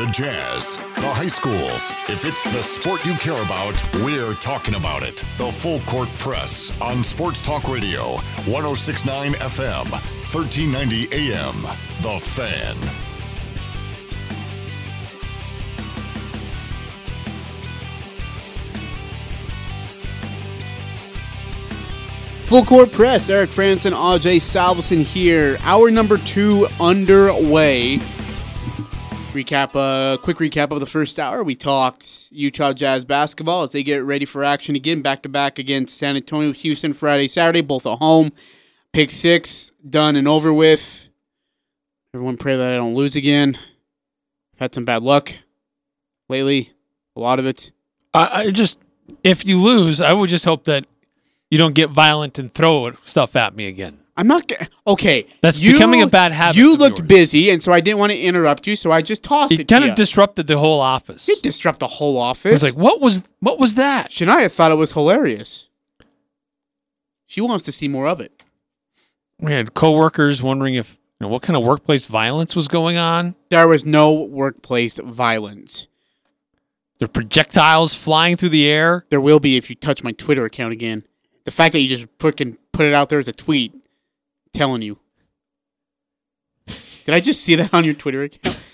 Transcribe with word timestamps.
the 0.00 0.06
Jazz, 0.06 0.78
the 0.96 1.10
high 1.12 1.28
schools. 1.28 1.92
If 2.08 2.24
it's 2.24 2.44
the 2.44 2.62
sport 2.62 3.04
you 3.04 3.12
care 3.16 3.42
about, 3.42 3.78
we're 3.96 4.32
talking 4.32 4.74
about 4.74 5.02
it. 5.02 5.22
The 5.36 5.52
Full 5.52 5.80
Court 5.80 6.08
Press 6.18 6.72
on 6.80 7.04
Sports 7.04 7.42
Talk 7.42 7.68
Radio, 7.68 8.16
1069 8.46 9.32
FM, 9.34 9.90
1390 10.32 11.06
AM. 11.12 11.60
The 12.00 12.18
Fan. 12.18 12.76
Full 22.42 22.64
Court 22.64 22.90
Press, 22.90 23.28
Eric 23.28 23.50
Frandsen, 23.50 23.92
Ajay 23.92 24.38
Salvesen 24.38 25.02
here. 25.02 25.58
Hour 25.60 25.90
number 25.90 26.16
two 26.16 26.68
underway. 26.80 28.00
Recap, 29.32 29.76
a 29.76 29.78
uh, 29.78 30.16
quick 30.16 30.38
recap 30.38 30.72
of 30.72 30.80
the 30.80 30.86
first 30.86 31.16
hour. 31.20 31.44
We 31.44 31.54
talked 31.54 32.30
Utah 32.32 32.72
Jazz 32.72 33.04
basketball 33.04 33.62
as 33.62 33.70
they 33.70 33.84
get 33.84 34.02
ready 34.02 34.24
for 34.24 34.42
action 34.42 34.74
again, 34.74 35.02
back 35.02 35.22
to 35.22 35.28
back 35.28 35.56
against 35.56 35.96
San 35.96 36.16
Antonio, 36.16 36.52
Houston, 36.52 36.92
Friday, 36.92 37.28
Saturday, 37.28 37.60
both 37.60 37.86
at 37.86 37.98
home. 37.98 38.32
Pick 38.92 39.12
six 39.12 39.70
done 39.88 40.16
and 40.16 40.26
over 40.26 40.52
with. 40.52 41.10
Everyone 42.12 42.38
pray 42.38 42.56
that 42.56 42.72
I 42.72 42.76
don't 42.76 42.94
lose 42.94 43.14
again. 43.14 43.56
I've 44.54 44.60
had 44.60 44.74
some 44.74 44.84
bad 44.84 45.04
luck 45.04 45.30
lately, 46.28 46.72
a 47.14 47.20
lot 47.20 47.38
of 47.38 47.46
it. 47.46 47.70
I, 48.12 48.30
I 48.32 48.50
just, 48.50 48.80
if 49.22 49.46
you 49.46 49.58
lose, 49.58 50.00
I 50.00 50.12
would 50.12 50.28
just 50.28 50.44
hope 50.44 50.64
that 50.64 50.86
you 51.52 51.56
don't 51.56 51.76
get 51.76 51.90
violent 51.90 52.36
and 52.40 52.52
throw 52.52 52.90
stuff 53.04 53.36
at 53.36 53.54
me 53.54 53.68
again. 53.68 53.99
I'm 54.16 54.26
not 54.26 54.48
g- 54.48 54.56
okay. 54.86 55.26
That's 55.40 55.58
you, 55.58 55.72
becoming 55.72 56.02
a 56.02 56.06
bad 56.06 56.32
habit 56.32 56.56
You 56.56 56.76
looked 56.76 56.98
yours. 56.98 57.08
busy, 57.08 57.50
and 57.50 57.62
so 57.62 57.72
I 57.72 57.80
didn't 57.80 57.98
want 57.98 58.12
to 58.12 58.18
interrupt 58.18 58.66
you, 58.66 58.76
so 58.76 58.90
I 58.90 59.02
just 59.02 59.22
tossed 59.22 59.52
It 59.52 59.60
it. 59.60 59.68
to 59.68 59.74
kind 59.74 59.84
you. 59.84 59.90
of 59.90 59.96
disrupted 59.96 60.46
the 60.46 60.58
whole 60.58 60.80
office. 60.80 61.28
It 61.28 61.42
disrupted 61.42 61.80
the 61.80 61.86
whole 61.86 62.20
I 62.20 62.30
office. 62.30 62.52
was 62.52 62.62
like, 62.62 62.76
what 62.76 63.00
was 63.00 63.22
what 63.40 63.58
was 63.58 63.76
that? 63.76 64.10
Shania 64.10 64.54
thought 64.54 64.72
it 64.72 64.76
was 64.76 64.92
hilarious. 64.92 65.68
She 67.26 67.40
wants 67.40 67.64
to 67.64 67.72
see 67.72 67.88
more 67.88 68.06
of 68.08 68.20
it. 68.20 68.42
We 69.38 69.52
had 69.52 69.74
coworkers 69.74 70.42
wondering 70.42 70.74
if 70.74 70.98
you 71.20 71.26
know 71.26 71.28
what 71.28 71.42
kind 71.42 71.56
of 71.56 71.62
workplace 71.64 72.06
violence 72.06 72.56
was 72.56 72.68
going 72.68 72.96
on. 72.96 73.34
There 73.50 73.68
was 73.68 73.86
no 73.86 74.22
workplace 74.24 74.98
violence. 74.98 75.88
There 76.98 77.08
projectiles 77.08 77.94
flying 77.94 78.36
through 78.36 78.50
the 78.50 78.68
air. 78.68 79.06
There 79.08 79.20
will 79.20 79.40
be 79.40 79.56
if 79.56 79.70
you 79.70 79.76
touch 79.76 80.04
my 80.04 80.12
Twitter 80.12 80.44
account 80.44 80.72
again. 80.72 81.04
The 81.44 81.50
fact 81.50 81.72
that 81.72 81.80
you 81.80 81.88
just 81.88 82.06
freaking 82.18 82.56
put 82.72 82.84
it 82.84 82.92
out 82.92 83.08
there 83.08 83.18
as 83.18 83.28
a 83.28 83.32
tweet, 83.32 83.74
telling 84.52 84.82
you. 84.82 84.98
Did 86.66 87.14
I 87.14 87.20
just 87.20 87.42
see 87.42 87.54
that 87.56 87.72
on 87.74 87.84
your 87.84 87.94
Twitter 87.94 88.22
account? 88.22 88.58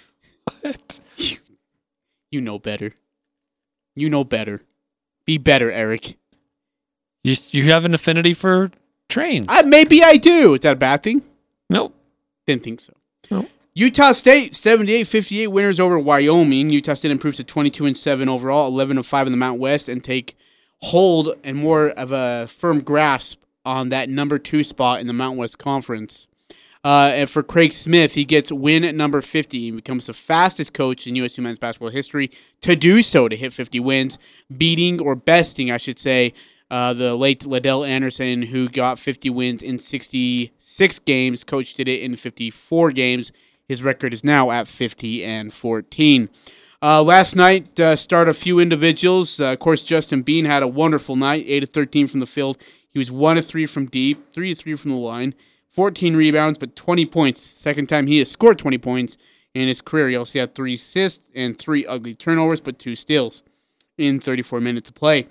What? 0.61 1.01
You, 1.17 1.37
you 2.31 2.41
know 2.41 2.59
better. 2.59 2.93
You 3.97 4.09
know 4.09 4.23
better. 4.25 4.63
Be 5.25 5.39
better, 5.39 5.71
Eric. 5.73 6.17
You 7.25 7.35
you 7.51 7.65
have 7.65 7.85
an 7.85 7.95
affinity 7.95 8.33
for 8.33 8.71
trains? 9.09 9.47
Uh, 9.49 9.65
maybe 9.67 10.03
I 10.05 10.17
do. 10.17 10.55
Is 10.55 10.61
that 10.61 10.75
a 10.75 10.77
bad 10.77 11.03
thing? 11.03 11.23
nope. 11.69 11.95
Didn't 12.47 12.63
think 12.63 12.81
so. 12.81 12.93
No. 13.31 13.47
Utah 13.75 14.13
State 14.13 14.53
78-58 14.53 15.49
winners 15.49 15.81
over 15.81 15.99
Wyoming. 15.99 16.71
Utah 16.71 16.95
State 16.95 17.11
improves 17.11 17.37
to 17.39 17.45
22 17.45 17.87
and 17.87 17.97
7 17.97 18.29
overall, 18.29 18.69
11 18.69 18.97
and 18.97 19.05
5 19.05 19.27
in 19.27 19.33
the 19.33 19.37
Mount 19.37 19.59
West 19.61 19.89
and 19.89 20.03
take 20.03 20.37
hold 20.79 21.35
and 21.43 21.57
more 21.59 21.89
of 21.89 22.13
a 22.13 22.47
firm 22.47 22.81
grasp 22.81 23.43
on 23.67 23.91
that 23.91 24.09
number 24.09 24.39
2 24.39 24.63
spot 24.63 25.01
in 25.01 25.07
the 25.07 25.13
Mountain 25.13 25.39
West 25.39 25.59
Conference. 25.59 26.27
Uh, 26.85 27.11
and 27.13 27.29
for 27.29 27.43
Craig 27.43 27.73
Smith, 27.73 28.15
he 28.15 28.25
gets 28.25 28.53
win 28.53 28.85
at 28.85 28.95
number 28.95 29.21
50. 29.21 29.59
He 29.59 29.71
becomes 29.73 30.07
the 30.07 30.13
fastest 30.13 30.73
coach 30.73 31.07
in 31.09 31.17
USU 31.17 31.43
men's 31.43 31.59
basketball 31.59 31.91
history 31.91 32.31
to 32.61 32.77
do 32.77 33.03
so, 33.03 33.29
to 33.29 33.35
hit 33.35 33.53
50 33.53 33.81
wins, 33.81 34.19
beating 34.57 35.01
or 35.01 35.17
besting, 35.17 35.69
I 35.69 35.79
should 35.79 35.99
say, 35.99 36.33
uh, 36.71 36.95
the 36.95 37.17
late 37.17 37.41
LaDell 37.41 37.87
Andersen, 37.87 38.43
who 38.43 38.69
got 38.69 39.01
50 39.01 39.31
wins 39.31 39.63
in 39.63 39.79
66 39.79 40.99
games. 41.01 41.43
Coach 41.43 41.75
did 41.75 41.89
it 41.89 42.03
in 42.03 42.15
54 42.15 42.93
games. 42.93 43.33
His 43.69 43.83
record 43.83 44.15
is 44.15 44.23
now 44.23 44.53
at 44.53 44.69
50 44.69 45.25
and 45.25 45.53
14. 45.53 46.29
Uh, 46.81 47.03
last 47.03 47.35
night, 47.35 47.81
uh, 47.81 47.97
start 47.97 48.29
a 48.29 48.35
few 48.35 48.61
individuals. 48.61 49.41
Uh, 49.41 49.55
of 49.55 49.59
course, 49.59 49.83
Justin 49.83 50.23
Bean 50.23 50.45
had 50.45 50.63
a 50.63 50.69
wonderful 50.69 51.17
night, 51.17 51.45
8 51.49 51.65
of 51.65 51.71
13 51.71 52.07
from 52.07 52.21
the 52.21 52.27
field. 52.27 52.59
He 52.97 52.99
was 52.99 53.13
1 53.13 53.37
of 53.37 53.45
3 53.45 53.67
from 53.67 53.85
deep, 53.85 54.33
3 54.33 54.53
of 54.53 54.57
3 54.57 54.75
from 54.77 54.91
the 54.91 54.97
line, 54.97 55.35
14 55.69 56.17
rebounds, 56.17 56.57
but 56.57 56.75
20 56.77 57.05
points. 57.05 57.43
Second 57.43 57.91
time 57.91 58.07
he 58.07 58.21
has 58.21 58.31
scored 58.31 58.59
20 58.59 58.79
points 58.79 59.19
in 59.53 59.69
his 59.69 59.83
career. 59.83 60.09
He 60.09 60.17
also 60.17 60.39
had 60.39 60.55
3 60.55 60.73
assists 60.73 61.29
and 61.35 61.59
3 61.59 61.85
ugly 61.85 62.15
turnovers, 62.15 62.63
but 62.63 62.79
2 62.79 62.97
steals 62.97 63.43
in 63.99 64.19
34 64.19 64.63
minutes 64.63 64.89
of 64.89 64.95
play. 64.95 65.27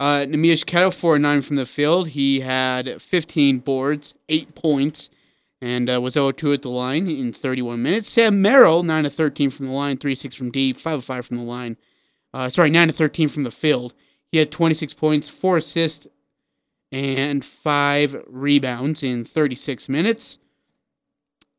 Uh, 0.00 0.24
Queta, 0.24 0.90
4 0.90 1.18
9 1.18 1.42
from 1.42 1.56
the 1.56 1.66
field. 1.66 2.08
He 2.08 2.40
had 2.40 3.02
15 3.02 3.58
boards, 3.58 4.14
8 4.30 4.54
points, 4.54 5.10
and 5.60 5.90
uh, 5.90 6.00
was 6.00 6.14
0 6.14 6.32
2 6.32 6.54
at 6.54 6.62
the 6.62 6.70
line 6.70 7.06
in 7.06 7.34
31 7.34 7.82
minutes. 7.82 8.08
Sam 8.08 8.40
Merrill, 8.40 8.82
9 8.82 9.04
of 9.04 9.12
13 9.12 9.50
from 9.50 9.66
the 9.66 9.72
line, 9.72 9.98
3 9.98 10.14
6 10.14 10.34
from 10.34 10.50
deep, 10.50 10.78
5 10.78 11.00
of 11.00 11.04
5 11.04 11.26
from 11.26 11.36
the 11.36 11.42
line. 11.42 11.76
Uh, 12.32 12.48
sorry, 12.48 12.70
9 12.70 12.88
of 12.88 12.96
13 12.96 13.28
from 13.28 13.42
the 13.42 13.50
field. 13.50 13.92
He 14.32 14.38
had 14.38 14.50
26 14.50 14.94
points, 14.94 15.28
4 15.28 15.58
assists, 15.58 16.06
and 16.92 17.44
5 17.44 18.24
rebounds 18.26 19.02
in 19.02 19.24
36 19.24 19.88
minutes. 19.88 20.38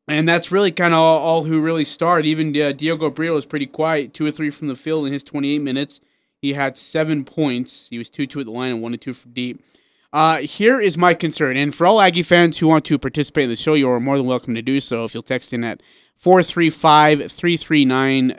And 0.07 0.27
that's 0.27 0.51
really 0.51 0.71
kind 0.71 0.93
of 0.93 0.99
all, 0.99 1.19
all 1.19 1.43
who 1.45 1.61
really 1.61 1.85
started. 1.85 2.25
Even 2.25 2.49
uh, 2.49 2.73
Brito 2.73 3.33
was 3.33 3.45
pretty 3.45 3.67
quiet, 3.67 4.13
2 4.13 4.25
or 4.25 4.31
3 4.31 4.49
from 4.49 4.67
the 4.67 4.75
field 4.75 5.05
in 5.05 5.13
his 5.13 5.23
28 5.23 5.59
minutes. 5.59 6.01
He 6.41 6.53
had 6.53 6.77
seven 6.77 7.23
points. 7.23 7.87
He 7.89 7.97
was 7.97 8.09
2 8.09 8.25
2 8.27 8.39
at 8.41 8.45
the 8.45 8.51
line 8.51 8.71
and 8.71 8.81
1 8.81 8.97
2 8.97 9.13
from 9.13 9.31
deep. 9.31 9.63
Uh, 10.11 10.39
here 10.39 10.81
is 10.81 10.97
my 10.97 11.13
concern. 11.13 11.55
And 11.55 11.73
for 11.73 11.87
all 11.87 12.01
Aggie 12.01 12.23
fans 12.23 12.57
who 12.57 12.67
want 12.67 12.83
to 12.85 12.99
participate 12.99 13.45
in 13.45 13.49
the 13.49 13.55
show, 13.55 13.75
you 13.75 13.89
are 13.89 13.99
more 13.99 14.17
than 14.17 14.25
welcome 14.25 14.55
to 14.55 14.61
do 14.61 14.81
so 14.81 15.05
if 15.05 15.13
you'll 15.13 15.23
text 15.23 15.53
in 15.53 15.63
at 15.63 15.81
435 16.17 17.31
339 17.31 18.29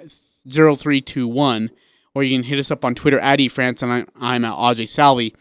0321. 0.47 1.70
Or 2.14 2.22
you 2.22 2.36
can 2.36 2.44
hit 2.44 2.59
us 2.59 2.70
up 2.70 2.84
on 2.84 2.94
Twitter 2.94 3.19
at 3.20 3.38
eFrance, 3.38 3.82
and 3.82 3.91
I'm, 3.91 4.06
I'm 4.20 4.44
at 4.44 4.54
Ajay 4.54 4.86
Salvi. 4.86 5.34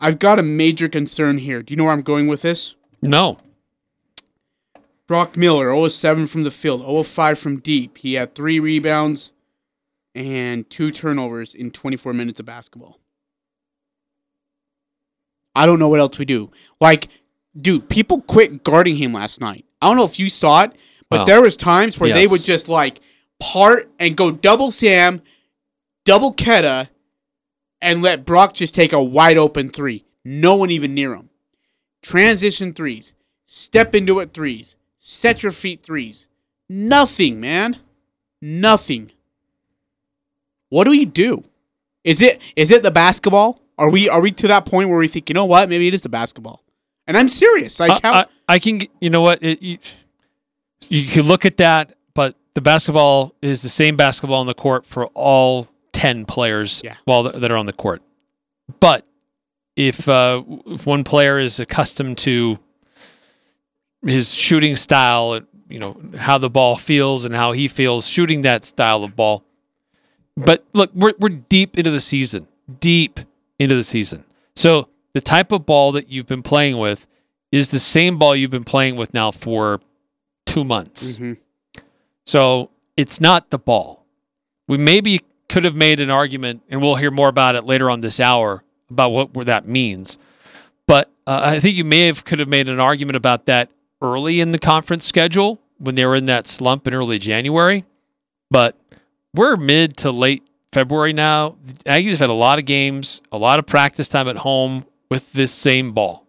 I've 0.00 0.18
got 0.18 0.38
a 0.38 0.42
major 0.42 0.88
concern 0.88 1.38
here. 1.38 1.62
Do 1.62 1.72
you 1.72 1.76
know 1.76 1.84
where 1.84 1.92
I'm 1.92 2.00
going 2.00 2.26
with 2.26 2.42
this? 2.42 2.74
No. 3.02 3.38
Brock 5.06 5.36
Miller, 5.36 5.70
0 5.70 5.88
7 5.88 6.26
from 6.26 6.44
the 6.44 6.50
field, 6.50 6.82
0 6.82 7.02
5 7.02 7.38
from 7.38 7.60
deep. 7.60 7.98
He 7.98 8.14
had 8.14 8.34
three 8.34 8.60
rebounds 8.60 9.32
and 10.14 10.68
two 10.70 10.90
turnovers 10.90 11.54
in 11.54 11.70
24 11.70 12.12
minutes 12.12 12.40
of 12.40 12.46
basketball. 12.46 12.98
I 15.54 15.66
don't 15.66 15.78
know 15.78 15.88
what 15.88 16.00
else 16.00 16.18
we 16.18 16.24
do. 16.24 16.50
Like, 16.80 17.08
dude, 17.60 17.88
people 17.88 18.20
quit 18.22 18.62
guarding 18.62 18.96
him 18.96 19.12
last 19.12 19.40
night. 19.40 19.64
I 19.82 19.88
don't 19.88 19.96
know 19.96 20.04
if 20.04 20.18
you 20.18 20.30
saw 20.30 20.62
it, 20.62 20.72
but 21.08 21.24
there 21.24 21.42
was 21.42 21.56
times 21.56 21.98
where 21.98 22.08
they 22.14 22.26
would 22.26 22.42
just 22.42 22.68
like 22.68 23.00
part 23.40 23.90
and 23.98 24.16
go 24.16 24.30
double 24.30 24.70
Sam, 24.70 25.22
double 26.04 26.32
Queta, 26.32 26.88
and 27.82 28.02
let 28.02 28.24
Brock 28.24 28.54
just 28.54 28.74
take 28.74 28.92
a 28.92 29.02
wide 29.02 29.38
open 29.38 29.68
three. 29.68 30.04
No 30.24 30.56
one 30.56 30.70
even 30.70 30.94
near 30.94 31.14
him. 31.14 31.30
Transition 32.02 32.72
threes, 32.72 33.12
step 33.46 33.94
into 33.94 34.20
it 34.20 34.32
threes, 34.32 34.76
set 34.98 35.42
your 35.42 35.52
feet 35.52 35.82
threes. 35.82 36.28
Nothing, 36.68 37.40
man. 37.40 37.78
Nothing. 38.40 39.10
What 40.68 40.84
do 40.84 40.90
we 40.90 41.04
do? 41.04 41.44
Is 42.04 42.22
it 42.22 42.40
is 42.56 42.70
it 42.70 42.82
the 42.82 42.90
basketball? 42.90 43.60
Are 43.76 43.90
we 43.90 44.08
are 44.08 44.20
we 44.20 44.30
to 44.32 44.48
that 44.48 44.66
point 44.66 44.88
where 44.88 44.98
we 44.98 45.08
think 45.08 45.28
you 45.28 45.34
know 45.34 45.44
what 45.44 45.68
maybe 45.68 45.88
it 45.88 45.94
is 45.94 46.02
the 46.02 46.08
basketball? 46.08 46.62
And 47.06 47.16
I'm 47.16 47.28
serious. 47.28 47.80
Like 47.80 48.04
I, 48.04 48.08
how 48.08 48.14
I, 48.20 48.26
I 48.48 48.58
can, 48.60 48.82
you 49.00 49.10
know 49.10 49.20
what? 49.20 49.42
It, 49.42 49.60
you, 49.60 49.78
you 50.88 51.06
could 51.06 51.24
look 51.24 51.44
at 51.44 51.56
that, 51.56 51.96
but 52.14 52.36
the 52.54 52.60
basketball 52.60 53.34
is 53.42 53.62
the 53.62 53.68
same 53.68 53.96
basketball 53.96 54.38
on 54.38 54.46
the 54.46 54.54
court 54.54 54.86
for 54.86 55.06
all 55.06 55.68
10 55.92 56.24
players 56.26 56.80
Yeah. 56.84 56.96
while 57.04 57.24
th- 57.30 57.40
that 57.40 57.50
are 57.50 57.56
on 57.56 57.66
the 57.66 57.72
court. 57.72 58.02
But 58.80 59.04
if, 59.76 60.08
uh, 60.08 60.42
if 60.66 60.86
one 60.86 61.04
player 61.04 61.38
is 61.38 61.58
accustomed 61.60 62.18
to 62.18 62.58
his 64.04 64.34
shooting 64.34 64.76
style, 64.76 65.40
you 65.68 65.78
know, 65.78 66.00
how 66.16 66.38
the 66.38 66.50
ball 66.50 66.76
feels 66.76 67.24
and 67.24 67.34
how 67.34 67.52
he 67.52 67.68
feels 67.68 68.06
shooting 68.06 68.42
that 68.42 68.64
style 68.64 69.04
of 69.04 69.14
ball. 69.16 69.44
But 70.36 70.64
look, 70.72 70.90
we're, 70.94 71.12
we're 71.18 71.28
deep 71.28 71.76
into 71.78 71.90
the 71.90 72.00
season, 72.00 72.46
deep 72.80 73.20
into 73.58 73.74
the 73.74 73.82
season. 73.84 74.24
So 74.56 74.86
the 75.12 75.20
type 75.20 75.52
of 75.52 75.66
ball 75.66 75.92
that 75.92 76.08
you've 76.08 76.26
been 76.26 76.42
playing 76.42 76.78
with 76.78 77.06
is 77.52 77.70
the 77.70 77.78
same 77.78 78.18
ball 78.18 78.34
you've 78.34 78.50
been 78.50 78.64
playing 78.64 78.96
with 78.96 79.12
now 79.12 79.30
for 79.30 79.80
two 80.46 80.64
months. 80.64 81.12
Mhm. 81.12 81.36
So 82.26 82.70
it's 82.96 83.20
not 83.20 83.50
the 83.50 83.58
ball. 83.58 84.04
We 84.68 84.78
maybe 84.78 85.20
could 85.50 85.64
have 85.64 85.74
made 85.74 86.00
an 86.00 86.10
argument, 86.10 86.62
and 86.70 86.80
we'll 86.80 86.94
hear 86.94 87.10
more 87.10 87.28
about 87.28 87.56
it 87.56 87.64
later 87.64 87.90
on 87.90 88.00
this 88.00 88.20
hour 88.20 88.62
about 88.88 89.10
what 89.10 89.46
that 89.46 89.68
means. 89.68 90.16
But 90.86 91.10
uh, 91.26 91.40
I 91.44 91.60
think 91.60 91.76
you 91.76 91.84
may 91.84 92.06
have 92.06 92.24
could 92.24 92.38
have 92.38 92.48
made 92.48 92.68
an 92.68 92.80
argument 92.80 93.16
about 93.16 93.46
that 93.46 93.70
early 94.00 94.40
in 94.40 94.52
the 94.52 94.58
conference 94.58 95.04
schedule 95.04 95.60
when 95.78 95.96
they 95.96 96.06
were 96.06 96.16
in 96.16 96.26
that 96.26 96.46
slump 96.46 96.86
in 96.86 96.94
early 96.94 97.18
January. 97.18 97.84
But 98.50 98.76
we're 99.34 99.56
mid 99.56 99.96
to 99.98 100.10
late 100.10 100.42
February 100.72 101.12
now. 101.12 101.56
The 101.62 101.74
Aggies 101.84 102.10
have 102.12 102.20
had 102.20 102.30
a 102.30 102.34
lot 102.34 102.58
of 102.58 102.64
games, 102.64 103.20
a 103.30 103.38
lot 103.38 103.58
of 103.58 103.66
practice 103.66 104.08
time 104.08 104.28
at 104.28 104.36
home 104.36 104.86
with 105.10 105.32
this 105.32 105.52
same 105.52 105.92
ball. 105.92 106.26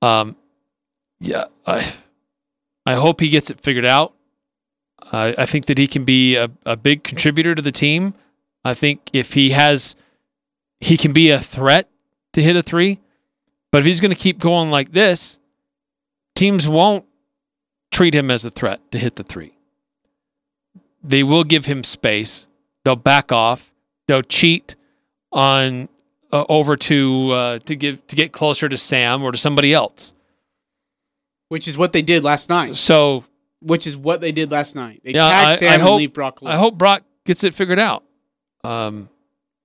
Um, 0.00 0.36
yeah, 1.20 1.46
I, 1.66 1.92
I 2.86 2.94
hope 2.94 3.20
he 3.20 3.28
gets 3.28 3.50
it 3.50 3.60
figured 3.60 3.84
out. 3.84 4.14
I 5.12 5.34
I 5.38 5.46
think 5.46 5.66
that 5.66 5.78
he 5.78 5.86
can 5.86 6.04
be 6.04 6.36
a, 6.36 6.50
a 6.64 6.76
big 6.76 7.02
contributor 7.02 7.54
to 7.54 7.62
the 7.62 7.72
team. 7.72 8.14
I 8.64 8.74
think 8.74 9.10
if 9.12 9.34
he 9.34 9.50
has, 9.50 9.94
he 10.80 10.96
can 10.96 11.12
be 11.12 11.30
a 11.30 11.38
threat 11.38 11.88
to 12.32 12.42
hit 12.42 12.56
a 12.56 12.62
three. 12.62 13.00
But 13.70 13.78
if 13.78 13.86
he's 13.86 14.00
going 14.00 14.14
to 14.14 14.20
keep 14.20 14.38
going 14.38 14.70
like 14.70 14.92
this, 14.92 15.38
teams 16.34 16.66
won't 16.66 17.04
treat 17.90 18.14
him 18.14 18.30
as 18.30 18.44
a 18.44 18.50
threat 18.50 18.80
to 18.92 18.98
hit 18.98 19.16
the 19.16 19.22
three. 19.22 19.52
They 21.02 21.22
will 21.22 21.44
give 21.44 21.66
him 21.66 21.84
space. 21.84 22.46
They'll 22.84 22.96
back 22.96 23.32
off. 23.32 23.72
They'll 24.06 24.22
cheat 24.22 24.74
on 25.32 25.88
uh, 26.32 26.44
over 26.48 26.76
to 26.76 27.30
uh, 27.32 27.58
to 27.60 27.76
give 27.76 28.06
to 28.08 28.16
get 28.16 28.32
closer 28.32 28.68
to 28.68 28.76
Sam 28.76 29.22
or 29.22 29.32
to 29.32 29.38
somebody 29.38 29.72
else. 29.72 30.14
Which 31.48 31.66
is 31.66 31.78
what 31.78 31.92
they 31.92 32.02
did 32.02 32.24
last 32.24 32.48
night. 32.48 32.76
So 32.76 33.24
Which 33.60 33.86
is 33.86 33.96
what 33.96 34.20
they 34.20 34.30
did 34.32 34.50
last 34.50 34.74
night. 34.76 35.00
They 35.04 35.12
Yeah, 35.14 35.28
tagged 35.28 35.48
I- 35.50 35.56
Sam 35.56 35.70
I 35.70 35.74
and 35.74 35.82
hope- 35.82 35.98
leave 35.98 36.12
Brock 36.12 36.40
alone. 36.40 36.54
I 36.54 36.56
hope 36.56 36.78
Brock 36.78 37.02
gets 37.24 37.42
it 37.44 37.54
figured 37.54 37.78
out. 37.80 38.04
Um, 38.64 39.08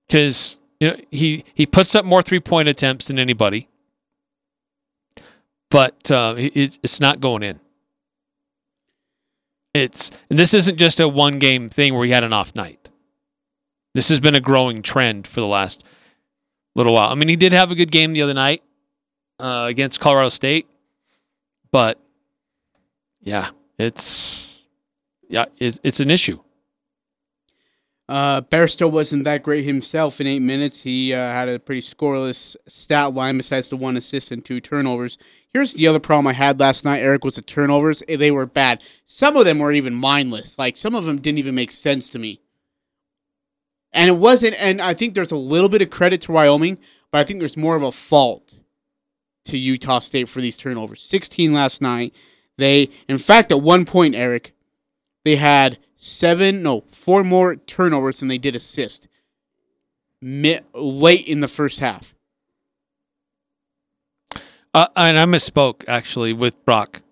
because 0.06 0.58
you 0.80 0.90
know 0.90 0.96
he 1.10 1.44
he 1.54 1.66
puts 1.66 1.94
up 1.94 2.04
more 2.04 2.22
three 2.22 2.40
point 2.40 2.68
attempts 2.68 3.06
than 3.08 3.18
anybody, 3.18 3.68
but 5.70 6.10
uh, 6.10 6.34
it, 6.36 6.78
it's 6.82 7.00
not 7.00 7.20
going 7.20 7.42
in. 7.42 7.58
It's 9.72 10.10
and 10.30 10.38
this 10.38 10.54
isn't 10.54 10.76
just 10.76 11.00
a 11.00 11.08
one 11.08 11.38
game 11.38 11.68
thing 11.68 11.94
where 11.94 12.04
he 12.04 12.12
had 12.12 12.22
an 12.24 12.32
off 12.32 12.54
night. 12.54 12.88
This 13.94 14.08
has 14.08 14.20
been 14.20 14.34
a 14.34 14.40
growing 14.40 14.82
trend 14.82 15.26
for 15.26 15.40
the 15.40 15.46
last 15.46 15.84
little 16.74 16.94
while. 16.94 17.10
I 17.10 17.14
mean, 17.14 17.28
he 17.28 17.36
did 17.36 17.52
have 17.52 17.70
a 17.70 17.74
good 17.74 17.90
game 17.90 18.12
the 18.12 18.22
other 18.22 18.34
night 18.34 18.62
uh, 19.40 19.66
against 19.68 20.00
Colorado 20.00 20.28
State, 20.28 20.66
but 21.72 21.98
yeah, 23.20 23.50
it's 23.78 24.62
yeah, 25.28 25.46
it's, 25.58 25.80
it's 25.82 26.00
an 26.00 26.10
issue. 26.10 26.40
Uh, 28.06 28.42
Bairstow 28.42 28.90
wasn't 28.90 29.24
that 29.24 29.42
great 29.42 29.64
himself 29.64 30.20
in 30.20 30.26
eight 30.26 30.40
minutes. 30.40 30.82
He 30.82 31.14
uh, 31.14 31.16
had 31.18 31.48
a 31.48 31.58
pretty 31.58 31.80
scoreless 31.80 32.54
stat 32.68 33.14
line 33.14 33.38
besides 33.38 33.70
the 33.70 33.76
one 33.76 33.96
assist 33.96 34.30
and 34.30 34.44
two 34.44 34.60
turnovers. 34.60 35.16
Here's 35.48 35.72
the 35.72 35.86
other 35.86 36.00
problem 36.00 36.26
I 36.26 36.34
had 36.34 36.60
last 36.60 36.84
night, 36.84 36.98
Eric, 37.00 37.24
was 37.24 37.36
the 37.36 37.42
turnovers. 37.42 38.02
Eh, 38.06 38.16
They 38.16 38.30
were 38.30 38.44
bad. 38.44 38.82
Some 39.06 39.36
of 39.36 39.46
them 39.46 39.58
were 39.58 39.72
even 39.72 39.94
mindless. 39.94 40.58
Like, 40.58 40.76
some 40.76 40.94
of 40.94 41.04
them 41.06 41.18
didn't 41.18 41.38
even 41.38 41.54
make 41.54 41.72
sense 41.72 42.10
to 42.10 42.18
me. 42.18 42.42
And 43.90 44.10
it 44.10 44.18
wasn't, 44.18 44.60
and 44.60 44.82
I 44.82 44.92
think 44.92 45.14
there's 45.14 45.32
a 45.32 45.36
little 45.36 45.70
bit 45.70 45.80
of 45.80 45.88
credit 45.88 46.20
to 46.22 46.32
Wyoming, 46.32 46.78
but 47.10 47.20
I 47.20 47.24
think 47.24 47.38
there's 47.38 47.56
more 47.56 47.76
of 47.76 47.82
a 47.82 47.92
fault 47.92 48.58
to 49.46 49.56
Utah 49.56 50.00
State 50.00 50.28
for 50.28 50.42
these 50.42 50.58
turnovers. 50.58 51.02
16 51.02 51.54
last 51.54 51.80
night. 51.80 52.14
They, 52.56 52.88
in 53.08 53.18
fact, 53.18 53.50
at 53.50 53.60
one 53.60 53.84
point, 53.84 54.14
Eric, 54.14 54.52
they 55.24 55.36
had 55.36 55.78
seven, 55.96 56.62
no, 56.62 56.82
four 56.88 57.24
more 57.24 57.56
turnovers 57.56 58.20
than 58.20 58.28
they 58.28 58.38
did 58.38 58.54
assist. 58.54 59.08
Mi- 60.20 60.60
late 60.72 61.26
in 61.26 61.40
the 61.40 61.48
first 61.48 61.80
half. 61.80 62.14
Uh, 64.72 64.86
and 64.96 65.18
I 65.18 65.24
misspoke 65.24 65.84
actually 65.86 66.32
with 66.32 66.62
Brock. 66.64 67.02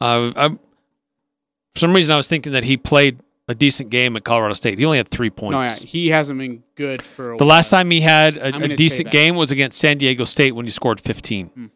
Uh, 0.00 0.32
I, 0.34 0.48
for 0.48 1.78
some 1.78 1.94
reason, 1.94 2.12
I 2.12 2.16
was 2.16 2.26
thinking 2.28 2.52
that 2.52 2.64
he 2.64 2.76
played 2.76 3.20
a 3.46 3.54
decent 3.54 3.90
game 3.90 4.16
at 4.16 4.24
Colorado 4.24 4.54
State. 4.54 4.78
He 4.78 4.84
only 4.84 4.98
had 4.98 5.08
three 5.08 5.30
points. 5.30 5.52
No, 5.52 5.62
yeah, 5.62 5.74
he 5.76 6.08
hasn't 6.08 6.38
been 6.38 6.62
good 6.74 7.02
for 7.02 7.32
a 7.34 7.36
The 7.36 7.44
while. 7.44 7.56
last 7.56 7.70
time 7.70 7.90
he 7.90 8.00
had 8.00 8.36
a, 8.36 8.54
a 8.54 8.68
decent 8.76 9.10
game 9.10 9.36
was 9.36 9.50
against 9.50 9.78
San 9.78 9.98
Diego 9.98 10.24
State 10.24 10.52
when 10.54 10.66
he 10.66 10.70
scored 10.70 11.00
15. 11.00 11.46
Hmm. 11.46 11.66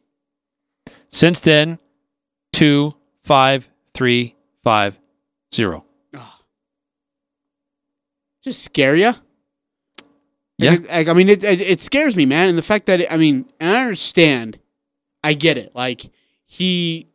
Since 1.09 1.41
then, 1.41 1.79
two, 2.53 2.95
five, 3.23 3.69
three, 3.95 4.37
five, 4.63 4.99
zero. 5.55 5.85
just 8.43 8.63
scare 8.63 8.97
you. 8.97 9.13
Yeah. 10.59 10.77
Like, 10.91 11.09
I 11.09 11.13
mean, 11.13 11.29
it, 11.29 11.43
it 11.43 11.61
it 11.61 11.81
scares 11.81 12.15
me, 12.17 12.27
man. 12.27 12.49
And 12.49 12.57
the 12.57 12.63
fact 12.63 12.87
that 12.87 13.01
it, 13.01 13.13
I 13.13 13.17
mean, 13.17 13.47
and 13.59 13.71
I 13.71 13.83
understand, 13.83 14.59
I 15.25 15.35
get 15.35 15.59
it. 15.59 15.75
Like 15.75 16.11
he 16.47 17.09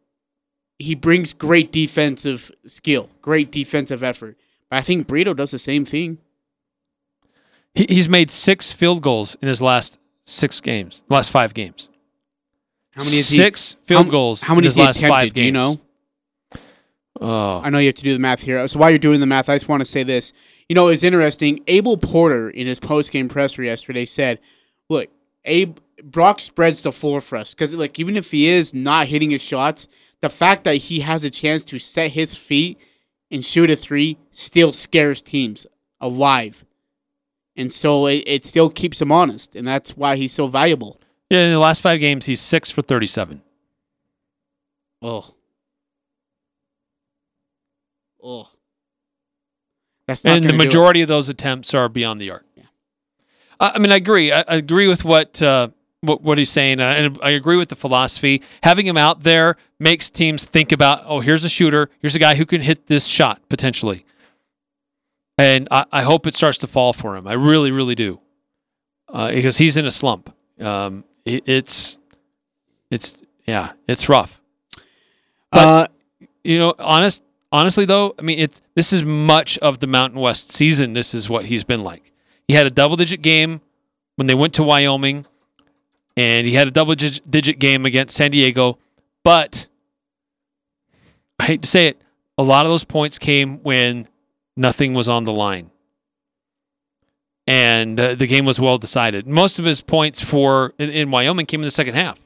he 0.79 0.95
brings 0.95 1.33
great 1.33 1.71
defensive 1.71 2.51
skill, 2.65 3.09
great 3.21 3.51
defensive 3.51 4.03
effort. 4.03 4.37
But 4.69 4.77
I 4.77 4.81
think 4.81 5.07
Brito 5.07 5.33
does 5.33 5.51
the 5.51 5.59
same 5.59 5.85
thing. 5.85 6.17
He, 7.73 7.85
he's 7.87 8.09
made 8.09 8.31
six 8.31 8.71
field 8.71 9.01
goals 9.01 9.37
in 9.41 9.47
his 9.47 9.61
last 9.61 9.99
six 10.25 10.59
games, 10.59 11.03
last 11.09 11.31
five 11.31 11.53
games. 11.53 11.89
How 12.97 13.03
many 13.03 13.17
is 13.17 13.29
he? 13.29 13.37
six 13.37 13.75
field 13.83 14.05
how, 14.05 14.11
goals 14.11 14.41
How 14.41 14.55
many 14.55 14.65
his 14.65 14.73
he 14.73 14.81
last 14.81 14.97
attempted? 14.97 15.13
five 15.13 15.33
Do 15.33 15.43
you 15.43 15.51
know? 15.51 15.79
Oh, 17.21 17.61
I 17.63 17.69
know 17.69 17.77
you 17.77 17.87
have 17.87 17.95
to 17.95 18.03
do 18.03 18.13
the 18.13 18.19
math 18.19 18.41
here. 18.41 18.67
So 18.67 18.79
while 18.79 18.89
you're 18.89 18.99
doing 18.99 19.19
the 19.19 19.27
math, 19.27 19.49
I 19.49 19.55
just 19.55 19.67
want 19.67 19.81
to 19.81 19.85
say 19.85 20.03
this. 20.03 20.33
You 20.67 20.75
know, 20.75 20.87
it's 20.87 21.03
interesting. 21.03 21.63
Abel 21.67 21.97
Porter 21.97 22.49
in 22.49 22.65
his 22.65 22.79
post 22.79 23.11
game 23.11 23.29
presser 23.29 23.63
yesterday 23.63 24.05
said, 24.05 24.39
"Look, 24.89 25.09
Abe 25.45 25.77
Brock 26.03 26.41
spreads 26.41 26.81
the 26.81 26.91
floor 26.91 27.21
for 27.21 27.37
us 27.37 27.53
because 27.53 27.73
like 27.75 27.99
even 27.99 28.17
if 28.17 28.31
he 28.31 28.47
is 28.47 28.73
not 28.73 29.07
hitting 29.07 29.29
his 29.29 29.43
shots, 29.43 29.87
the 30.21 30.29
fact 30.29 30.63
that 30.63 30.75
he 30.75 31.01
has 31.01 31.23
a 31.23 31.29
chance 31.29 31.63
to 31.65 31.77
set 31.77 32.11
his 32.11 32.35
feet 32.35 32.79
and 33.29 33.45
shoot 33.45 33.69
a 33.69 33.75
three 33.75 34.17
still 34.31 34.73
scares 34.73 35.21
teams 35.21 35.67
alive." 36.01 36.65
And 37.55 37.71
so 37.71 38.07
it, 38.07 38.23
it 38.27 38.45
still 38.45 38.69
keeps 38.69 39.01
him 39.01 39.11
honest, 39.11 39.55
and 39.55 39.67
that's 39.67 39.95
why 39.97 40.15
he's 40.15 40.33
so 40.33 40.47
valuable. 40.47 40.99
Yeah. 41.29 41.45
In 41.45 41.51
the 41.51 41.59
last 41.59 41.81
five 41.81 41.99
games, 41.99 42.25
he's 42.25 42.41
six 42.41 42.71
for 42.71 42.81
thirty-seven. 42.81 43.41
Oh. 45.01 45.33
Oh. 48.23 48.49
That's 50.07 50.23
not 50.23 50.37
and 50.37 50.45
the 50.45 50.49
gonna 50.49 50.57
do 50.57 50.63
it. 50.63 50.67
majority 50.67 51.01
of 51.01 51.07
those 51.07 51.29
attempts 51.29 51.73
are 51.73 51.89
beyond 51.89 52.19
the 52.19 52.31
arc. 52.31 52.45
Yeah. 52.55 52.63
I, 53.59 53.71
I 53.75 53.79
mean, 53.79 53.91
I 53.91 53.97
agree. 53.97 54.31
I, 54.31 54.39
I 54.47 54.55
agree 54.55 54.87
with 54.87 55.03
what 55.03 55.41
uh, 55.41 55.69
what 56.01 56.21
what 56.21 56.37
he's 56.37 56.49
saying, 56.49 56.79
uh, 56.79 56.83
and 56.83 57.19
I 57.21 57.31
agree 57.31 57.57
with 57.57 57.69
the 57.69 57.75
philosophy. 57.75 58.41
Having 58.63 58.87
him 58.87 58.97
out 58.97 59.23
there 59.23 59.57
makes 59.79 60.09
teams 60.09 60.45
think 60.45 60.71
about, 60.71 61.03
oh, 61.05 61.19
here's 61.19 61.43
a 61.43 61.49
shooter, 61.49 61.89
here's 62.01 62.15
a 62.15 62.19
guy 62.19 62.35
who 62.35 62.45
can 62.45 62.61
hit 62.61 62.87
this 62.87 63.05
shot 63.05 63.41
potentially, 63.49 64.05
and 65.37 65.67
I, 65.71 65.85
I 65.91 66.01
hope 66.03 66.25
it 66.25 66.35
starts 66.35 66.57
to 66.59 66.67
fall 66.67 66.93
for 66.93 67.15
him. 67.17 67.27
I 67.27 67.33
really, 67.33 67.71
really 67.71 67.95
do, 67.95 68.19
uh, 69.09 69.31
because 69.31 69.57
he's 69.57 69.75
in 69.75 69.85
a 69.85 69.91
slump. 69.91 70.33
Um, 70.59 71.03
it, 71.27 71.43
it's 71.45 71.97
it's 72.89 73.21
yeah, 73.45 73.73
it's 73.87 74.09
rough. 74.09 74.41
Uh, 75.51 75.87
you 76.43 76.57
know, 76.57 76.73
honest, 76.79 77.23
honestly 77.51 77.85
though, 77.85 78.15
I 78.17 78.21
mean, 78.21 78.39
it's 78.39 78.61
this 78.75 78.93
is 78.93 79.03
much 79.03 79.57
of 79.59 79.79
the 79.79 79.87
Mountain 79.87 80.19
West 80.19 80.51
season. 80.51 80.93
This 80.93 81.13
is 81.13 81.29
what 81.29 81.45
he's 81.45 81.63
been 81.63 81.83
like. 81.83 82.11
He 82.47 82.53
had 82.53 82.65
a 82.65 82.69
double-digit 82.69 83.21
game 83.21 83.61
when 84.15 84.27
they 84.27 84.35
went 84.35 84.53
to 84.53 84.63
Wyoming, 84.63 85.25
and 86.15 86.47
he 86.47 86.53
had 86.53 86.67
a 86.67 86.71
double-digit 86.71 87.59
game 87.59 87.85
against 87.85 88.15
San 88.15 88.31
Diego. 88.31 88.77
But 89.23 89.67
I 91.39 91.45
hate 91.45 91.61
to 91.63 91.67
say 91.67 91.87
it, 91.87 92.01
a 92.37 92.43
lot 92.43 92.65
of 92.65 92.71
those 92.71 92.85
points 92.85 93.19
came 93.19 93.57
when 93.63 94.07
nothing 94.55 94.93
was 94.93 95.09
on 95.09 95.25
the 95.25 95.33
line, 95.33 95.71
and 97.47 97.97
uh, 97.99 98.15
the 98.15 98.27
game 98.27 98.45
was 98.45 98.59
well 98.59 98.77
decided. 98.77 99.25
Most 99.25 99.57
of 99.57 99.65
his 99.65 99.81
points 99.81 100.21
for 100.21 100.73
in, 100.77 100.89
in 100.89 101.11
Wyoming 101.11 101.45
came 101.45 101.61
in 101.61 101.65
the 101.65 101.71
second 101.71 101.95
half. 101.95 102.19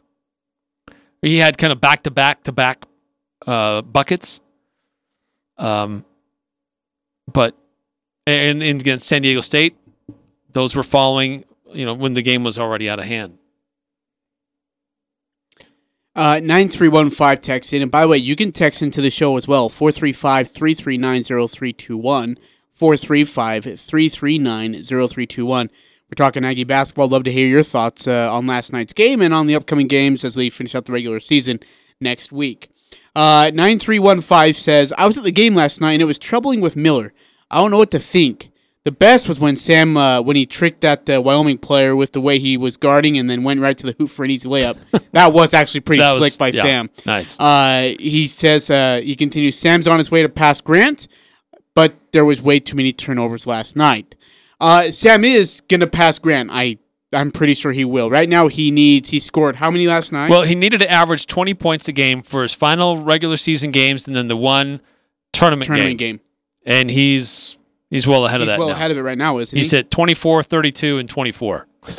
He 1.22 1.38
had 1.38 1.60
kind 1.60 1.72
of 1.72 1.80
back-to-back 1.80 2.44
to 2.44 2.52
back 2.52 2.86
uh, 3.46 3.84
buckets. 3.84 4.40
Um, 5.58 6.04
but 7.32 7.56
and, 8.26 8.64
and 8.64 8.82
against 8.82 9.08
San 9.08 9.22
Diego 9.22 9.42
State, 9.42 9.78
those 10.52 10.76
were 10.76 10.84
following. 10.84 11.46
You 11.72 11.86
know 11.86 11.94
when 11.94 12.14
the 12.14 12.22
game 12.22 12.44
was 12.44 12.58
already 12.60 12.90
out 12.90 13.00
of 13.00 13.06
hand. 13.06 13.38
Uh, 16.14 16.42
9315 16.44 17.38
text 17.42 17.72
in. 17.72 17.82
And 17.82 17.90
by 17.90 18.02
the 18.02 18.08
way, 18.10 18.18
you 18.18 18.36
can 18.36 18.52
text 18.52 18.82
into 18.82 19.00
the 19.00 19.10
show 19.10 19.38
as 19.38 19.48
well. 19.48 19.70
435 19.70 20.50
339 20.50 21.24
0321. 21.24 22.38
435 22.82 23.64
339 23.80 24.74
0321. 24.74 25.68
We're 25.68 26.16
talking 26.16 26.44
Aggie 26.44 26.64
basketball. 26.64 27.10
Love 27.10 27.24
to 27.26 27.32
hear 27.32 27.48
your 27.48 27.62
thoughts 27.62 28.08
uh, 28.08 28.34
on 28.34 28.48
last 28.48 28.74
night's 28.74 28.92
game 28.92 29.22
and 29.22 29.36
on 29.36 29.46
the 29.46 29.54
upcoming 29.54 29.86
games 29.86 30.26
as 30.26 30.36
we 30.36 30.50
finish 30.50 30.74
out 30.74 30.86
the 30.86 30.92
regular 30.92 31.20
season 31.20 31.60
next 32.00 32.32
week. 32.32 32.72
Uh, 33.16 33.52
9315 33.54 34.54
says, 34.56 34.92
I 34.98 35.06
was 35.06 35.16
at 35.20 35.26
the 35.26 35.32
game 35.32 35.54
last 35.54 35.80
night 35.80 35.92
and 35.92 36.02
it 36.02 36.06
was 36.06 36.18
troubling 36.18 36.60
with 36.60 36.76
Miller. 36.76 37.14
I 37.52 37.58
don't 37.58 37.70
know 37.70 37.78
what 37.78 37.92
to 37.92 38.00
think. 38.00 38.50
The 38.84 38.92
best 38.92 39.28
was 39.28 39.40
when 39.40 39.58
Sam, 39.58 39.96
uh, 39.96 40.24
when 40.24 40.36
he 40.36 40.48
tricked 40.48 40.82
that 40.82 41.08
uh, 41.08 41.22
Wyoming 41.22 41.60
player 41.60 41.96
with 41.96 42.14
the 42.14 42.22
way 42.22 42.40
he 42.40 42.58
was 42.58 42.78
guarding 42.78 43.16
and 43.16 43.30
then 43.30 43.44
went 43.44 43.60
right 43.60 43.78
to 43.78 43.86
the 43.86 43.94
hoop 43.96 44.10
for 44.10 44.26
an 44.26 44.32
easy 44.32 44.50
layup. 44.50 44.80
that 45.12 45.34
was 45.34 45.54
actually 45.54 45.82
pretty 45.82 46.04
slick 46.04 46.36
by 46.40 46.48
yeah, 46.48 46.62
Sam. 46.64 46.90
Nice. 47.06 47.40
Uh, 47.40 47.94
he 48.00 48.26
says 48.26 48.72
uh, 48.72 49.02
he 49.04 49.16
continues. 49.16 49.56
Sam's 49.56 49.88
on 49.88 50.00
his 50.00 50.10
way 50.10 50.24
to 50.24 50.30
pass 50.30 50.62
Grant, 50.62 51.08
there 52.12 52.26
was 52.26 52.42
way 52.42 52.60
too 52.60 52.76
many 52.76 52.92
turnovers 52.94 53.46
last 53.48 53.76
night. 53.76 54.16
Uh, 54.60 54.92
Sam 54.92 55.24
is 55.26 55.62
gonna 55.68 55.88
pass 55.88 56.20
Grant. 56.20 56.50
I 56.52 56.78
I'm 57.14 57.32
pretty 57.32 57.54
sure 57.56 57.72
he 57.74 57.84
will. 57.84 58.10
Right 58.10 58.30
now, 58.30 58.48
he 58.48 58.72
needs. 58.72 59.10
He 59.10 59.20
scored 59.20 59.58
how 59.58 59.70
many 59.70 59.88
last 59.88 60.12
night? 60.12 60.30
Well, 60.30 60.44
he 60.44 60.56
needed 60.56 60.80
to 60.80 60.90
average 60.90 61.28
20 61.28 61.54
points 61.56 61.88
a 61.90 61.92
game 61.92 62.22
for 62.22 62.42
his 62.44 62.54
final 62.54 62.98
regular 63.04 63.36
season 63.38 63.72
games, 63.72 64.08
and 64.08 64.16
then 64.16 64.28
the 64.30 64.38
one 64.38 64.80
tournament, 65.34 65.68
tournament 65.68 65.98
game. 65.98 66.18
game. 66.18 66.26
And 66.66 66.90
he's 66.90 67.58
he's 67.90 68.08
well 68.08 68.26
ahead 68.26 68.40
He's 68.40 68.44
of 68.44 68.52
that 68.52 68.54
He's 68.54 68.60
well 68.60 68.70
now. 68.70 68.76
ahead 68.76 68.92
of 68.92 68.98
it 68.98 69.02
right 69.02 69.18
now, 69.18 69.40
isn't 69.40 69.58
He's 69.58 69.72
he? 69.72 69.78
at 69.80 69.92
24, 69.92 70.44
32, 70.44 70.98
and 71.00 71.10
24. 71.10 71.68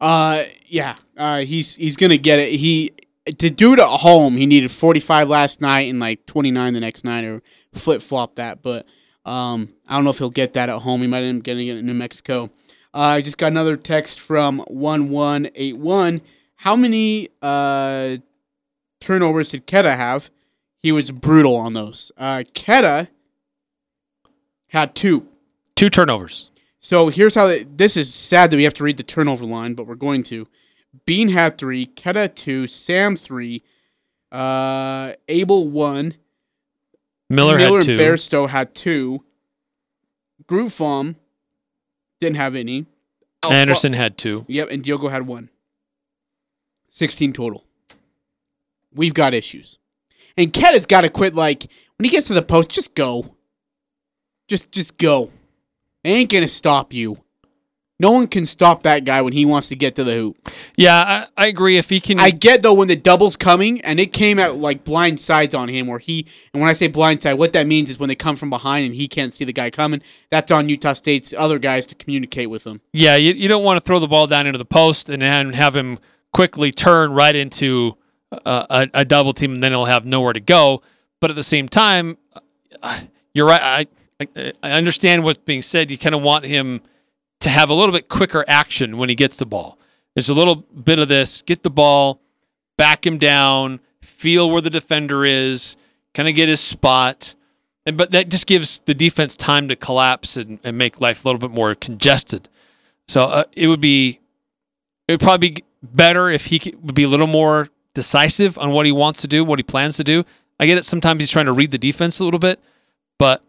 Uh, 0.00 0.44
yeah. 0.66 0.94
Uh, 1.16 1.38
he's 1.38 1.74
he's 1.76 1.96
gonna 1.96 2.18
get 2.18 2.38
it. 2.38 2.50
He 2.50 2.92
to 3.26 3.50
do 3.50 3.72
it 3.72 3.78
at 3.78 3.86
home. 3.86 4.36
He 4.36 4.46
needed 4.46 4.70
45 4.70 5.28
last 5.28 5.60
night 5.60 5.90
and 5.90 6.00
like 6.00 6.26
29 6.26 6.72
the 6.72 6.80
next 6.80 7.04
night, 7.04 7.24
or 7.24 7.42
flip 7.72 8.02
flop 8.02 8.36
that. 8.36 8.62
But 8.62 8.86
um, 9.24 9.68
I 9.88 9.96
don't 9.96 10.04
know 10.04 10.10
if 10.10 10.18
he'll 10.18 10.30
get 10.30 10.54
that 10.54 10.68
at 10.68 10.82
home. 10.82 11.00
He 11.00 11.06
might 11.06 11.22
end 11.22 11.38
up 11.40 11.44
getting 11.44 11.68
it 11.68 11.76
in 11.76 11.86
New 11.86 11.94
Mexico. 11.94 12.44
Uh, 12.94 13.16
I 13.16 13.20
just 13.20 13.38
got 13.38 13.48
another 13.48 13.76
text 13.76 14.20
from 14.20 14.60
one 14.68 15.10
one 15.10 15.50
eight 15.54 15.76
one. 15.76 16.22
How 16.56 16.76
many 16.76 17.28
uh 17.42 18.16
turnovers 19.00 19.50
did 19.50 19.66
Queta 19.66 19.96
have? 19.96 20.30
He 20.82 20.92
was 20.92 21.10
brutal 21.10 21.56
on 21.56 21.72
those. 21.72 22.12
Uh, 22.16 22.44
Queta 22.54 23.08
had 24.68 24.94
two. 24.94 25.26
Two 25.74 25.90
turnovers. 25.90 26.50
So 26.80 27.08
here's 27.08 27.34
how 27.34 27.48
they, 27.48 27.64
this 27.64 27.96
is 27.96 28.14
sad 28.14 28.50
that 28.50 28.56
we 28.56 28.64
have 28.64 28.74
to 28.74 28.84
read 28.84 28.96
the 28.96 29.02
turnover 29.02 29.44
line, 29.44 29.74
but 29.74 29.86
we're 29.86 29.96
going 29.96 30.22
to. 30.24 30.46
Bean 31.04 31.28
had 31.28 31.58
three, 31.58 31.86
Queta 31.86 32.28
two, 32.28 32.66
Sam 32.66 33.16
three, 33.16 33.62
uh, 34.32 35.12
Abel 35.28 35.68
one, 35.68 36.14
Miller, 37.28 37.56
Miller 37.58 37.78
had 37.78 37.84
two. 37.84 37.90
and 37.92 38.00
Bairstow 38.00 38.48
had 38.48 38.74
two. 38.74 39.24
Grootfaam 40.46 41.16
didn't 42.20 42.36
have 42.36 42.54
any. 42.54 42.86
Anderson 43.48 43.92
had 43.92 44.16
two. 44.18 44.44
Yep, 44.48 44.68
and 44.70 44.82
Diogo 44.82 45.08
had 45.08 45.26
one. 45.26 45.50
16 46.90 47.32
total. 47.32 47.64
We've 48.92 49.14
got 49.14 49.34
issues. 49.34 49.78
And 50.36 50.52
Queta's 50.52 50.86
got 50.86 51.02
to 51.02 51.08
quit 51.10 51.34
like 51.34 51.66
when 51.96 52.04
he 52.04 52.10
gets 52.10 52.26
to 52.28 52.34
the 52.34 52.42
post, 52.42 52.70
just 52.70 52.94
go. 52.94 53.36
Just 54.48 54.72
just 54.72 54.98
go. 54.98 55.30
It 56.04 56.08
ain't 56.10 56.30
going 56.30 56.42
to 56.42 56.48
stop 56.48 56.92
you. 56.92 57.18
No 57.98 58.10
one 58.12 58.26
can 58.26 58.44
stop 58.44 58.82
that 58.82 59.04
guy 59.04 59.22
when 59.22 59.32
he 59.32 59.46
wants 59.46 59.68
to 59.68 59.76
get 59.76 59.94
to 59.96 60.04
the 60.04 60.14
hoop. 60.14 60.36
Yeah, 60.76 61.26
I, 61.36 61.44
I 61.44 61.46
agree. 61.46 61.78
If 61.78 61.88
he 61.88 61.98
can, 61.98 62.20
I 62.20 62.30
get 62.30 62.62
though 62.62 62.74
when 62.74 62.88
the 62.88 62.96
double's 62.96 63.36
coming 63.36 63.80
and 63.80 63.98
it 63.98 64.12
came 64.12 64.38
at 64.38 64.56
like 64.56 64.84
blind 64.84 65.18
sides 65.18 65.54
on 65.54 65.68
him 65.68 65.86
where 65.86 65.98
he 65.98 66.26
and 66.52 66.60
when 66.60 66.68
I 66.68 66.74
say 66.74 66.88
blind 66.88 67.22
side, 67.22 67.34
what 67.34 67.54
that 67.54 67.66
means 67.66 67.88
is 67.88 67.98
when 67.98 68.08
they 68.08 68.14
come 68.14 68.36
from 68.36 68.50
behind 68.50 68.84
and 68.84 68.94
he 68.94 69.08
can't 69.08 69.32
see 69.32 69.44
the 69.44 69.52
guy 69.52 69.70
coming, 69.70 70.02
that's 70.28 70.50
on 70.50 70.68
Utah 70.68 70.92
State's 70.92 71.32
other 71.32 71.58
guys 71.58 71.86
to 71.86 71.94
communicate 71.94 72.50
with 72.50 72.66
him. 72.66 72.82
yeah, 72.92 73.16
you, 73.16 73.32
you 73.32 73.48
don't 73.48 73.64
want 73.64 73.78
to 73.78 73.86
throw 73.86 73.98
the 73.98 74.08
ball 74.08 74.26
down 74.26 74.46
into 74.46 74.58
the 74.58 74.66
post 74.66 75.08
and 75.08 75.22
then 75.22 75.54
have 75.54 75.74
him 75.74 75.98
quickly 76.34 76.72
turn 76.72 77.12
right 77.12 77.34
into 77.34 77.96
a, 78.30 78.66
a, 78.68 78.88
a 78.92 79.04
double 79.04 79.32
team, 79.32 79.54
and 79.54 79.62
then 79.62 79.72
he'll 79.72 79.86
have 79.86 80.04
nowhere 80.04 80.34
to 80.34 80.40
go. 80.40 80.82
But 81.20 81.30
at 81.30 81.36
the 81.36 81.42
same 81.42 81.66
time, 81.66 82.18
uh, 82.82 83.00
you're 83.32 83.46
right. 83.46 83.62
I 83.62 83.86
I, 84.36 84.52
I 84.62 84.70
understand 84.72 85.24
what's 85.24 85.38
being 85.38 85.62
said. 85.62 85.90
You 85.90 85.98
kind 85.98 86.14
of 86.14 86.22
want 86.22 86.44
him 86.44 86.80
to 87.40 87.48
have 87.48 87.70
a 87.70 87.74
little 87.74 87.92
bit 87.92 88.08
quicker 88.08 88.44
action 88.48 88.96
when 88.96 89.08
he 89.08 89.14
gets 89.14 89.36
the 89.36 89.46
ball. 89.46 89.78
There's 90.14 90.30
a 90.30 90.34
little 90.34 90.56
bit 90.56 90.98
of 90.98 91.08
this: 91.08 91.42
get 91.42 91.62
the 91.62 91.70
ball, 91.70 92.20
back 92.76 93.06
him 93.06 93.18
down, 93.18 93.80
feel 94.00 94.50
where 94.50 94.62
the 94.62 94.70
defender 94.70 95.24
is, 95.24 95.76
kind 96.14 96.28
of 96.28 96.34
get 96.34 96.48
his 96.48 96.60
spot. 96.60 97.34
And, 97.84 97.96
but 97.96 98.10
that 98.10 98.30
just 98.30 98.46
gives 98.46 98.80
the 98.80 98.94
defense 98.94 99.36
time 99.36 99.68
to 99.68 99.76
collapse 99.76 100.36
and, 100.36 100.58
and 100.64 100.76
make 100.76 101.00
life 101.00 101.24
a 101.24 101.28
little 101.28 101.38
bit 101.38 101.52
more 101.52 101.74
congested. 101.74 102.48
So 103.06 103.22
uh, 103.22 103.44
it 103.52 103.68
would 103.68 103.80
be, 103.80 104.18
it 105.06 105.12
would 105.12 105.20
probably 105.20 105.50
be 105.50 105.64
better 105.82 106.28
if 106.28 106.46
he 106.46 106.58
could, 106.58 106.82
would 106.82 106.96
be 106.96 107.04
a 107.04 107.08
little 107.08 107.28
more 107.28 107.68
decisive 107.94 108.58
on 108.58 108.72
what 108.72 108.86
he 108.86 108.92
wants 108.92 109.20
to 109.20 109.28
do, 109.28 109.44
what 109.44 109.58
he 109.58 109.62
plans 109.62 109.96
to 109.98 110.04
do. 110.04 110.24
I 110.58 110.66
get 110.66 110.78
it. 110.78 110.84
Sometimes 110.84 111.22
he's 111.22 111.30
trying 111.30 111.46
to 111.46 111.52
read 111.52 111.70
the 111.70 111.78
defense 111.78 112.18
a 112.18 112.24
little 112.24 112.40
bit, 112.40 112.58
but 113.18 113.44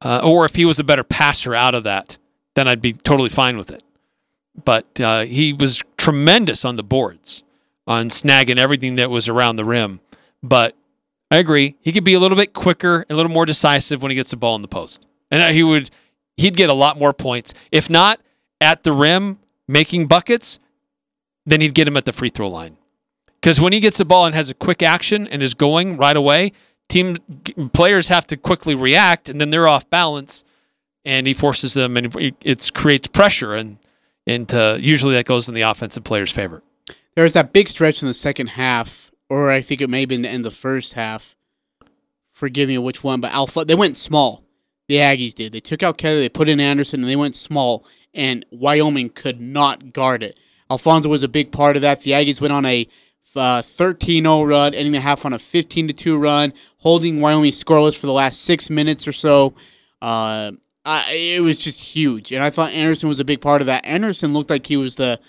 uh, 0.00 0.20
or 0.24 0.46
if 0.46 0.54
he 0.54 0.64
was 0.64 0.78
a 0.78 0.84
better 0.84 1.04
passer 1.04 1.54
out 1.54 1.74
of 1.74 1.84
that, 1.84 2.16
then 2.54 2.68
I'd 2.68 2.82
be 2.82 2.92
totally 2.92 3.28
fine 3.28 3.56
with 3.56 3.70
it. 3.70 3.82
But 4.64 5.00
uh, 5.00 5.24
he 5.24 5.52
was 5.52 5.80
tremendous 5.96 6.64
on 6.64 6.76
the 6.76 6.82
boards, 6.82 7.42
on 7.86 8.08
snagging 8.08 8.58
everything 8.58 8.96
that 8.96 9.10
was 9.10 9.28
around 9.28 9.56
the 9.56 9.64
rim. 9.64 10.00
But 10.42 10.76
I 11.30 11.38
agree, 11.38 11.76
he 11.80 11.92
could 11.92 12.04
be 12.04 12.14
a 12.14 12.20
little 12.20 12.36
bit 12.36 12.52
quicker, 12.52 13.06
a 13.08 13.14
little 13.14 13.32
more 13.32 13.46
decisive 13.46 14.02
when 14.02 14.10
he 14.10 14.16
gets 14.16 14.30
the 14.30 14.36
ball 14.36 14.54
in 14.56 14.62
the 14.62 14.68
post, 14.68 15.06
and 15.30 15.42
uh, 15.42 15.48
he 15.48 15.62
would 15.62 15.90
he'd 16.36 16.56
get 16.56 16.68
a 16.68 16.74
lot 16.74 16.98
more 16.98 17.12
points. 17.12 17.54
If 17.70 17.88
not 17.88 18.20
at 18.60 18.82
the 18.82 18.92
rim 18.92 19.38
making 19.66 20.08
buckets, 20.08 20.58
then 21.46 21.60
he'd 21.60 21.74
get 21.74 21.88
him 21.88 21.96
at 21.96 22.04
the 22.04 22.12
free 22.12 22.28
throw 22.28 22.48
line. 22.48 22.76
Because 23.40 23.60
when 23.60 23.72
he 23.72 23.80
gets 23.80 23.98
the 23.98 24.04
ball 24.04 24.26
and 24.26 24.34
has 24.34 24.50
a 24.50 24.54
quick 24.54 24.82
action 24.82 25.26
and 25.26 25.42
is 25.42 25.54
going 25.54 25.96
right 25.96 26.16
away, 26.16 26.52
team 26.88 27.16
players 27.72 28.08
have 28.08 28.26
to 28.28 28.36
quickly 28.36 28.74
react, 28.74 29.28
and 29.28 29.40
then 29.40 29.50
they're 29.50 29.66
off 29.66 29.88
balance, 29.88 30.44
and 31.04 31.26
he 31.26 31.34
forces 31.34 31.74
them, 31.74 31.96
and 31.96 32.14
it 32.42 32.70
creates 32.74 33.06
pressure, 33.08 33.54
and 33.54 33.78
and 34.26 34.52
uh, 34.54 34.76
usually 34.78 35.14
that 35.14 35.26
goes 35.26 35.48
in 35.48 35.54
the 35.54 35.62
offensive 35.62 36.04
player's 36.04 36.30
favor. 36.30 36.62
There 37.14 37.24
was 37.24 37.32
that 37.32 37.52
big 37.52 37.68
stretch 37.68 38.02
in 38.02 38.08
the 38.08 38.14
second 38.14 38.48
half, 38.50 39.10
or 39.28 39.50
I 39.50 39.60
think 39.60 39.80
it 39.80 39.90
may 39.90 40.00
have 40.00 40.08
been 40.08 40.24
in 40.24 40.42
the 40.42 40.50
first 40.50 40.94
half. 40.94 41.36
Forgive 42.28 42.68
me 42.68 42.78
which 42.78 43.04
one, 43.04 43.20
but 43.20 43.32
Alpha 43.32 43.64
they 43.64 43.74
went 43.74 43.96
small. 43.96 44.44
The 44.88 44.96
Aggies 44.96 45.34
did. 45.34 45.52
They 45.52 45.60
took 45.60 45.82
out 45.82 45.96
Kelly, 45.96 46.20
they 46.20 46.28
put 46.28 46.48
in 46.48 46.60
Anderson, 46.60 47.00
and 47.00 47.08
they 47.08 47.16
went 47.16 47.34
small, 47.34 47.86
and 48.12 48.44
Wyoming 48.50 49.10
could 49.10 49.40
not 49.40 49.92
guard 49.92 50.22
it. 50.22 50.38
Alphonso 50.70 51.08
was 51.08 51.22
a 51.22 51.28
big 51.28 51.52
part 51.52 51.76
of 51.76 51.82
that. 51.82 52.00
The 52.00 52.12
Aggies 52.12 52.40
went 52.40 52.52
on 52.52 52.64
a 52.64 52.88
uh, 53.36 53.62
13-0 53.62 54.46
run, 54.46 54.74
ending 54.74 54.92
the 54.92 55.00
half 55.00 55.24
on 55.24 55.32
a 55.32 55.38
15-2 55.38 56.20
run, 56.20 56.52
holding 56.78 57.20
Wyoming 57.20 57.52
scoreless 57.52 57.98
for 57.98 58.06
the 58.06 58.12
last 58.12 58.40
six 58.42 58.68
minutes 58.68 59.06
or 59.06 59.12
so. 59.12 59.54
Uh, 60.00 60.52
It 60.84 61.42
was 61.42 61.62
just 61.62 61.94
huge, 61.94 62.32
and 62.32 62.42
I 62.42 62.50
thought 62.50 62.72
Anderson 62.72 63.08
was 63.08 63.20
a 63.20 63.24
big 63.24 63.40
part 63.40 63.60
of 63.60 63.66
that. 63.66 63.84
Anderson 63.84 64.32
looked 64.32 64.50
like 64.50 64.66
he 64.66 64.76
was 64.76 64.96
the 64.96 65.20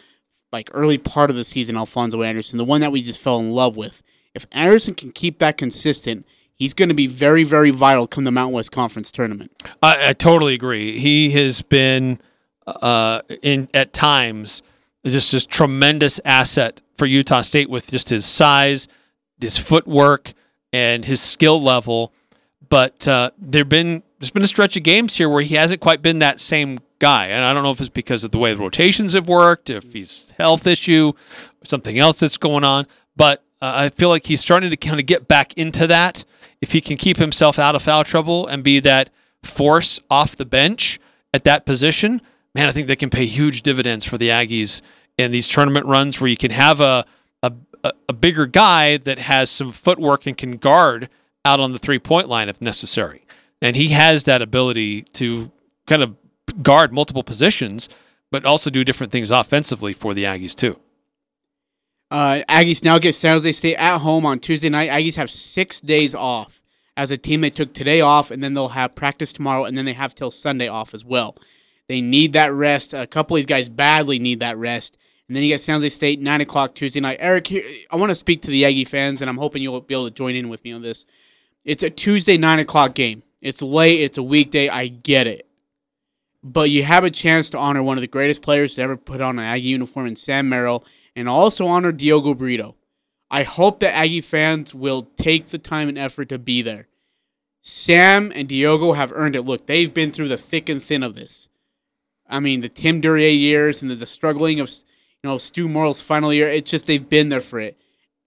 like 0.52 0.70
early 0.74 0.98
part 0.98 1.30
of 1.30 1.36
the 1.36 1.44
season, 1.44 1.76
Alphonso 1.76 2.24
Anderson, 2.24 2.58
the 2.58 2.66
one 2.66 2.82
that 2.82 2.92
we 2.92 3.02
just 3.02 3.22
fell 3.22 3.40
in 3.40 3.52
love 3.52 3.76
with. 3.76 4.02
If 4.34 4.46
Anderson 4.52 4.94
can 4.96 5.12
keep 5.12 5.40
that 5.40 5.58
consistent, 5.58 6.26
he's 6.56 6.74
going 6.74 6.90
to 6.90 6.96
be 6.96 7.08
very, 7.08 7.44
very 7.44 7.72
vital 7.72 8.08
come 8.08 8.24
the 8.24 8.32
Mountain 8.32 8.54
West 8.56 8.72
Conference 8.72 9.12
tournament. 9.12 9.52
I, 9.82 10.10
I 10.10 10.14
totally 10.14 10.54
agree. 10.54 11.00
He 11.00 11.32
has 11.32 11.62
been 11.62 12.20
uh, 12.66 13.22
in 13.42 13.68
at 13.74 13.94
times 13.94 14.62
just 15.06 15.32
this 15.32 15.46
tremendous 15.46 16.20
asset 16.24 16.82
for 16.98 17.06
Utah 17.06 17.42
State 17.42 17.70
with 17.70 17.92
just 17.92 18.10
his 18.10 18.26
size, 18.26 18.88
his 19.40 19.58
footwork, 19.58 20.34
and 20.72 21.04
his 21.04 21.22
skill 21.22 21.62
level. 21.62 22.14
But 22.70 23.08
uh, 23.08 23.32
there've 23.38 23.68
been 23.68 24.02
there's 24.24 24.32
been 24.32 24.42
a 24.42 24.48
stretch 24.48 24.78
of 24.78 24.84
games 24.84 25.18
here 25.18 25.28
where 25.28 25.42
he 25.42 25.56
hasn't 25.56 25.82
quite 25.82 26.02
been 26.02 26.20
that 26.20 26.40
same 26.40 26.80
guy, 27.00 27.28
and 27.28 27.44
I 27.44 27.52
don't 27.52 27.62
know 27.62 27.72
if 27.72 27.82
it's 27.82 27.90
because 27.90 28.24
of 28.24 28.32
the 28.32 28.38
way 28.38 28.54
the 28.54 28.62
rotations 28.62 29.12
have 29.12 29.28
worked, 29.28 29.70
if 29.70 29.92
he's 29.92 30.32
health 30.38 30.66
issue, 30.66 31.12
something 31.66 32.00
else 32.00 32.22
that's 32.22 32.38
going 32.38 32.64
on. 32.64 32.88
But 33.18 33.44
uh, 33.62 33.74
I 33.76 33.90
feel 33.90 34.08
like 34.08 34.26
he's 34.26 34.40
starting 34.40 34.70
to 34.70 34.78
kind 34.78 35.02
of 35.02 35.08
get 35.08 35.28
back 35.28 35.54
into 35.56 35.88
that. 35.88 36.24
If 36.62 36.72
he 36.72 36.80
can 36.80 36.96
keep 36.96 37.18
himself 37.18 37.60
out 37.60 37.76
of 37.76 37.82
foul 37.82 38.06
trouble 38.06 38.48
and 38.48 38.64
be 38.64 38.80
that 38.80 39.10
force 39.44 40.00
off 40.10 40.38
the 40.38 40.46
bench 40.46 41.02
at 41.34 41.44
that 41.44 41.66
position, 41.66 42.22
man, 42.56 42.70
I 42.70 42.72
think 42.72 42.88
that 42.88 43.00
can 43.00 43.10
pay 43.10 43.26
huge 43.26 43.62
dividends 43.62 44.06
for 44.06 44.18
the 44.18 44.30
Aggies 44.30 44.82
in 45.18 45.34
these 45.34 45.50
tournament 45.50 45.86
runs 45.86 46.22
where 46.22 46.30
you 46.30 46.38
can 46.38 46.52
have 46.52 46.80
a 46.80 47.06
a, 47.84 47.92
a 48.08 48.14
bigger 48.14 48.46
guy 48.46 48.98
that 48.98 49.18
has 49.18 49.50
some 49.50 49.72
footwork 49.72 50.26
and 50.26 50.38
can 50.38 50.58
guard 50.58 51.10
out 51.46 51.60
on 51.60 51.74
the 51.74 51.80
three 51.80 52.00
point 52.00 52.30
line 52.30 52.50
if 52.50 52.62
necessary. 52.62 53.23
And 53.64 53.78
he 53.78 53.88
has 53.88 54.26
that 54.26 54.42
ability 54.42 55.04
to 55.14 55.50
kind 55.88 56.04
of 56.04 56.16
guard 56.62 56.94
multiple 56.94 57.24
positions, 57.24 57.88
but 58.30 58.46
also 58.46 58.70
do 58.70 58.84
different 58.84 59.14
things 59.14 59.32
offensively 59.32 59.94
for 59.94 60.14
the 60.14 60.26
Aggies 60.26 60.54
too. 60.54 60.78
Uh, 62.12 62.44
Aggies 62.50 62.84
now 62.84 63.00
get 63.00 63.16
San 63.16 63.34
Jose 63.34 63.54
State 63.54 63.78
at 63.78 64.00
home 64.00 64.26
on 64.26 64.40
Tuesday 64.40 64.70
night. 64.70 64.90
Aggies 64.90 65.16
have 65.16 65.30
six 65.30 65.80
days 65.80 66.14
off. 66.14 66.62
As 66.96 67.10
a 67.10 67.18
team, 67.18 67.42
they 67.42 67.50
took 67.50 67.74
today 67.74 68.02
off, 68.02 68.30
and 68.30 68.44
then 68.44 68.54
they'll 68.54 68.68
have 68.68 68.94
practice 68.94 69.34
tomorrow, 69.34 69.64
and 69.64 69.76
then 69.76 69.86
they 69.86 69.94
have 69.94 70.14
till 70.14 70.30
Sunday 70.30 70.68
off 70.68 70.94
as 70.94 71.04
well. 71.04 71.36
They 71.88 72.02
need 72.02 72.34
that 72.34 72.54
rest. 72.54 72.94
A 72.94 73.08
couple 73.08 73.36
of 73.36 73.40
these 73.40 73.46
guys 73.48 73.70
badly 73.70 74.20
need 74.20 74.42
that 74.42 74.58
rest. 74.58 74.98
And 75.28 75.36
then 75.36 75.44
you 75.44 75.50
get 75.50 75.62
San 75.62 75.76
Jose 75.76 75.90
State, 75.90 76.20
9 76.20 76.42
o'clock 76.42 76.76
Tuesday 76.76 77.00
night. 77.00 77.18
Eric, 77.20 77.52
I 77.90 77.96
want 77.96 78.12
to 78.12 78.16
speak 78.16 78.42
to 78.44 78.52
the 78.52 78.66
Aggie 78.66 78.86
fans, 78.86 79.22
and 79.22 79.30
I'm 79.30 79.38
hoping 79.38 79.64
you'll 79.64 79.80
be 79.82 79.96
able 79.96 80.08
to 80.08 80.14
join 80.14 80.36
in 80.36 80.50
with 80.50 80.64
me 80.64 80.74
on 80.74 80.82
this. 80.82 81.06
It's 81.64 81.82
a 81.82 81.90
Tuesday, 81.90 82.38
9 82.38 82.60
o'clock 82.60 82.94
game. 82.94 83.24
It's 83.44 83.62
late, 83.62 84.00
it's 84.00 84.18
a 84.18 84.24
weekday. 84.24 84.70
I 84.70 84.88
get 84.88 85.28
it. 85.28 85.46
But 86.42 86.70
you 86.70 86.84
have 86.84 87.04
a 87.04 87.12
chance 87.12 87.50
to 87.50 87.58
honor 87.58 87.84
one 87.84 87.98
of 87.98 88.02
the 88.02 88.08
greatest 88.08 88.42
players 88.42 88.76
to 88.76 88.82
ever 88.82 88.96
put 88.96 89.20
on 89.20 89.38
an 89.38 89.44
Aggie 89.44 89.68
uniform 89.68 90.08
in 90.08 90.16
Sam 90.16 90.48
Merrill, 90.48 90.86
and 91.14 91.28
also 91.28 91.68
honor 91.68 91.92
Diogo 91.92 92.34
Brito. 92.34 92.76
I 93.30 93.44
hope 93.44 93.82
that 93.82 93.94
Aggie 93.94 94.22
fans 94.22 94.74
will 94.74 95.10
take 95.18 95.48
the 95.48 95.58
time 95.58 95.90
and 95.90 95.98
effort 95.98 96.30
to 96.30 96.40
be 96.40 96.62
there. 96.62 96.88
Sam 97.62 98.32
and 98.34 98.48
Diogo 98.48 98.94
have 98.94 99.12
earned 99.14 99.36
it. 99.36 99.42
Look, 99.42 99.66
they've 99.66 99.94
been 99.94 100.12
through 100.12 100.30
the 100.30 100.38
thick 100.38 100.70
and 100.70 100.82
thin 100.82 101.04
of 101.04 101.16
this. 101.16 101.50
I 102.30 102.40
mean, 102.40 102.62
the 102.62 102.70
Tim 102.70 103.02
Duryea 103.02 103.32
years 103.32 103.82
and 103.82 103.92
the, 103.92 103.96
the 103.96 104.06
struggling 104.06 104.62
of 104.62 104.70
you 104.70 105.30
know 105.30 105.38
Stu 105.38 105.68
Morrill's 105.68 106.02
final 106.02 106.34
year. 106.34 106.48
It's 106.48 106.72
just 106.72 106.88
they've 106.88 107.10
been 107.10 107.28
there 107.28 107.42
for 107.42 107.60
it, 107.60 107.78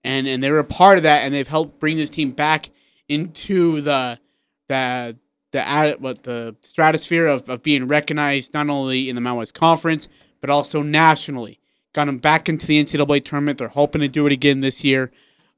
and 0.03 0.27
and 0.27 0.43
they 0.43 0.51
were 0.51 0.59
a 0.59 0.63
part 0.63 0.97
of 0.97 1.03
that, 1.03 1.23
and 1.23 1.33
they've 1.33 1.47
helped 1.47 1.79
bring 1.79 1.97
this 1.97 2.11
team 2.11 2.31
back 2.31 2.69
into 3.09 3.81
the 3.81 4.19
the 4.67 5.17
the 5.51 5.95
what 5.99 6.23
the 6.23 6.55
stratosphere 6.61 7.27
of, 7.27 7.47
of 7.49 7.63
being 7.63 7.87
recognized 7.87 8.53
not 8.53 8.69
only 8.69 9.09
in 9.09 9.15
the 9.15 9.21
Mountain 9.21 9.39
West 9.39 9.53
Conference 9.53 10.07
but 10.41 10.49
also 10.49 10.81
nationally. 10.81 11.59
Got 11.93 12.05
them 12.05 12.19
back 12.19 12.47
into 12.47 12.67
the 12.67 12.83
NCAA 12.83 13.25
tournament. 13.25 13.57
They're 13.57 13.69
hoping 13.69 14.01
to 14.01 14.07
do 14.07 14.27
it 14.27 14.33
again 14.33 14.59
this 14.59 14.83
year. 14.83 15.11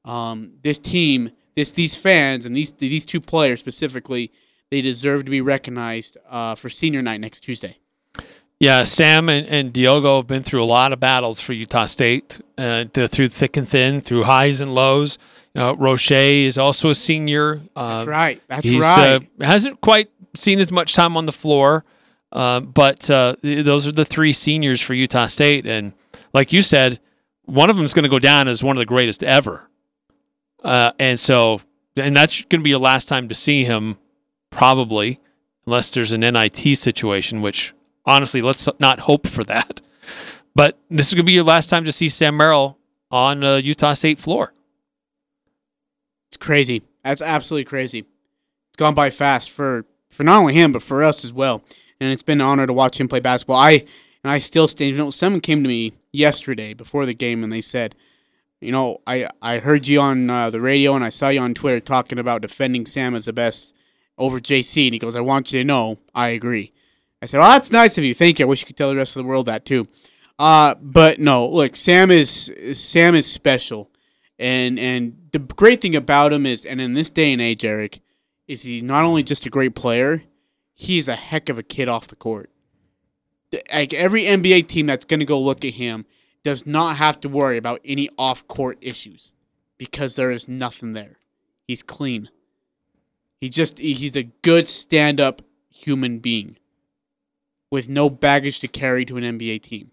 Um, 0.04 0.54
this 0.62 0.78
team, 0.78 1.32
this 1.54 1.72
these 1.72 2.00
fans, 2.00 2.46
and 2.46 2.56
these 2.56 2.72
these 2.72 3.04
two 3.04 3.20
players 3.20 3.60
specifically, 3.60 4.32
they 4.70 4.80
deserve 4.80 5.24
to 5.24 5.30
be 5.30 5.40
recognized 5.40 6.16
uh, 6.28 6.54
for 6.54 6.70
senior 6.70 7.02
night 7.02 7.20
next 7.20 7.40
Tuesday. 7.40 7.76
Yeah, 8.58 8.84
Sam 8.84 9.28
and, 9.30 9.46
and 9.48 9.72
Diogo 9.72 10.16
have 10.16 10.26
been 10.26 10.42
through 10.42 10.62
a 10.62 10.66
lot 10.66 10.92
of 10.92 11.00
battles 11.00 11.40
for 11.40 11.54
Utah 11.54 11.86
State, 11.86 12.40
uh, 12.58 12.84
through 12.84 13.28
thick 13.28 13.56
and 13.56 13.66
thin, 13.66 14.02
through 14.02 14.24
highs 14.24 14.60
and 14.60 14.74
lows. 14.74 15.18
Uh, 15.56 15.74
Roche 15.76 16.12
is 16.12 16.58
also 16.58 16.90
a 16.90 16.94
senior. 16.94 17.60
Uh, 17.74 17.98
That's 17.98 18.08
right. 18.08 18.42
That's 18.46 18.68
he's, 18.68 18.80
right. 18.80 19.16
Uh, 19.40 19.44
hasn't 19.44 19.80
quite 19.80 20.10
seen 20.36 20.60
as 20.60 20.70
much 20.70 20.94
time 20.94 21.16
on 21.16 21.26
the 21.26 21.32
floor, 21.32 21.84
uh, 22.32 22.60
but 22.60 23.10
uh, 23.10 23.34
those 23.42 23.86
are 23.86 23.92
the 23.92 24.04
three 24.04 24.32
seniors 24.32 24.80
for 24.80 24.94
Utah 24.94 25.26
State. 25.26 25.66
And 25.66 25.92
like 26.32 26.52
you 26.52 26.62
said, 26.62 27.00
one 27.46 27.68
of 27.68 27.76
them 27.76 27.84
is 27.84 27.94
going 27.94 28.04
to 28.04 28.08
go 28.08 28.20
down 28.20 28.46
as 28.46 28.62
one 28.62 28.76
of 28.76 28.80
the 28.80 28.86
greatest 28.86 29.22
ever. 29.24 29.68
Uh, 30.62 30.92
and 30.98 31.18
so, 31.18 31.60
and 31.96 32.14
that's 32.14 32.42
going 32.42 32.60
to 32.60 32.64
be 32.64 32.70
your 32.70 32.78
last 32.78 33.08
time 33.08 33.28
to 33.28 33.34
see 33.34 33.64
him, 33.64 33.96
probably, 34.50 35.18
unless 35.66 35.90
there's 35.90 36.12
an 36.12 36.20
NIT 36.20 36.78
situation, 36.78 37.42
which 37.42 37.74
honestly, 38.04 38.40
let's 38.40 38.68
not 38.78 39.00
hope 39.00 39.26
for 39.26 39.42
that. 39.44 39.80
But 40.54 40.78
this 40.90 41.08
is 41.08 41.14
going 41.14 41.24
to 41.24 41.30
be 41.30 41.32
your 41.32 41.44
last 41.44 41.70
time 41.70 41.84
to 41.86 41.92
see 41.92 42.08
Sam 42.08 42.36
Merrill 42.36 42.78
on 43.10 43.42
Utah 43.64 43.94
State 43.94 44.18
floor 44.18 44.52
crazy. 46.36 46.82
That's 47.04 47.22
absolutely 47.22 47.64
crazy. 47.64 48.00
It's 48.00 48.76
gone 48.76 48.94
by 48.94 49.10
fast 49.10 49.50
for 49.50 49.86
for 50.10 50.24
not 50.24 50.38
only 50.38 50.54
him 50.54 50.72
but 50.72 50.82
for 50.82 51.02
us 51.02 51.24
as 51.24 51.32
well. 51.32 51.62
And 52.00 52.10
it's 52.12 52.22
been 52.22 52.40
an 52.40 52.46
honor 52.46 52.66
to 52.66 52.72
watch 52.72 52.98
him 52.98 53.08
play 53.08 53.20
basketball. 53.20 53.56
I 53.56 53.84
and 54.22 54.30
I 54.30 54.38
still 54.38 54.68
stand. 54.68 54.92
You 54.92 54.98
know, 54.98 55.10
someone 55.10 55.40
came 55.40 55.62
to 55.62 55.68
me 55.68 55.92
yesterday 56.12 56.74
before 56.74 57.06
the 57.06 57.14
game 57.14 57.42
and 57.42 57.52
they 57.52 57.60
said, 57.60 57.94
you 58.60 58.72
know, 58.72 59.00
I 59.06 59.28
I 59.40 59.58
heard 59.58 59.88
you 59.88 60.00
on 60.00 60.28
uh, 60.28 60.50
the 60.50 60.60
radio 60.60 60.94
and 60.94 61.04
I 61.04 61.08
saw 61.08 61.28
you 61.28 61.40
on 61.40 61.54
Twitter 61.54 61.80
talking 61.80 62.18
about 62.18 62.42
defending 62.42 62.86
Sam 62.86 63.14
as 63.14 63.24
the 63.26 63.32
best 63.32 63.74
over 64.18 64.38
Jaycee. 64.40 64.86
And 64.86 64.94
he 64.94 64.98
goes, 64.98 65.16
I 65.16 65.20
want 65.20 65.52
you 65.52 65.60
to 65.60 65.64
know, 65.64 65.98
I 66.14 66.28
agree. 66.28 66.72
I 67.22 67.26
said, 67.26 67.38
well, 67.38 67.50
that's 67.50 67.70
nice 67.72 67.98
of 67.98 68.04
you. 68.04 68.14
Thank 68.14 68.38
you. 68.38 68.46
I 68.46 68.48
wish 68.48 68.60
you 68.62 68.66
could 68.66 68.76
tell 68.76 68.90
the 68.90 68.96
rest 68.96 69.16
of 69.16 69.22
the 69.22 69.28
world 69.28 69.46
that 69.46 69.64
too. 69.64 69.88
Uh, 70.38 70.74
but 70.80 71.18
no, 71.18 71.46
look, 71.48 71.76
Sam 71.76 72.10
is 72.10 72.50
Sam 72.74 73.14
is 73.14 73.30
special. 73.30 73.90
And 74.38 74.78
and 74.78 75.19
the 75.32 75.38
great 75.38 75.80
thing 75.80 75.96
about 75.96 76.32
him 76.32 76.46
is, 76.46 76.64
and 76.64 76.80
in 76.80 76.94
this 76.94 77.10
day 77.10 77.32
and 77.32 77.40
age, 77.40 77.64
Eric, 77.64 78.00
is 78.48 78.64
he 78.64 78.80
not 78.80 79.04
only 79.04 79.22
just 79.22 79.46
a 79.46 79.50
great 79.50 79.74
player, 79.74 80.24
he's 80.74 81.08
a 81.08 81.16
heck 81.16 81.48
of 81.48 81.58
a 81.58 81.62
kid 81.62 81.88
off 81.88 82.08
the 82.08 82.16
court. 82.16 82.50
Like 83.72 83.92
every 83.92 84.22
NBA 84.22 84.68
team 84.68 84.86
that's 84.86 85.04
going 85.04 85.20
to 85.20 85.26
go 85.26 85.40
look 85.40 85.64
at 85.64 85.74
him 85.74 86.06
does 86.44 86.66
not 86.66 86.96
have 86.96 87.20
to 87.20 87.28
worry 87.28 87.56
about 87.56 87.80
any 87.84 88.08
off 88.16 88.46
court 88.48 88.78
issues 88.80 89.32
because 89.78 90.16
there 90.16 90.30
is 90.30 90.48
nothing 90.48 90.92
there. 90.92 91.18
He's 91.66 91.82
clean. 91.82 92.28
He 93.40 93.48
just 93.48 93.78
he's 93.78 94.16
a 94.16 94.24
good 94.42 94.66
stand 94.66 95.20
up 95.20 95.42
human 95.70 96.18
being 96.18 96.56
with 97.70 97.88
no 97.88 98.10
baggage 98.10 98.60
to 98.60 98.68
carry 98.68 99.04
to 99.04 99.16
an 99.16 99.24
NBA 99.24 99.62
team. 99.62 99.90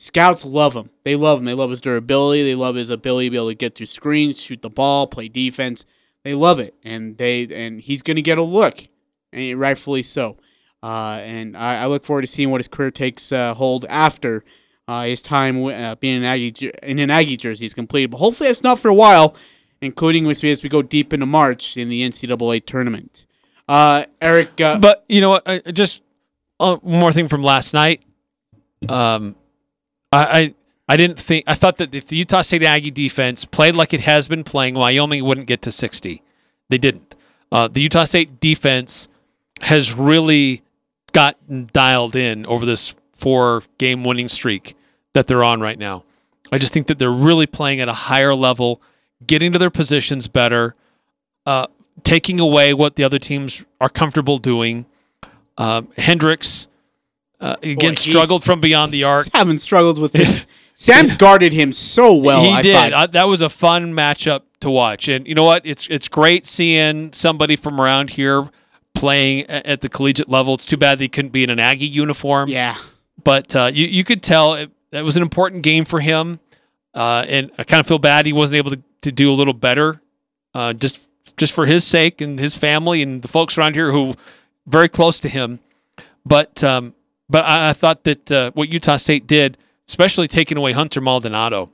Scouts 0.00 0.46
love 0.46 0.74
him. 0.74 0.88
They 1.02 1.14
love 1.14 1.40
him. 1.40 1.44
They 1.44 1.52
love 1.52 1.68
his 1.68 1.82
durability. 1.82 2.42
They 2.42 2.54
love 2.54 2.74
his 2.74 2.88
ability 2.88 3.26
to 3.26 3.30
be 3.32 3.36
able 3.36 3.48
to 3.50 3.54
get 3.54 3.74
through 3.74 3.84
screens, 3.84 4.40
shoot 4.40 4.62
the 4.62 4.70
ball, 4.70 5.06
play 5.06 5.28
defense. 5.28 5.84
They 6.24 6.32
love 6.32 6.58
it, 6.58 6.74
and 6.82 7.18
they 7.18 7.46
and 7.54 7.82
he's 7.82 8.00
going 8.00 8.16
to 8.16 8.22
get 8.22 8.38
a 8.38 8.42
look, 8.42 8.78
and 9.30 9.60
rightfully 9.60 10.02
so. 10.02 10.38
Uh, 10.82 11.20
and 11.22 11.54
I, 11.54 11.82
I, 11.82 11.86
look 11.86 12.06
forward 12.06 12.22
to 12.22 12.26
seeing 12.26 12.50
what 12.50 12.60
his 12.60 12.68
career 12.68 12.90
takes 12.90 13.30
uh, 13.30 13.52
hold 13.52 13.84
after 13.90 14.42
uh, 14.88 15.02
his 15.02 15.20
time 15.20 15.62
uh, 15.66 15.96
being 15.96 16.16
an 16.16 16.24
Aggie 16.24 16.72
in 16.82 16.98
an 16.98 17.10
Aggie 17.10 17.36
jersey 17.36 17.66
is 17.66 17.74
completed. 17.74 18.10
But 18.10 18.16
hopefully, 18.16 18.48
that's 18.48 18.62
not 18.62 18.78
for 18.78 18.88
a 18.88 18.94
while, 18.94 19.36
including 19.82 20.26
as 20.30 20.62
we 20.62 20.70
go 20.70 20.80
deep 20.80 21.12
into 21.12 21.26
March 21.26 21.76
in 21.76 21.90
the 21.90 22.08
NCAA 22.08 22.64
tournament. 22.64 23.26
Uh, 23.68 24.04
Eric, 24.22 24.62
uh, 24.62 24.78
but 24.78 25.04
you 25.10 25.20
know 25.20 25.28
what? 25.28 25.46
I, 25.46 25.58
just 25.58 26.00
one 26.56 26.80
more 26.82 27.12
thing 27.12 27.28
from 27.28 27.42
last 27.42 27.74
night. 27.74 28.02
Um, 28.88 29.36
I, 30.12 30.54
I 30.88 30.96
didn't 30.96 31.20
think 31.20 31.44
I 31.46 31.54
thought 31.54 31.78
that 31.78 31.94
if 31.94 32.06
the 32.06 32.16
Utah 32.16 32.42
State 32.42 32.64
Aggie 32.64 32.90
defense 32.90 33.44
played 33.44 33.76
like 33.76 33.94
it 33.94 34.00
has 34.00 34.26
been 34.26 34.42
playing, 34.42 34.74
Wyoming 34.74 35.24
wouldn't 35.24 35.46
get 35.46 35.62
to 35.62 35.72
60. 35.72 36.20
They 36.68 36.78
didn't. 36.78 37.14
Uh, 37.52 37.68
the 37.68 37.80
Utah 37.80 38.04
State 38.04 38.40
defense 38.40 39.06
has 39.60 39.94
really 39.94 40.62
gotten 41.12 41.68
dialed 41.72 42.16
in 42.16 42.44
over 42.46 42.66
this 42.66 42.94
four 43.12 43.62
game 43.78 44.02
winning 44.02 44.28
streak 44.28 44.74
that 45.12 45.26
they're 45.26 45.44
on 45.44 45.60
right 45.60 45.78
now. 45.78 46.04
I 46.52 46.58
just 46.58 46.72
think 46.72 46.88
that 46.88 46.98
they're 46.98 47.12
really 47.12 47.46
playing 47.46 47.80
at 47.80 47.88
a 47.88 47.92
higher 47.92 48.34
level, 48.34 48.82
getting 49.24 49.52
to 49.52 49.58
their 49.58 49.70
positions 49.70 50.26
better, 50.26 50.74
uh, 51.46 51.66
taking 52.02 52.40
away 52.40 52.74
what 52.74 52.96
the 52.96 53.04
other 53.04 53.18
teams 53.18 53.64
are 53.80 53.88
comfortable 53.88 54.38
doing. 54.38 54.86
Uh, 55.56 55.82
Hendricks 55.96 56.66
uh, 57.40 57.56
again, 57.62 57.92
Boy, 57.92 57.94
struggled 57.94 58.44
from 58.44 58.60
beyond 58.60 58.92
the 58.92 59.04
arc. 59.04 59.26
Having 59.34 59.58
struggles 59.58 59.98
with 59.98 60.12
this. 60.12 60.46
Sam 60.74 61.16
guarded 61.18 61.52
him 61.52 61.72
so 61.72 62.16
well. 62.16 62.42
He 62.42 62.50
I 62.50 62.62
did. 62.62 62.92
Uh, 62.92 63.06
that 63.08 63.24
was 63.24 63.42
a 63.42 63.50
fun 63.50 63.92
matchup 63.92 64.42
to 64.60 64.70
watch, 64.70 65.08
and 65.08 65.26
you 65.26 65.34
know 65.34 65.44
what? 65.44 65.62
It's 65.64 65.86
it's 65.88 66.08
great 66.08 66.46
seeing 66.46 67.12
somebody 67.12 67.56
from 67.56 67.78
around 67.78 68.08
here 68.08 68.48
playing 68.94 69.46
at 69.50 69.82
the 69.82 69.90
collegiate 69.90 70.30
level. 70.30 70.54
It's 70.54 70.64
too 70.64 70.78
bad 70.78 70.98
they 70.98 71.08
couldn't 71.08 71.32
be 71.32 71.44
in 71.44 71.50
an 71.50 71.60
Aggie 71.60 71.86
uniform. 71.86 72.48
Yeah, 72.48 72.76
but 73.22 73.54
uh, 73.54 73.70
you 73.72 73.86
you 73.86 74.04
could 74.04 74.22
tell 74.22 74.54
it, 74.54 74.70
that 74.90 75.04
was 75.04 75.18
an 75.18 75.22
important 75.22 75.62
game 75.62 75.84
for 75.84 76.00
him, 76.00 76.40
uh, 76.94 77.26
and 77.28 77.50
I 77.58 77.64
kind 77.64 77.80
of 77.80 77.86
feel 77.86 77.98
bad 77.98 78.24
he 78.24 78.32
wasn't 78.32 78.56
able 78.58 78.70
to, 78.70 78.82
to 79.02 79.12
do 79.12 79.30
a 79.30 79.34
little 79.34 79.52
better, 79.52 80.00
uh, 80.54 80.72
just 80.72 81.06
just 81.36 81.52
for 81.52 81.66
his 81.66 81.84
sake 81.84 82.22
and 82.22 82.38
his 82.38 82.56
family 82.56 83.02
and 83.02 83.20
the 83.20 83.28
folks 83.28 83.58
around 83.58 83.74
here 83.74 83.92
who 83.92 84.14
very 84.66 84.88
close 84.88 85.20
to 85.20 85.28
him. 85.28 85.60
But 86.24 86.62
um, 86.64 86.94
but 87.30 87.44
I, 87.44 87.70
I 87.70 87.72
thought 87.72 88.04
that 88.04 88.30
uh, 88.30 88.50
what 88.54 88.68
Utah 88.68 88.96
State 88.96 89.26
did, 89.26 89.56
especially 89.88 90.28
taking 90.28 90.58
away 90.58 90.72
Hunter 90.72 91.00
Maldonado, 91.00 91.70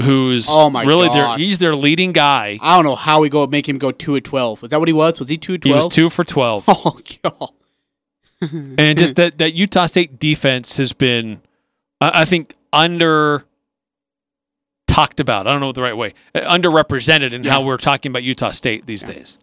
who's 0.00 0.46
oh 0.48 0.68
my 0.68 0.84
really 0.84 1.08
gosh. 1.08 1.38
their 1.38 1.38
he's 1.38 1.58
their 1.58 1.76
leading 1.76 2.12
guy. 2.12 2.58
I 2.60 2.76
don't 2.76 2.84
know 2.84 2.96
how 2.96 3.20
we 3.20 3.28
go 3.28 3.46
make 3.46 3.68
him 3.68 3.78
go 3.78 3.92
two 3.92 4.16
at 4.16 4.24
twelve. 4.24 4.62
Was 4.62 4.72
that 4.72 4.78
what 4.78 4.88
he 4.88 4.94
was? 4.94 5.18
Was 5.18 5.28
he 5.28 5.38
two 5.38 5.54
at 5.54 5.62
twelve? 5.62 5.80
He 5.80 5.86
was 5.86 5.94
two 5.94 6.10
for 6.10 6.24
twelve. 6.24 6.64
Oh 6.68 7.00
god. 7.22 7.50
and 8.78 8.98
just 8.98 9.16
that 9.16 9.38
that 9.38 9.54
Utah 9.54 9.86
State 9.86 10.18
defense 10.18 10.76
has 10.76 10.92
been, 10.92 11.40
I, 12.00 12.22
I 12.22 12.24
think, 12.26 12.54
under 12.72 13.46
talked 14.86 15.20
about. 15.20 15.46
I 15.46 15.52
don't 15.52 15.60
know 15.60 15.72
the 15.72 15.82
right 15.82 15.96
way. 15.96 16.14
Uh, 16.34 16.40
underrepresented 16.40 17.32
in 17.32 17.44
yeah. 17.44 17.52
how 17.52 17.64
we're 17.64 17.78
talking 17.78 18.10
about 18.10 18.22
Utah 18.24 18.50
State 18.50 18.86
these 18.86 19.02
yeah. 19.02 19.12
days. 19.12 19.38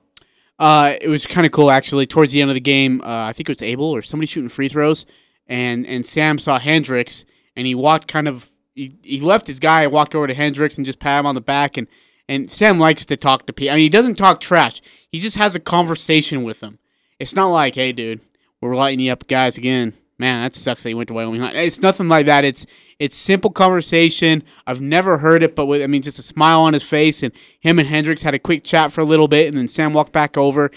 Uh, 0.60 0.94
it 1.02 1.08
was 1.08 1.26
kind 1.26 1.46
of 1.46 1.52
cool 1.52 1.72
actually. 1.72 2.06
Towards 2.06 2.32
the 2.32 2.42
end 2.42 2.52
of 2.52 2.56
the 2.56 2.62
game, 2.62 3.02
uh, 3.02 3.26
I 3.26 3.34
think 3.34 3.50
it 3.50 3.52
was 3.52 3.62
Abel 3.62 3.86
or 3.86 4.02
somebody 4.02 4.28
shooting 4.28 4.50
free 4.50 4.70
throws, 4.70 5.06
and 5.54 5.86
and 5.86 6.04
Sam 6.04 6.40
saw 6.40 6.58
Hendricks 6.58 7.26
and 7.56 7.68
he 7.68 7.76
walked 7.76 8.08
kind 8.08 8.28
of 8.28 8.50
he, 8.74 8.98
he 9.04 9.22
left 9.22 9.46
his 9.46 9.60
guy, 9.60 9.84
and 9.84 9.92
walked 9.92 10.16
over 10.16 10.26
to 10.26 10.34
Hendricks 10.34 10.78
and 10.78 10.86
just 10.86 11.00
pat 11.00 11.20
him 11.20 11.28
on 11.28 11.36
the 11.36 11.42
back 11.42 11.78
and 11.78 11.88
and 12.28 12.50
Sam 12.50 12.80
likes 12.80 13.06
to 13.06 13.18
talk 13.18 13.46
to 13.46 13.54
people. 13.54 13.74
I 13.74 13.76
mean, 13.76 13.84
he 13.84 13.90
doesn't 13.90 14.16
talk 14.16 14.40
trash. 14.40 14.82
He 15.12 15.20
just 15.20 15.38
has 15.38 15.56
a 15.56 15.60
conversation 15.60 16.44
with 16.44 16.62
them. 16.62 16.80
It's 17.20 17.36
not 17.36 17.48
like, 17.48 17.76
hey, 17.76 17.92
dude, 17.92 18.22
we're 18.62 18.76
lighting 18.76 19.02
you 19.02 19.12
up, 19.12 19.28
guys, 19.28 19.58
again. 19.58 19.94
Man, 20.18 20.42
that 20.42 20.54
sucks 20.56 20.84
that 20.84 20.90
you 20.90 20.98
went 20.98 21.10
to 21.10 21.14
Wyoming. 21.14 21.42
It's 21.42 21.82
nothing 21.82 22.08
like 22.08 22.26
that. 22.28 22.46
It's 22.46 22.66
it's 22.98 23.16
simple 23.16 23.52
conversation. 23.52 24.44
I've 24.66 24.80
never 24.82 25.18
heard 25.18 25.44
it, 25.44 25.56
but 25.56 25.66
with 25.66 25.84
I 25.84 25.88
mean, 25.88 26.02
just 26.02 26.20
a 26.20 26.24
smile 26.24 26.62
on 26.62 26.74
his 26.74 26.88
face, 26.88 27.24
and 27.24 27.34
him 27.60 27.78
and 27.78 27.88
Hendricks 27.88 28.24
had 28.24 28.34
a 28.34 28.40
quick 28.40 28.64
chat 28.64 28.92
for 28.92 29.02
a 29.02 29.06
little 29.06 29.28
bit, 29.28 29.48
and 29.48 29.58
then 29.58 29.68
Sam 29.68 29.92
walked 29.92 30.14
back 30.14 30.38
over 30.38 30.72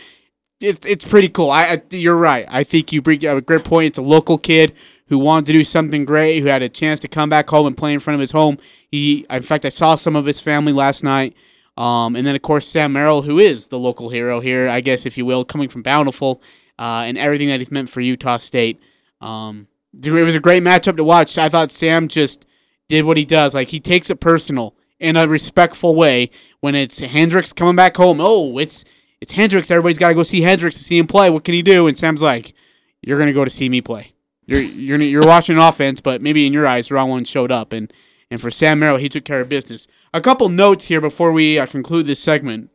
it's 0.61 0.87
it's 0.87 1.05
pretty 1.05 1.29
cool. 1.29 1.51
I, 1.51 1.65
I, 1.65 1.83
you're 1.91 2.17
right. 2.17 2.45
I 2.49 2.63
think 2.65 2.93
you 2.93 3.03
bring 3.03 3.25
a 3.25 3.41
great 3.41 3.65
point. 3.65 3.89
It's 3.89 3.99
a 3.99 4.03
local 4.03 4.39
kid 4.39 4.73
who 5.09 5.19
wanted 5.19 5.47
to 5.47 5.53
do 5.53 5.65
something 5.65 6.05
great, 6.05 6.41
who 6.41 6.47
had 6.47 6.63
a 6.63 6.69
chance 6.69 7.01
to 7.01 7.09
come 7.09 7.29
back 7.29 7.49
home 7.51 7.67
and 7.67 7.77
play 7.77 7.93
in 7.93 8.01
front 8.01 8.15
of 8.17 8.21
his 8.21 8.33
home. 8.33 8.57
He, 8.91 9.27
in 9.29 9.43
fact, 9.43 9.65
I 9.65 9.69
saw 9.69 9.95
some 9.95 10.17
of 10.17 10.27
his 10.27 10.41
family 10.41 10.73
last 10.73 11.05
night. 11.05 11.37
Um, 11.77 12.17
and 12.17 12.27
then 12.27 12.35
of 12.35 12.41
course 12.41 12.67
Sam 12.67 12.95
Merrill, 12.95 13.23
who 13.23 13.39
is 13.39 13.69
the 13.69 13.79
local 13.79 14.09
hero 14.09 14.41
here, 14.41 14.67
I 14.67 14.81
guess 14.81 15.05
if 15.05 15.19
you 15.19 15.27
will, 15.27 15.45
coming 15.45 15.69
from 15.69 15.83
Bountiful, 15.83 16.41
uh, 16.79 17.05
and 17.07 17.19
everything 17.19 17.49
that 17.49 17.61
he's 17.61 17.71
meant 17.71 17.91
for 17.91 18.01
Utah 18.01 18.39
State. 18.39 18.81
Um, 19.21 19.69
it 19.93 20.11
was 20.11 20.35
a 20.35 20.41
great 20.41 20.63
matchup 20.63 20.97
to 20.97 21.05
watch. 21.05 21.37
I 21.37 21.51
thought 21.51 21.71
Sam 21.71 22.09
just 22.09 22.47
did 22.89 23.05
what 23.05 23.19
he 23.19 23.25
does. 23.27 23.55
Like 23.55 23.69
he 23.69 23.81
takes 23.81 24.09
it 24.09 24.21
personal 24.21 24.75
in 24.99 25.17
a 25.17 25.29
respectful 25.29 25.95
way 25.95 26.31
when 26.61 26.75
it's 26.75 27.01
Hendricks 27.01 27.53
coming 27.53 27.77
back 27.77 27.97
home. 27.97 28.19
Oh, 28.21 28.59
it's 28.59 28.85
it's 29.21 29.33
Hendricks. 29.33 29.71
Everybody's 29.71 29.99
got 29.99 30.09
to 30.09 30.15
go 30.15 30.23
see 30.23 30.43
Hendricks 30.43 30.77
to 30.79 30.85
see 30.85 30.99
him 30.99 31.07
play. 31.07 31.31
What 31.31 31.45
can 31.45 31.55
he 31.55 31.63
do? 31.63 31.87
And 31.87 31.97
Sam's 31.97 32.23
like, 32.23 32.55
you're 33.03 33.19
gonna 33.19 33.33
go 33.33 33.45
to 33.45 33.51
see 33.51 33.69
me 33.69 33.81
play. 33.81 34.13
You're 34.47 34.61
you're 34.61 35.01
you're 35.01 35.27
watching 35.27 35.59
offense, 35.59 36.01
but 36.01 36.21
maybe 36.21 36.47
in 36.47 36.53
your 36.53 36.67
eyes, 36.67 36.89
the 36.89 36.95
wrong 36.95 37.09
one 37.09 37.25
showed 37.25 37.53
up. 37.53 37.73
And 37.73 37.93
and 38.31 38.41
for 38.41 38.51
Sam 38.51 38.81
Merrill, 38.81 38.99
he 38.99 39.09
took 39.09 39.25
care 39.25 39.41
of 39.41 39.49
business. 39.49 39.87
A 40.13 40.21
couple 40.21 40.49
notes 40.49 40.89
here 40.89 41.01
before 41.01 41.33
we 41.33 41.59
uh, 41.59 41.67
conclude 41.67 42.07
this 42.07 42.21
segment. 42.21 42.71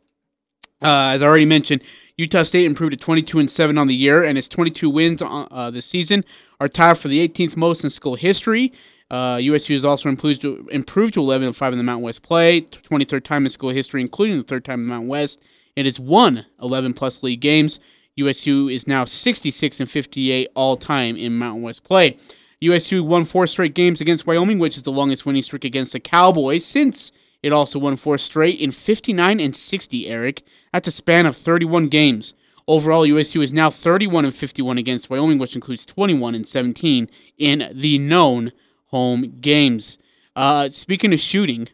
Uh, 0.80 1.12
as 1.12 1.22
I 1.22 1.26
already 1.26 1.46
mentioned, 1.46 1.82
Utah 2.16 2.42
State 2.42 2.64
improved 2.64 2.92
to 2.92 2.98
22 2.98 3.38
and 3.38 3.50
7 3.50 3.78
on 3.78 3.86
the 3.86 3.94
year, 3.94 4.24
and 4.24 4.36
its 4.36 4.48
22 4.48 4.90
wins 4.90 5.22
uh, 5.22 5.42
uh, 5.50 5.70
this 5.70 5.86
season 5.86 6.24
are 6.58 6.68
tied 6.68 6.98
for 6.98 7.08
the 7.08 7.26
18th 7.26 7.56
most 7.56 7.84
in 7.84 7.90
school 7.90 8.16
history. 8.16 8.72
Uh, 9.10 9.38
USU 9.40 9.74
has 9.74 9.84
also 9.84 10.08
improved 10.08 10.40
to, 10.40 10.66
improved 10.72 11.14
to 11.14 11.20
11 11.20 11.48
and 11.48 11.56
5 11.56 11.72
in 11.72 11.78
the 11.78 11.84
Mountain 11.84 12.04
West 12.04 12.22
play, 12.22 12.62
23rd 12.62 13.22
time 13.22 13.44
in 13.44 13.50
school 13.50 13.70
history, 13.70 14.00
including 14.00 14.38
the 14.38 14.42
third 14.42 14.64
time 14.64 14.80
in 14.80 14.86
the 14.86 14.90
Mountain 14.90 15.08
West. 15.08 15.42
It 15.76 15.86
has 15.86 15.98
won 15.98 16.46
11 16.60 16.94
plus 16.94 17.22
league 17.22 17.40
games. 17.40 17.80
USU 18.16 18.68
is 18.68 18.86
now 18.86 19.04
66 19.04 19.80
and 19.80 19.90
58 19.90 20.48
all 20.54 20.76
time 20.76 21.16
in 21.16 21.38
Mountain 21.38 21.62
West 21.62 21.84
play. 21.84 22.16
USU 22.60 23.02
won 23.02 23.24
four 23.24 23.46
straight 23.46 23.74
games 23.74 24.00
against 24.00 24.26
Wyoming, 24.26 24.58
which 24.58 24.76
is 24.76 24.82
the 24.82 24.92
longest 24.92 25.26
winning 25.26 25.42
streak 25.42 25.64
against 25.64 25.92
the 25.92 26.00
Cowboys 26.00 26.64
since 26.64 27.10
it 27.42 27.52
also 27.52 27.78
won 27.78 27.96
four 27.96 28.18
straight 28.18 28.60
in 28.60 28.70
59 28.70 29.40
and 29.40 29.56
60, 29.56 30.08
Eric. 30.08 30.42
That's 30.72 30.88
a 30.88 30.92
span 30.92 31.26
of 31.26 31.36
31 31.36 31.88
games. 31.88 32.34
Overall, 32.68 33.04
USU 33.04 33.42
is 33.42 33.52
now 33.52 33.70
31 33.70 34.26
and 34.26 34.34
51 34.34 34.78
against 34.78 35.10
Wyoming, 35.10 35.38
which 35.38 35.56
includes 35.56 35.84
21 35.84 36.36
and 36.36 36.46
17 36.46 37.08
in 37.36 37.70
the 37.72 37.98
known 37.98 38.52
home 38.86 39.38
games. 39.40 39.98
Uh, 40.36 40.68
speaking 40.68 41.12
of 41.12 41.18
shooting, 41.18 41.68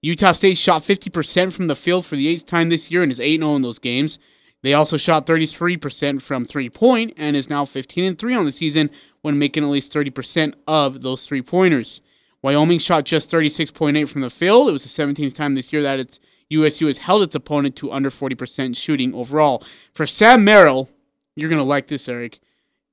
Utah 0.00 0.32
State 0.32 0.56
shot 0.56 0.82
50% 0.82 1.52
from 1.52 1.66
the 1.66 1.74
field 1.74 2.06
for 2.06 2.14
the 2.14 2.28
eighth 2.28 2.46
time 2.46 2.68
this 2.68 2.90
year 2.90 3.02
and 3.02 3.10
is 3.10 3.18
8 3.18 3.40
0 3.40 3.56
in 3.56 3.62
those 3.62 3.78
games. 3.78 4.18
They 4.62 4.74
also 4.74 4.96
shot 4.96 5.26
33% 5.26 6.20
from 6.20 6.44
three 6.44 6.70
point 6.70 7.12
and 7.16 7.36
is 7.36 7.50
now 7.50 7.64
15 7.64 8.04
and 8.04 8.18
3 8.18 8.34
on 8.34 8.44
the 8.44 8.52
season 8.52 8.90
when 9.22 9.38
making 9.38 9.64
at 9.64 9.70
least 9.70 9.92
30% 9.92 10.54
of 10.66 11.02
those 11.02 11.26
three 11.26 11.42
pointers. 11.42 12.00
Wyoming 12.42 12.78
shot 12.78 13.04
just 13.04 13.30
36.8 13.30 14.08
from 14.08 14.20
the 14.20 14.30
field. 14.30 14.68
It 14.68 14.72
was 14.72 14.84
the 14.84 15.02
17th 15.02 15.34
time 15.34 15.54
this 15.54 15.72
year 15.72 15.82
that 15.82 15.98
its 15.98 16.20
USU 16.50 16.86
has 16.86 16.98
held 16.98 17.22
its 17.22 17.34
opponent 17.34 17.76
to 17.76 17.92
under 17.92 18.10
40% 18.10 18.76
shooting 18.76 19.14
overall. 19.14 19.62
For 19.92 20.06
Sam 20.06 20.44
Merrill, 20.44 20.88
you're 21.34 21.50
going 21.50 21.58
to 21.58 21.64
like 21.64 21.88
this, 21.88 22.08
Eric. 22.08 22.40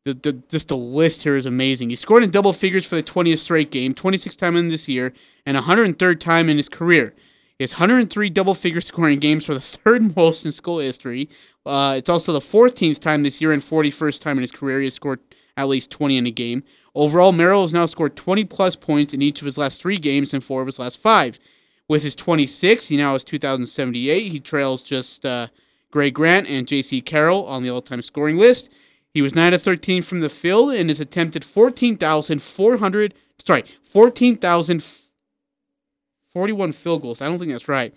The, 0.05 0.13
the, 0.13 0.33
just 0.33 0.67
the 0.67 0.77
list 0.77 1.23
here 1.23 1.35
is 1.35 1.47
amazing. 1.47 1.89
He 1.89 1.95
scored 1.95 2.21
in 2.21 2.29
double 2.29 2.53
figures 2.53 2.85
for 2.85 2.95
the 2.95 3.01
20th 3.01 3.39
straight 3.39 3.71
game, 3.71 3.95
26th 3.95 4.37
time 4.37 4.55
in 4.55 4.67
this 4.67 4.87
year, 4.87 5.13
and 5.47 5.57
103rd 5.57 6.19
time 6.19 6.47
in 6.47 6.57
his 6.57 6.69
career. 6.69 7.15
He 7.57 7.63
has 7.63 7.73
103 7.73 8.29
double 8.29 8.53
figure 8.53 8.81
scoring 8.81 9.17
games 9.17 9.45
for 9.45 9.55
the 9.55 9.59
third 9.61 10.15
most 10.15 10.45
in 10.45 10.51
school 10.51 10.77
history. 10.77 11.27
Uh, 11.65 11.95
it's 11.97 12.09
also 12.09 12.31
the 12.33 12.39
14th 12.39 12.99
time 12.99 13.23
this 13.23 13.41
year 13.41 13.51
and 13.51 13.63
41st 13.63 14.21
time 14.21 14.37
in 14.37 14.41
his 14.41 14.51
career 14.51 14.79
he 14.79 14.85
has 14.85 14.93
scored 14.93 15.21
at 15.57 15.67
least 15.67 15.89
20 15.89 16.17
in 16.17 16.27
a 16.27 16.31
game. 16.31 16.63
Overall, 16.93 17.31
Merrill 17.31 17.63
has 17.63 17.73
now 17.73 17.87
scored 17.87 18.15
20 18.15 18.45
plus 18.45 18.75
points 18.75 19.11
in 19.11 19.23
each 19.23 19.41
of 19.41 19.45
his 19.45 19.57
last 19.57 19.81
three 19.81 19.97
games 19.97 20.35
and 20.35 20.43
four 20.43 20.61
of 20.61 20.67
his 20.67 20.77
last 20.77 20.99
five. 20.99 21.39
With 21.87 22.03
his 22.03 22.15
26, 22.15 22.89
he 22.89 22.97
now 22.97 23.13
has 23.13 23.23
2,078. 23.23 24.31
He 24.31 24.39
trails 24.39 24.83
just 24.83 25.25
uh, 25.25 25.47
Greg 25.89 26.13
Grant 26.13 26.47
and 26.47 26.67
Jaycee 26.67 27.03
Carroll 27.03 27.45
on 27.45 27.63
the 27.63 27.69
all-time 27.69 28.01
scoring 28.01 28.37
list. 28.37 28.71
He 29.15 29.21
was 29.21 29.33
9 29.33 29.53
of 29.53 29.61
13 29.61 30.01
from 30.01 30.19
the 30.19 30.29
field 30.29 30.73
and 30.73 30.89
has 30.89 30.99
attempted 30.99 31.45
14,400, 31.45 33.13
sorry, 33.39 33.63
14,041 33.83 36.71
field 36.73 37.01
goals. 37.01 37.21
I 37.21 37.29
don't 37.29 37.39
think 37.39 37.53
that's 37.53 37.69
right. 37.69 37.95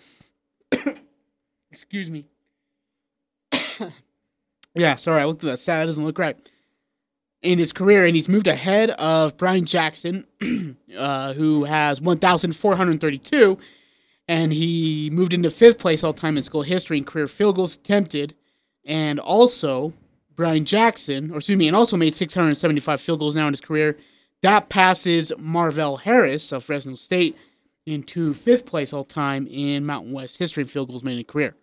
Excuse 1.71 2.09
me. 2.09 2.23
yeah, 4.73 4.95
sorry, 4.95 5.21
I 5.21 5.25
looked 5.25 5.43
at 5.43 5.47
that 5.47 5.59
stat. 5.59 5.81
That 5.81 5.87
doesn't 5.87 6.05
look 6.05 6.17
right 6.17 6.37
in 7.41 7.59
his 7.59 7.73
career, 7.73 8.05
and 8.05 8.15
he's 8.15 8.29
moved 8.29 8.47
ahead 8.47 8.91
of 8.91 9.35
Brian 9.35 9.65
Jackson, 9.65 10.25
uh, 10.97 11.33
who 11.33 11.65
has 11.65 11.99
1,432, 11.99 13.57
and 14.29 14.53
he 14.53 15.09
moved 15.11 15.33
into 15.33 15.51
fifth 15.51 15.79
place 15.79 16.01
all 16.01 16.13
time 16.13 16.37
in 16.37 16.43
school 16.43 16.61
history 16.61 16.97
in 16.97 17.03
career 17.03 17.27
field 17.27 17.57
goals 17.57 17.75
attempted, 17.75 18.35
and 18.85 19.19
also 19.19 19.93
Brian 20.39 20.63
Jackson, 20.63 21.31
or 21.31 21.37
excuse 21.39 21.57
me, 21.57 21.67
and 21.67 21.75
also 21.75 21.97
made 21.97 22.15
675 22.15 23.01
field 23.01 23.19
goals 23.19 23.35
now 23.35 23.47
in 23.47 23.51
his 23.53 23.59
career. 23.59 23.97
That 24.41 24.69
passes 24.69 25.33
Marvelle 25.37 25.97
Harris 25.97 26.53
of 26.53 26.63
Fresno 26.63 26.95
State 26.95 27.37
into 27.85 28.33
fifth 28.33 28.65
place 28.65 28.93
all 28.93 29.03
time 29.03 29.47
in 29.51 29.85
Mountain 29.85 30.13
West 30.13 30.37
history 30.37 30.61
in 30.63 30.69
field 30.69 30.87
goals 30.87 31.03
made 31.03 31.15
in 31.15 31.19
a 31.19 31.23
career. 31.25 31.55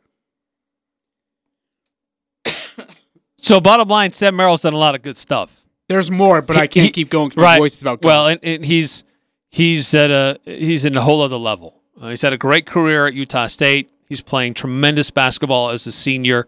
so, 3.38 3.60
bottom 3.60 3.88
line, 3.88 4.12
Sam 4.12 4.36
Merrill's 4.36 4.60
done 4.60 4.74
a 4.74 4.78
lot 4.78 4.94
of 4.94 5.00
good 5.00 5.16
stuff. 5.16 5.64
There's 5.88 6.10
more, 6.10 6.42
but 6.42 6.56
He- 6.56 6.62
I 6.62 6.66
can't 6.66 6.86
he- 6.86 6.92
keep 6.92 7.08
going 7.08 7.28
because 7.28 7.42
right. 7.42 7.54
my 7.54 7.58
voice 7.58 7.76
is 7.76 7.82
about 7.82 8.02
gone. 8.02 8.08
Well, 8.08 8.26
and, 8.28 8.40
and 8.42 8.62
he's 8.64 9.04
he's 9.50 9.94
at 9.94 10.10
a 10.10 10.38
he's 10.44 10.84
in 10.84 10.94
a 10.98 11.00
whole 11.00 11.22
other 11.22 11.36
level. 11.36 11.80
Uh, 11.98 12.08
he's 12.10 12.20
had 12.20 12.34
a 12.34 12.38
great 12.38 12.66
career 12.66 13.06
at 13.06 13.14
Utah 13.14 13.46
State. 13.46 13.90
He's 14.06 14.20
playing 14.20 14.52
tremendous 14.52 15.10
basketball 15.10 15.70
as 15.70 15.86
a 15.86 15.92
senior. 15.92 16.46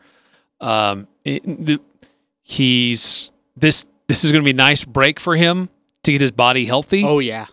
Um, 0.61 1.07
it- 1.25 1.43
the- 1.67 1.81
he's 2.49 3.31
this 3.57 3.87
this 4.09 4.25
is 4.25 4.33
going 4.33 4.43
to 4.43 4.45
be 4.45 4.51
a 4.53 4.55
nice 4.55 4.85
break 4.85 5.21
for 5.21 5.37
him 5.37 5.69
to 6.03 6.13
get 6.13 6.21
his 6.21 6.31
body 6.33 6.65
healthy, 6.65 7.03
oh 7.05 7.19
yeah, 7.19 7.47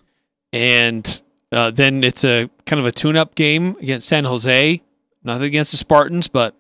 and 0.54 1.22
uh, 1.52 1.70
then 1.72 2.04
it's 2.04 2.24
a 2.24 2.50
kind 2.66 2.80
of 2.80 2.86
a 2.86 2.92
tune-up 2.92 3.36
game 3.36 3.76
against 3.82 4.08
San 4.08 4.24
Jose. 4.24 4.82
Nothing 5.24 5.44
against 5.48 5.72
the 5.72 5.78
Spartans, 5.78 6.28
but 6.28 6.56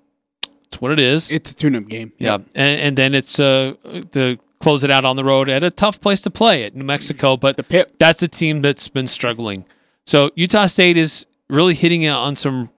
it's 0.65 0.81
what 0.81 0.91
it 0.91 0.99
is. 0.99 1.31
it's 1.31 1.51
a 1.51 1.55
tune-up 1.55 1.85
game. 1.87 2.11
Yeah, 2.17 2.35
and, 2.55 2.79
and 2.81 2.97
then 2.97 3.13
it's 3.13 3.39
uh 3.39 3.73
to 4.11 4.37
close 4.59 4.83
it 4.83 4.91
out 4.91 5.05
on 5.05 5.15
the 5.15 5.23
road 5.23 5.47
at 5.47 5.63
a 5.63 5.69
tough 5.71 6.01
place 6.01 6.21
to 6.21 6.29
play 6.31 6.63
at 6.63 6.75
New 6.75 6.83
Mexico, 6.83 7.37
but 7.37 7.55
The 7.57 7.63
Pit. 7.63 7.95
that's 7.99 8.21
a 8.23 8.27
team 8.27 8.61
that's 8.61 8.87
been 8.87 9.07
struggling. 9.07 9.65
So 10.05 10.31
Utah 10.35 10.65
State 10.67 10.97
is 10.97 11.25
really 11.49 11.73
hitting 11.75 12.01
it 12.03 12.09
on 12.09 12.35
some 12.35 12.69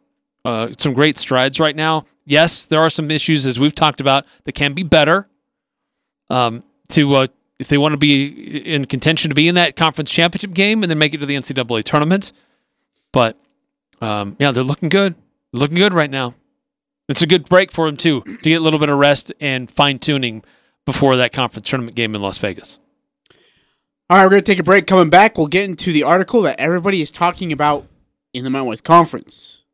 uh, 0.45 0.69
some 0.77 0.93
great 0.93 1.17
strides 1.17 1.59
right 1.59 1.75
now. 1.75 2.05
Yes, 2.25 2.65
there 2.65 2.81
are 2.81 2.89
some 2.89 3.09
issues 3.09 3.45
as 3.45 3.59
we've 3.59 3.73
talked 3.75 4.01
about 4.01 4.25
that 4.43 4.51
can 4.53 4.73
be 4.73 4.83
better. 4.83 5.27
Um, 6.29 6.63
to 6.89 7.13
uh, 7.13 7.27
if 7.59 7.67
they 7.67 7.77
want 7.77 7.93
to 7.93 7.97
be 7.97 8.27
in 8.65 8.85
contention 8.85 9.29
to 9.29 9.35
be 9.35 9.47
in 9.47 9.55
that 9.55 9.75
conference 9.75 10.11
championship 10.11 10.53
game 10.53 10.83
and 10.83 10.89
then 10.89 10.97
make 10.97 11.13
it 11.13 11.17
to 11.19 11.25
the 11.25 11.35
NCAA 11.35 11.83
tournament, 11.83 12.31
but 13.11 13.37
um, 14.01 14.35
yeah, 14.39 14.51
they're 14.51 14.63
looking 14.63 14.89
good. 14.89 15.15
Looking 15.53 15.77
good 15.77 15.93
right 15.93 16.09
now. 16.09 16.35
It's 17.09 17.21
a 17.21 17.27
good 17.27 17.47
break 17.47 17.71
for 17.71 17.85
them 17.85 17.97
too 17.97 18.21
to 18.21 18.37
get 18.37 18.55
a 18.55 18.63
little 18.63 18.79
bit 18.79 18.89
of 18.89 18.99
rest 18.99 19.31
and 19.39 19.71
fine 19.71 19.99
tuning 19.99 20.43
before 20.85 21.15
that 21.17 21.33
conference 21.33 21.69
tournament 21.69 21.95
game 21.95 22.13
in 22.15 22.21
Las 22.21 22.37
Vegas. 22.37 22.79
All 24.09 24.17
right, 24.17 24.25
we're 24.25 24.39
to 24.39 24.41
take 24.41 24.59
a 24.59 24.63
break. 24.63 24.87
Coming 24.87 25.09
back, 25.09 25.37
we'll 25.37 25.47
get 25.47 25.69
into 25.69 25.91
the 25.91 26.03
article 26.03 26.41
that 26.43 26.59
everybody 26.59 27.01
is 27.01 27.11
talking 27.11 27.51
about 27.51 27.87
in 28.33 28.43
the 28.43 28.49
Mountain 28.49 28.69
West 28.69 28.83
Conference. 28.83 29.65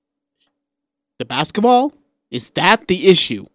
The 1.19 1.25
basketball? 1.25 1.93
Is 2.31 2.49
that 2.51 2.87
the 2.87 3.07
issue 3.07 3.45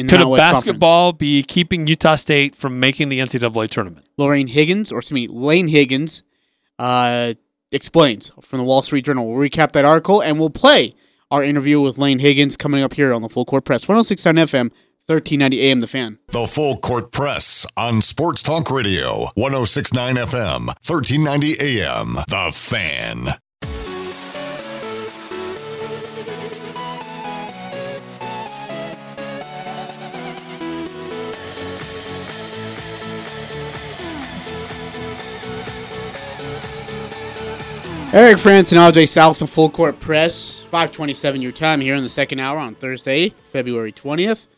in 0.00 0.06
the 0.06 0.10
Could 0.12 0.16
a 0.16 0.18
Mountain 0.20 0.30
West 0.30 0.42
Conference? 0.44 0.64
basketball 0.66 1.12
be 1.12 1.42
keeping 1.42 1.86
Utah 1.86 2.16
State 2.16 2.54
from 2.54 2.80
making 2.80 3.08
the 3.08 3.20
NCAA 3.20 3.68
tournament? 3.70 4.06
Lorraine 4.18 4.48
Higgins, 4.48 4.90
or 4.90 4.98
excuse 4.98 5.14
me, 5.14 5.28
Laine 5.28 5.68
Higgins, 5.68 6.22
uh, 6.78 7.34
explains 7.72 8.32
from 8.40 8.58
the 8.58 8.64
Wall 8.64 8.82
Street 8.82 9.04
Journal. 9.04 9.30
We'll 9.30 9.48
recap 9.48 9.72
that 9.72 9.84
article 9.84 10.22
and 10.22 10.38
we'll 10.40 10.50
play 10.50 10.94
our 11.30 11.42
interview 11.44 11.80
with 11.80 11.98
Laine 11.98 12.18
Higgins 12.18 12.56
coming 12.56 12.82
up 12.82 12.94
here 12.94 13.12
on 13.14 13.22
the 13.22 13.28
Full 13.28 13.44
Court 13.44 13.64
Press. 13.64 13.86
1069 13.86 14.34
FM, 14.46 14.70
1390 15.06 15.60
AM, 15.62 15.80
The 15.80 15.86
Fan. 15.86 16.18
The 16.28 16.46
Full 16.46 16.78
Court 16.78 17.12
Press 17.12 17.66
on 17.76 18.00
Sports 18.00 18.42
Talk 18.42 18.70
Radio, 18.70 19.28
1069 19.34 20.16
FM, 20.16 20.66
1390 20.66 21.60
AM. 21.60 22.14
The 22.28 22.50
Fan. 22.52 23.39
Eric 38.12 38.38
Frandsen 38.38 38.72
and 38.76 38.92
Ajay 38.94 39.06
South 39.06 39.48
Full 39.48 39.70
Court 39.70 39.98
Press, 40.00 40.62
527 40.62 41.40
your 41.40 41.52
time 41.52 41.80
here 41.80 41.94
in 41.94 42.02
the 42.02 42.08
second 42.08 42.40
hour 42.40 42.58
on 42.58 42.74
Thursday, 42.74 43.28
February 43.52 43.92
20th. 43.92 44.48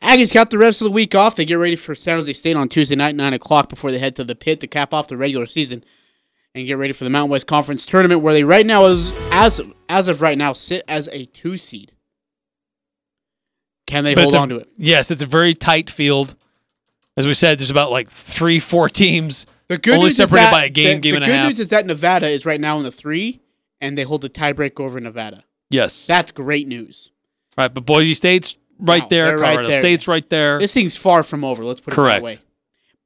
Aggies 0.00 0.32
got 0.32 0.50
the 0.50 0.58
rest 0.58 0.80
of 0.80 0.84
the 0.84 0.90
week 0.92 1.12
off. 1.14 1.34
They 1.34 1.44
get 1.44 1.54
ready 1.56 1.74
for 1.74 1.96
San 1.96 2.16
Jose 2.18 2.32
State 2.32 2.54
on 2.54 2.68
Tuesday 2.68 2.94
night, 2.94 3.16
9 3.16 3.32
o'clock, 3.32 3.68
before 3.68 3.90
they 3.90 3.98
head 3.98 4.14
to 4.16 4.24
the 4.24 4.36
pit 4.36 4.60
to 4.60 4.68
cap 4.68 4.94
off 4.94 5.08
the 5.08 5.16
regular 5.16 5.46
season 5.46 5.82
and 6.54 6.64
get 6.66 6.74
ready 6.78 6.92
for 6.92 7.02
the 7.02 7.10
Mountain 7.10 7.30
West 7.30 7.48
Conference 7.48 7.84
tournament, 7.84 8.20
where 8.20 8.34
they 8.34 8.44
right 8.44 8.66
now, 8.66 8.84
is, 8.84 9.10
as, 9.32 9.60
as 9.88 10.06
of 10.06 10.20
right 10.22 10.38
now, 10.38 10.52
sit 10.52 10.84
as 10.86 11.08
a 11.10 11.24
two 11.26 11.56
seed. 11.56 11.92
Can 13.88 14.04
they 14.04 14.14
But 14.14 14.22
hold 14.24 14.34
a- 14.34 14.38
on 14.38 14.48
to 14.50 14.56
it? 14.58 14.68
Yes, 14.78 15.10
it's 15.10 15.22
a 15.22 15.26
very 15.26 15.54
tight 15.54 15.90
field. 15.90 16.36
As 17.16 17.26
we 17.26 17.34
said, 17.34 17.58
there's 17.58 17.70
about 17.70 17.90
like 17.90 18.10
three, 18.10 18.60
four 18.60 18.88
teams. 18.88 19.44
The 19.72 19.78
good 19.78 19.94
Only 19.94 20.08
news 20.08 20.18
separated 20.18 20.44
is 20.44 20.50
that, 20.50 20.52
by 20.52 20.64
a 20.64 20.68
game, 20.68 20.96
the, 20.96 21.00
game 21.00 21.10
the 21.12 21.16
and 21.16 21.24
a 21.24 21.26
half. 21.28 21.32
The 21.32 21.38
good 21.38 21.46
news 21.46 21.60
is 21.60 21.68
that 21.70 21.86
Nevada 21.86 22.28
is 22.28 22.44
right 22.44 22.60
now 22.60 22.76
in 22.76 22.82
the 22.82 22.90
three, 22.90 23.40
and 23.80 23.96
they 23.96 24.02
hold 24.02 24.20
the 24.20 24.28
tiebreak 24.28 24.78
over 24.78 25.00
Nevada. 25.00 25.44
Yes. 25.70 26.06
That's 26.06 26.30
great 26.30 26.68
news. 26.68 27.10
right, 27.56 27.72
but 27.72 27.86
Boise 27.86 28.12
State's 28.12 28.54
right 28.78 29.00
No, 29.04 29.08
there. 29.08 29.24
they're 29.28 29.38
right 29.38 29.54
Colorado 29.54 29.70
there. 29.70 29.80
State's 29.80 30.06
right 30.06 30.28
there. 30.28 30.58
This 30.58 30.74
thing's 30.74 30.98
far 30.98 31.22
from 31.22 31.42
over. 31.42 31.64
Let's 31.64 31.80
put 31.80 31.94
it 31.94 31.96
that 31.96 32.22
way. 32.22 32.38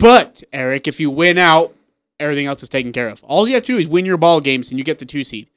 But 0.00 0.42
Eric, 0.52 0.88
if 0.88 0.98
you 0.98 1.08
win 1.08 1.38
out, 1.38 1.72
everything 2.18 2.46
else 2.46 2.64
is 2.64 2.68
taken 2.68 2.92
care 2.92 3.10
of. 3.10 3.22
All 3.22 3.46
you 3.46 3.54
have 3.54 3.62
to 3.62 3.74
do 3.74 3.78
is 3.78 3.88
win 3.88 4.04
your 4.04 4.16
ball 4.16 4.40
games, 4.40 4.70
and 4.70 4.78
you 4.80 4.84
get 4.84 4.98
the 4.98 5.06
two 5.06 5.22
seed. 5.22 5.48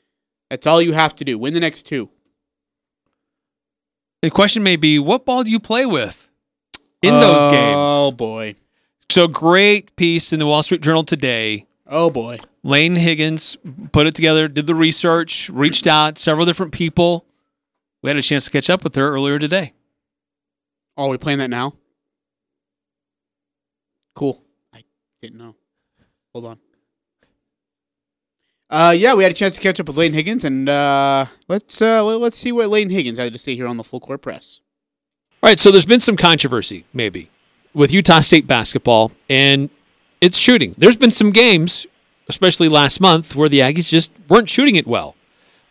That's 0.52 0.68
all 0.68 0.80
you 0.80 0.94
have 0.94 1.16
to 1.16 1.26
do. 1.26 1.40
Win 1.40 1.56
the 1.56 1.60
next 1.60 1.88
two. 1.88 2.12
the 4.22 4.30
question 4.30 4.62
may 4.62 4.76
be, 4.76 5.00
what 5.00 5.26
ball 5.26 5.44
do 5.44 5.50
you 5.50 5.60
play 5.60 5.88
with 5.88 6.30
in 7.02 7.20
those 7.20 7.48
oh, 7.48 7.52
games? 7.52 7.92
Oh 7.92 8.12
boy. 8.12 8.56
So 9.12 9.28
great 9.28 9.96
piece 9.96 10.32
in 10.34 10.40
the 10.40 10.46
Wall 10.46 10.62
Street 10.64 10.82
Journal 10.82 11.04
today. 11.04 11.66
Oh 11.88 12.10
boy. 12.10 12.38
Laine 12.64 12.96
Higgins 12.96 13.58
put 13.92 14.06
it 14.06 14.14
together, 14.14 14.48
did 14.48 14.68
the 14.68 14.76
research, 14.76 15.50
reached 15.50 15.88
out 15.88 16.18
several 16.18 16.46
different 16.46 16.72
people. 16.74 17.26
We 18.04 18.10
had 18.10 18.18
a 18.18 18.22
chance 18.22 18.46
to 18.46 18.52
catch 18.52 18.70
up 18.70 18.84
with 18.84 18.96
her 18.96 19.10
earlier 19.10 19.40
today. 19.40 19.74
Oh, 20.98 21.08
are 21.08 21.10
we 21.10 21.18
playing 21.18 21.40
that 21.40 21.50
now? 21.50 21.74
Cool. 24.16 24.44
I 24.74 24.84
didn't 25.22 25.38
know. 25.40 25.56
Hold 26.34 26.46
on. 26.46 26.60
Uh, 28.70 28.94
yeah, 28.96 29.16
we 29.16 29.24
had 29.24 29.32
a 29.32 29.36
chance 29.36 29.56
to 29.56 29.62
catch 29.62 29.80
up 29.80 29.88
with 29.88 29.98
Laine 29.98 30.14
Higgins, 30.14 30.44
and 30.44 30.70
uh, 30.70 31.26
let's 31.48 31.82
uh, 31.82 32.04
let- 32.04 32.20
let's 32.20 32.38
see 32.38 32.52
what 32.52 32.70
Laine 32.70 32.92
Higgins 32.92 33.18
had 33.18 33.34
to 33.34 33.40
say 33.40 33.56
here 33.56 33.66
on 33.66 33.78
the 33.78 33.84
full 33.84 34.00
court 34.00 34.22
press. 34.22 34.60
All 35.42 35.50
right, 35.50 35.58
so 35.58 35.72
there's 35.72 35.86
been 35.88 36.00
some 36.02 36.16
controversy, 36.16 36.86
maybe, 36.94 37.32
with 37.74 37.92
Utah 37.92 38.20
State 38.20 38.48
basketball 38.48 39.12
and 39.30 39.70
its 40.22 40.38
shooting. 40.38 40.76
There's 40.78 40.98
been 40.98 41.12
some 41.12 41.32
games, 41.32 41.88
especially 42.28 42.70
last 42.70 43.00
month, 43.00 43.36
where 43.36 43.50
the 43.50 43.60
Aggies 43.60 43.90
just 43.90 44.12
weren't 44.28 44.50
shooting 44.50 44.76
it 44.76 44.88
well. 44.88 45.16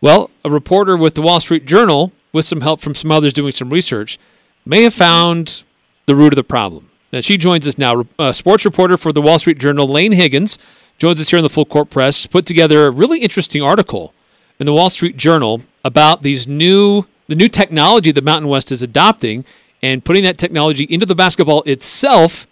Well, 0.00 0.30
a 0.44 0.50
reporter 0.50 0.96
with 0.96 1.14
the 1.14 1.22
Wall 1.22 1.40
Street 1.40 1.66
Journal, 1.66 2.12
with 2.32 2.44
some 2.44 2.60
help 2.60 2.80
from 2.80 2.94
some 2.94 3.10
others 3.10 3.32
doing 3.32 3.52
some 3.52 3.70
research, 3.70 4.18
may 4.64 4.82
have 4.82 4.94
found 4.94 5.64
the 6.06 6.14
root 6.14 6.32
of 6.32 6.36
the 6.36 6.44
problem. 6.44 6.90
Now, 7.12 7.20
she 7.20 7.36
joins 7.36 7.66
us 7.66 7.78
now. 7.78 8.04
A 8.18 8.34
sports 8.34 8.64
reporter 8.64 8.96
for 8.96 9.12
the 9.12 9.22
Wall 9.22 9.38
Street 9.38 9.58
Journal, 9.58 9.88
Laine 9.88 10.12
Higgins, 10.12 10.58
joins 10.98 11.20
us 11.20 11.30
here 11.30 11.38
in 11.38 11.42
the 11.42 11.48
Full 11.48 11.64
Court 11.64 11.90
Press, 11.90 12.26
put 12.26 12.44
together 12.44 12.86
a 12.86 12.90
really 12.90 13.20
interesting 13.20 13.62
article 13.62 14.12
in 14.58 14.66
the 14.66 14.72
Wall 14.72 14.90
Street 14.90 15.16
Journal 15.16 15.62
about 15.84 16.22
these 16.22 16.46
new 16.46 17.04
the 17.28 17.34
new 17.34 17.48
technology 17.48 18.10
the 18.10 18.22
Mountain 18.22 18.48
West 18.48 18.72
is 18.72 18.82
adopting 18.82 19.44
and 19.82 20.04
putting 20.04 20.24
that 20.24 20.38
technology 20.38 20.84
into 20.84 21.06
the 21.06 21.14
basketball 21.14 21.62
itself. 21.62 22.46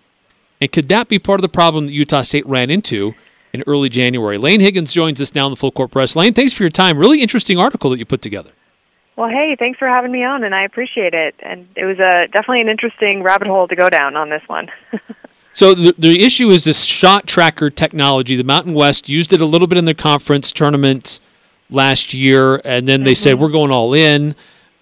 And 0.60 0.70
could 0.72 0.88
that 0.88 1.08
be 1.08 1.18
part 1.18 1.40
of 1.40 1.42
the 1.42 1.48
problem 1.48 1.86
that 1.86 1.92
Utah 1.92 2.22
State 2.22 2.46
ran 2.46 2.70
into 2.70 3.14
in 3.52 3.62
early 3.66 3.88
January? 3.88 4.38
Laine 4.38 4.60
Higgins 4.60 4.92
joins 4.92 5.20
us 5.20 5.34
now 5.34 5.46
in 5.46 5.52
the 5.52 5.56
Full 5.56 5.72
Court 5.72 5.90
Press. 5.90 6.16
Laine, 6.16 6.34
thanks 6.34 6.52
for 6.52 6.62
your 6.62 6.70
time. 6.70 6.98
Really 6.98 7.20
interesting 7.20 7.58
article 7.58 7.90
that 7.90 7.98
you 7.98 8.06
put 8.06 8.22
together. 8.22 8.52
Well, 9.16 9.30
hey, 9.30 9.56
thanks 9.58 9.78
for 9.78 9.88
having 9.88 10.12
me 10.12 10.24
on, 10.24 10.44
and 10.44 10.54
I 10.54 10.64
appreciate 10.64 11.14
it. 11.14 11.34
And 11.40 11.66
it 11.74 11.84
was 11.84 11.98
a 11.98 12.28
definitely 12.32 12.60
an 12.60 12.68
interesting 12.68 13.22
rabbit 13.22 13.48
hole 13.48 13.66
to 13.68 13.76
go 13.76 13.88
down 13.88 14.14
on 14.16 14.28
this 14.28 14.42
one. 14.46 14.70
So 15.56 15.72
the, 15.72 15.94
the 15.96 16.22
issue 16.22 16.50
is 16.50 16.64
this 16.64 16.84
shot 16.84 17.26
tracker 17.26 17.70
technology. 17.70 18.36
The 18.36 18.44
Mountain 18.44 18.74
West 18.74 19.08
used 19.08 19.32
it 19.32 19.40
a 19.40 19.46
little 19.46 19.66
bit 19.66 19.78
in 19.78 19.86
their 19.86 19.94
conference 19.94 20.52
tournament 20.52 21.18
last 21.70 22.12
year, 22.12 22.60
and 22.62 22.86
then 22.86 23.04
they 23.04 23.14
said 23.14 23.36
mm-hmm. 23.36 23.42
we're 23.42 23.52
going 23.52 23.70
all 23.70 23.94
in. 23.94 24.34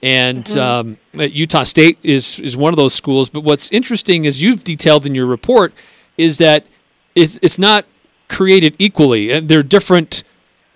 And 0.05 0.49
um, 0.59 0.99
Utah 1.15 1.65
State 1.65 1.99
is 2.03 2.39
is 2.41 2.57
one 2.57 2.73
of 2.73 2.77
those 2.77 2.93
schools. 2.93 3.31
But 3.31 3.41
what's 3.41 3.73
interesting, 3.73 4.27
as 4.27 4.43
you've 4.43 4.63
detailed 4.63 5.07
in 5.07 5.15
your 5.15 5.27
report, 5.27 5.73
is 6.19 6.37
that 6.39 6.67
it's 7.15 7.39
it's 7.41 7.59
not 7.59 7.87
created 8.29 8.77
equally. 8.79 9.33
And 9.33 9.49
they're 9.49 9.63
different 9.63 10.23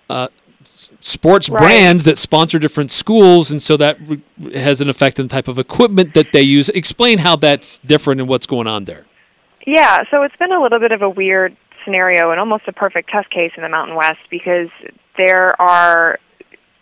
uh, 0.08 0.28
sports 0.64 1.50
Right. 1.50 1.60
brands 1.60 2.04
that 2.06 2.16
sponsor 2.16 2.58
different 2.58 2.90
schools, 2.90 3.50
and 3.50 3.62
so 3.62 3.76
that 3.76 3.98
re- 4.00 4.20
has 4.54 4.80
an 4.80 4.88
effect 4.88 5.20
on 5.20 5.26
the 5.26 5.34
type 5.34 5.48
of 5.48 5.58
equipment 5.58 6.14
that 6.14 6.32
they 6.32 6.42
use. 6.42 6.70
Explain 6.70 7.18
how 7.18 7.36
that's 7.36 7.80
different 7.80 8.20
and 8.20 8.28
what's 8.30 8.46
going 8.46 8.66
on 8.66 8.84
there. 8.84 9.04
Yeah, 9.66 10.04
so 10.10 10.22
it's 10.22 10.36
been 10.36 10.52
a 10.52 10.62
little 10.62 10.78
bit 10.78 10.92
of 10.92 11.02
a 11.02 11.10
weird 11.10 11.54
scenario 11.84 12.30
and 12.30 12.40
almost 12.40 12.66
a 12.66 12.72
perfect 12.72 13.10
test 13.10 13.28
case 13.28 13.52
in 13.56 13.62
the 13.62 13.68
Mountain 13.68 13.96
West 13.96 14.20
because 14.30 14.70
there 15.18 15.60
are 15.60 16.18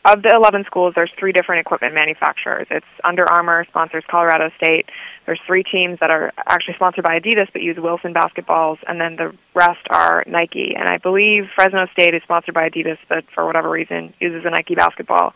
of 0.06 0.22
the 0.22 0.30
11 0.34 0.64
schools 0.64 0.94
there's 0.94 1.10
three 1.18 1.32
different 1.32 1.60
equipment 1.60 1.94
manufacturers. 1.94 2.66
It's 2.70 2.86
Under 3.04 3.28
Armour 3.28 3.64
sponsors 3.68 4.04
Colorado 4.08 4.50
State. 4.56 4.88
There's 5.26 5.40
three 5.46 5.64
teams 5.64 5.98
that 6.00 6.10
are 6.10 6.32
actually 6.46 6.74
sponsored 6.74 7.04
by 7.04 7.18
Adidas 7.18 7.48
but 7.52 7.62
use 7.62 7.76
Wilson 7.76 8.14
basketballs 8.14 8.78
and 8.86 9.00
then 9.00 9.16
the 9.16 9.34
rest 9.54 9.80
are 9.90 10.22
Nike. 10.26 10.74
And 10.76 10.88
I 10.88 10.98
believe 10.98 11.48
Fresno 11.54 11.86
State 11.92 12.14
is 12.14 12.22
sponsored 12.22 12.54
by 12.54 12.68
Adidas 12.68 12.98
but 13.08 13.24
for 13.34 13.44
whatever 13.44 13.68
reason 13.68 14.14
uses 14.20 14.44
a 14.44 14.50
Nike 14.50 14.74
basketball. 14.74 15.34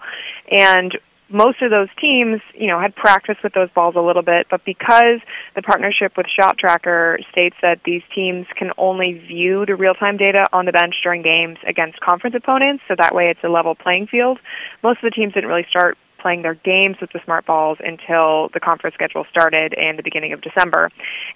And 0.50 0.96
most 1.30 1.62
of 1.62 1.70
those 1.70 1.88
teams, 2.00 2.40
you 2.54 2.66
know, 2.66 2.80
had 2.80 2.94
practiced 2.94 3.42
with 3.42 3.54
those 3.54 3.70
balls 3.70 3.94
a 3.96 4.00
little 4.00 4.22
bit, 4.22 4.48
but 4.50 4.64
because 4.64 5.20
the 5.54 5.62
partnership 5.62 6.16
with 6.16 6.26
ShotTracker 6.26 7.24
states 7.30 7.56
that 7.62 7.80
these 7.84 8.02
teams 8.14 8.46
can 8.56 8.72
only 8.76 9.12
view 9.12 9.64
the 9.64 9.76
real-time 9.76 10.16
data 10.16 10.46
on 10.52 10.66
the 10.66 10.72
bench 10.72 10.96
during 11.02 11.22
games 11.22 11.58
against 11.66 12.00
conference 12.00 12.34
opponents, 12.34 12.82
so 12.88 12.94
that 12.98 13.14
way 13.14 13.30
it's 13.30 13.42
a 13.44 13.48
level 13.48 13.74
playing 13.74 14.08
field. 14.08 14.38
Most 14.82 14.96
of 14.96 15.02
the 15.02 15.12
teams 15.12 15.34
didn't 15.34 15.48
really 15.48 15.66
start 15.70 15.96
playing 16.18 16.42
their 16.42 16.54
games 16.54 16.96
with 17.00 17.10
the 17.12 17.20
smart 17.24 17.46
balls 17.46 17.78
until 17.80 18.50
the 18.52 18.60
conference 18.60 18.94
schedule 18.94 19.24
started 19.30 19.72
in 19.72 19.96
the 19.96 20.02
beginning 20.02 20.32
of 20.32 20.40
December. 20.40 20.90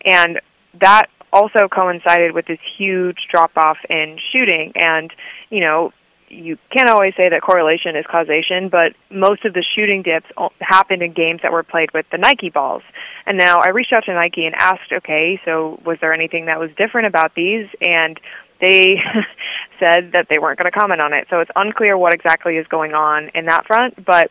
And 0.05 0.41
that 0.81 1.09
also 1.33 1.69
coincided 1.69 2.33
with 2.33 2.47
this 2.47 2.59
huge 2.77 3.27
drop 3.31 3.53
off 3.57 3.79
in 3.89 4.19
shooting 4.33 4.73
and, 4.75 5.13
you 5.51 5.61
know, 5.61 5.93
you 6.35 6.59
can't 6.71 6.91
always 6.91 7.15
say 7.17 7.29
that 7.29 7.43
correlation 7.43 7.97
is 7.97 8.05
causation, 8.07 8.69
but 8.69 8.95
most 9.11 9.45
of 9.45 9.55
the 9.55 9.63
shooting 9.63 10.03
dips 10.03 10.27
happened 10.61 11.03
in 11.03 11.13
games 11.13 11.43
that 11.43 11.53
were 11.53 11.63
played 11.63 11.93
with 11.93 12.07
the 12.11 12.19
Nike 12.19 12.51
balls. 12.51 12.83
And 13.27 13.39
now 13.39 13.59
I 13.59 13.71
reached 13.71 13.93
out 13.93 14.05
to 14.05 14.15
Nike 14.15 14.47
and 14.47 14.55
asked, 14.55 14.93
okay, 14.93 15.41
so 15.45 15.81
was 15.85 15.99
there 16.01 16.13
anything 16.13 16.47
that 16.47 16.59
was 16.59 16.71
different 16.77 17.07
about 17.07 17.35
these? 17.35 17.69
And 17.81 18.19
they 18.61 18.97
said 19.79 20.13
that 20.13 20.29
they 20.29 20.39
weren't 20.39 20.59
going 20.59 20.71
to 20.71 20.79
comment 20.79 21.01
on 21.01 21.13
it. 21.13 21.27
So 21.31 21.41
it's 21.41 21.51
unclear 21.57 21.97
what 21.97 22.13
exactly 22.13 22.57
is 22.57 22.67
going 22.67 22.95
on 22.95 23.31
in 23.35 23.47
that 23.47 23.67
front, 23.67 24.05
but 24.05 24.31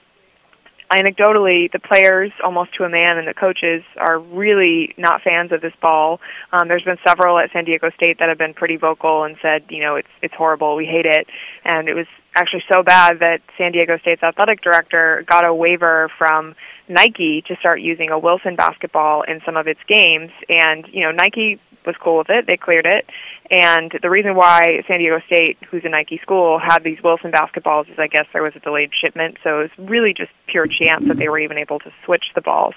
anecdotally, 0.92 1.72
the 1.72 1.80
players, 1.80 2.32
almost 2.44 2.74
to 2.76 2.84
a 2.84 2.90
man, 2.90 3.18
and 3.18 3.28
the 3.28 3.34
coaches 3.34 3.84
are 3.98 4.20
really 4.20 4.94
not 4.98 5.22
fans 5.22 5.52
of 5.52 5.62
this 5.62 5.74
ball. 5.82 6.20
Um, 6.52 6.68
there's 6.68 6.84
been 6.84 7.00
several 7.06 7.38
at 7.40 7.52
San 7.52 7.66
Diego 7.66 7.90
State 7.92 8.20
that 8.20 8.30
have 8.30 8.38
been 8.38 8.54
pretty 8.54 8.78
vocal 8.78 9.24
and 9.24 9.38
said, 9.42 9.66
you 9.70 9.82
know, 9.82 9.96
it's 9.96 10.10
it's 10.22 10.34
horrible, 10.34 10.76
we 10.76 10.86
hate 10.86 11.06
it, 11.06 11.28
and 11.64 11.88
it 11.88 11.96
was 11.96 12.08
actually 12.36 12.64
so 12.72 12.84
bad 12.84 13.20
that 13.20 13.42
San 13.58 13.72
Diego 13.72 13.98
State's 13.98 14.24
athletic 14.24 14.62
director 14.62 15.24
got 15.28 15.46
a 15.46 15.54
waiver 15.54 16.10
from 16.18 16.56
Nike 16.88 17.44
to 17.48 17.56
start 17.58 17.82
using 17.82 18.10
a 18.10 18.20
Wilson 18.20 18.56
basketball 18.56 19.22
in 19.22 19.42
some 19.46 19.58
of 19.58 19.68
its 19.68 19.80
games, 19.88 20.32
and 20.50 20.88
you 20.92 21.02
know, 21.02 21.12
Nike 21.12 21.60
was 21.86 21.96
cool 21.98 22.18
with 22.18 22.30
it. 22.30 22.48
They 22.48 22.58
cleared 22.58 22.86
it. 22.86 23.10
And 23.52 23.92
the 24.02 24.10
reason 24.10 24.36
why 24.36 24.84
San 24.88 25.00
Diego 25.00 25.20
State, 25.26 25.58
who's 25.70 25.84
a 25.86 25.90
Nike 25.90 26.18
school, 26.20 26.60
had 26.60 26.84
these 26.84 27.02
Wilson 27.04 27.32
basketballs 27.32 27.90
is 27.92 28.00
I 28.00 28.08
guess 28.08 28.26
there 28.34 28.44
was 28.44 28.56
a 28.56 28.60
delayed 28.60 28.92
shipment. 28.94 29.38
So 29.44 29.62
it 29.62 29.72
was 29.78 29.90
really 29.90 30.14
just 30.14 30.32
pure 30.48 30.68
chance 30.68 31.08
that 31.08 31.18
they 31.18 31.30
were 31.30 31.40
even 31.40 31.58
able 31.58 31.80
to 31.80 31.92
switch 32.06 32.26
the 32.36 32.42
balls. 32.42 32.76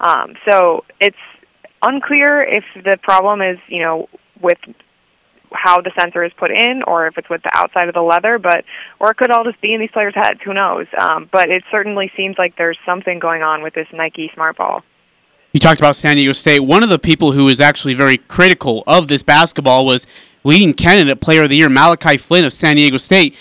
Um, 0.00 0.34
so 0.44 0.84
it's 1.00 1.16
unclear 1.82 2.42
if 2.42 2.64
the 2.74 2.98
problem 3.02 3.40
is, 3.42 3.58
you 3.68 3.80
know, 3.80 4.08
with 4.40 4.58
how 5.52 5.80
the 5.80 5.90
sensor 5.98 6.24
is 6.24 6.32
put 6.36 6.50
in 6.50 6.82
or 6.86 7.06
if 7.06 7.16
it's 7.16 7.28
with 7.28 7.42
the 7.42 7.50
outside 7.54 7.88
of 7.88 7.94
the 7.94 8.02
leather, 8.02 8.38
but 8.38 8.64
or 9.00 9.10
it 9.10 9.16
could 9.16 9.30
all 9.30 9.44
just 9.44 9.60
be 9.60 9.72
in 9.72 9.80
these 9.80 9.90
players' 9.90 10.14
heads. 10.14 10.40
Who 10.44 10.52
knows? 10.52 10.86
Um, 10.98 11.28
but 11.30 11.50
it 11.50 11.64
certainly 11.70 12.10
seems 12.16 12.36
like 12.38 12.56
there's 12.56 12.78
something 12.84 13.18
going 13.18 13.42
on 13.42 13.62
with 13.62 13.74
this 13.74 13.88
Nike 13.92 14.30
smart 14.34 14.56
ball. 14.56 14.82
You 15.52 15.60
talked 15.60 15.80
about 15.80 15.96
San 15.96 16.16
Diego 16.16 16.32
State. 16.32 16.60
One 16.60 16.82
of 16.82 16.88
the 16.90 16.98
people 16.98 17.32
who 17.32 17.46
was 17.46 17.60
actually 17.60 17.94
very 17.94 18.18
critical 18.18 18.84
of 18.86 19.08
this 19.08 19.22
basketball 19.22 19.86
was 19.86 20.06
leading 20.44 20.74
candidate 20.74 21.20
player 21.20 21.42
of 21.44 21.48
the 21.48 21.56
year 21.56 21.68
Malachi 21.68 22.16
Flynn 22.18 22.44
of 22.44 22.52
San 22.52 22.76
Diego 22.76 22.98
State. 22.98 23.34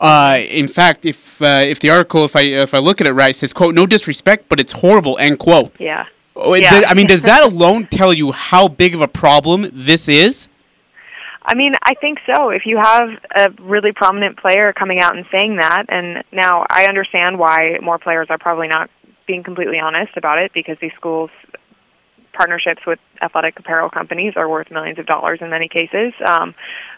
Uh, 0.00 0.38
in 0.50 0.66
fact, 0.66 1.04
if 1.04 1.40
uh, 1.40 1.62
if 1.64 1.78
the 1.78 1.88
article, 1.88 2.24
if 2.24 2.34
I 2.34 2.40
if 2.42 2.74
I 2.74 2.78
look 2.78 3.00
at 3.00 3.06
it 3.06 3.12
right, 3.12 3.34
says 3.34 3.52
quote 3.52 3.74
No 3.74 3.86
disrespect, 3.86 4.46
but 4.48 4.58
it's 4.58 4.72
horrible 4.72 5.16
end 5.18 5.38
quote. 5.38 5.72
Yeah. 5.78 6.06
Oh, 6.34 6.54
Yeah. 6.54 6.70
does- 6.80 6.84
I 6.88 6.94
mean, 6.94 7.06
does 7.06 7.22
that 7.22 7.44
alone 7.44 7.86
tell 7.86 8.12
you 8.12 8.32
how 8.32 8.66
big 8.66 8.94
of 8.94 9.00
a 9.00 9.08
problem 9.08 9.70
this 9.72 10.08
is? 10.08 10.48
I 11.44 11.54
mean, 11.54 11.74
I 11.82 11.94
think 11.94 12.18
so. 12.26 12.50
If 12.50 12.66
you 12.66 12.78
have 12.78 13.10
a 13.36 13.50
really 13.60 13.92
prominent 13.92 14.36
player 14.36 14.72
coming 14.72 15.00
out 15.00 15.16
and 15.16 15.26
saying 15.32 15.56
that, 15.56 15.84
and 15.88 16.22
now 16.32 16.64
I 16.70 16.86
understand 16.86 17.38
why 17.38 17.78
more 17.82 17.98
players 17.98 18.28
are 18.30 18.38
probably 18.38 18.68
not 18.68 18.90
being 19.32 19.42
completely 19.42 19.80
honest 19.80 20.14
about 20.18 20.38
it 20.38 20.52
because 20.52 20.76
these 20.78 20.92
schools 20.92 21.30
partnerships 22.34 22.84
with 22.86 22.98
athletic 23.22 23.58
apparel 23.58 23.88
companies 23.88 24.34
are 24.36 24.46
worth 24.46 24.70
millions 24.70 24.98
of 24.98 25.06
dollars 25.06 25.38
in 25.40 25.48
many 25.48 25.68
cases. 25.68 26.12
Um, 26.22 26.54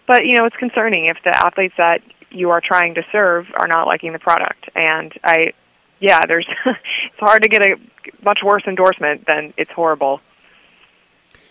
but 0.08 0.26
you 0.26 0.36
know, 0.36 0.44
it's 0.44 0.56
concerning 0.56 1.06
if 1.06 1.16
the 1.22 1.30
athletes 1.30 1.74
that 1.76 2.02
you 2.32 2.50
are 2.50 2.60
trying 2.60 2.96
to 2.96 3.04
serve 3.12 3.46
are 3.54 3.68
not 3.68 3.86
liking 3.86 4.12
the 4.12 4.18
product. 4.18 4.68
And 4.74 5.12
I, 5.22 5.52
yeah, 6.00 6.26
there's 6.26 6.46
it's 6.66 7.20
hard 7.20 7.44
to 7.44 7.48
get 7.48 7.62
a 7.62 7.76
much 8.24 8.40
worse 8.42 8.64
endorsement 8.66 9.26
than 9.26 9.54
it's 9.56 9.70
horrible. 9.70 10.20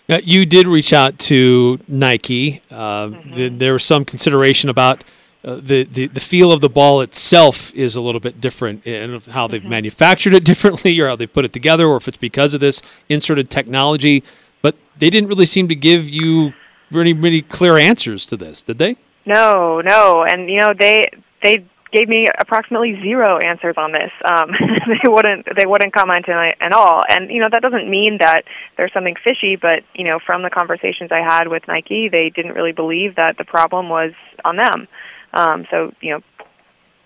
Now, 0.10 0.18
you 0.22 0.46
did 0.46 0.68
reach 0.68 0.92
out 0.92 1.18
to 1.30 1.80
Nike. 1.88 2.62
Uh, 2.70 3.10
th- 3.32 3.54
there 3.54 3.72
was 3.72 3.84
some 3.84 4.04
consideration 4.04 4.70
about 4.70 5.02
uh, 5.46 5.56
the, 5.56 5.84
the 5.84 6.08
the 6.08 6.20
feel 6.20 6.52
of 6.52 6.62
the 6.62 6.70
ball 6.70 7.02
itself 7.02 7.74
is 7.74 7.96
a 7.96 8.02
little 8.02 8.22
bit 8.22 8.40
different 8.40 8.86
in 8.86 9.20
how 9.32 9.48
they've 9.48 9.66
manufactured 9.66 10.34
it 10.34 10.44
differently 10.52 11.00
or 11.00 11.08
how 11.08 11.16
they 11.16 11.28
put 11.28 11.46
it 11.46 11.54
together 11.54 11.88
or 11.88 11.98
if 11.98 12.08
it's 12.08 12.18
because 12.18 12.54
of 12.54 12.60
this 12.60 12.82
inserted 13.10 13.50
technology 13.50 14.24
but 14.62 14.76
they 14.98 15.10
didn't 15.10 15.30
really 15.30 15.46
seem 15.46 15.68
to 15.68 15.76
give 15.76 16.10
you 16.10 16.54
really 16.92 17.14
really 17.14 17.42
clear 17.42 17.78
answers 17.78 18.26
to 18.26 18.38
this 18.38 18.64
did 18.64 18.78
they 18.78 18.96
No, 19.26 19.82
no, 19.82 20.24
and 20.24 20.50
you 20.50 20.58
know 20.58 20.74
they 20.78 21.10
they 21.42 21.66
gave 21.94 22.10
me 22.10 22.28
approximately 22.40 23.00
zero 23.02 23.38
answers 23.38 23.76
on 23.78 23.92
this. 23.92 24.12
Um, 24.26 24.52
they 24.88 25.08
wouldn't 25.08 25.48
they 25.56 25.66
wouldn't 25.66 25.94
comment 25.94 26.28
on 26.28 26.48
it 26.48 26.56
at 26.60 26.74
all, 26.74 27.04
and 27.08 27.30
you 27.30 27.40
know 27.40 27.48
that 27.50 27.62
doesn't 27.62 27.90
mean 27.90 28.18
that 28.18 28.44
there's 28.76 28.92
something 28.92 29.16
fishy. 29.24 29.56
But 29.56 29.84
you 29.94 30.04
know 30.04 30.20
from 30.26 30.42
the 30.42 30.50
conversations 30.50 31.12
I 31.12 31.22
had 31.22 31.48
with 31.48 31.68
Nike, 31.68 32.10
they 32.10 32.30
didn't 32.30 32.54
really 32.54 32.74
believe 32.74 33.16
that 33.16 33.38
the 33.38 33.46
problem 33.46 33.88
was 33.88 34.12
on 34.44 34.58
them. 34.58 34.88
Um, 35.34 35.66
so 35.72 35.94
you 36.02 36.12
know 36.12 36.22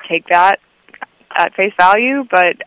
take 0.07 0.27
that 0.27 0.59
at 1.35 1.53
face 1.55 1.73
value, 1.79 2.25
but 2.29 2.57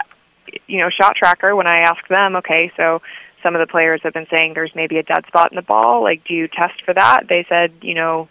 you 0.67 0.79
know 0.79 0.89
ShotTracker 0.89 1.57
when 1.57 1.67
I 1.67 1.81
asked 1.81 2.09
them, 2.09 2.37
okay, 2.37 2.73
so 2.77 3.03
some 3.43 3.55
of 3.55 3.61
the 3.61 3.71
players 3.71 4.01
have 4.03 4.13
been 4.13 4.27
saying 4.31 4.55
there's 4.55 4.75
maybe 4.75 4.99
a 4.99 5.03
dead 5.03 5.27
spot 5.27 5.53
in 5.53 5.57
the 5.57 5.63
ball. 5.63 6.03
Like, 6.03 6.25
do 6.25 6.35
you 6.35 6.49
test 6.49 6.83
for 6.85 6.95
that? 6.95 7.25
They 7.29 7.47
said, 7.49 7.73
you 7.83 7.95
know, 7.95 8.29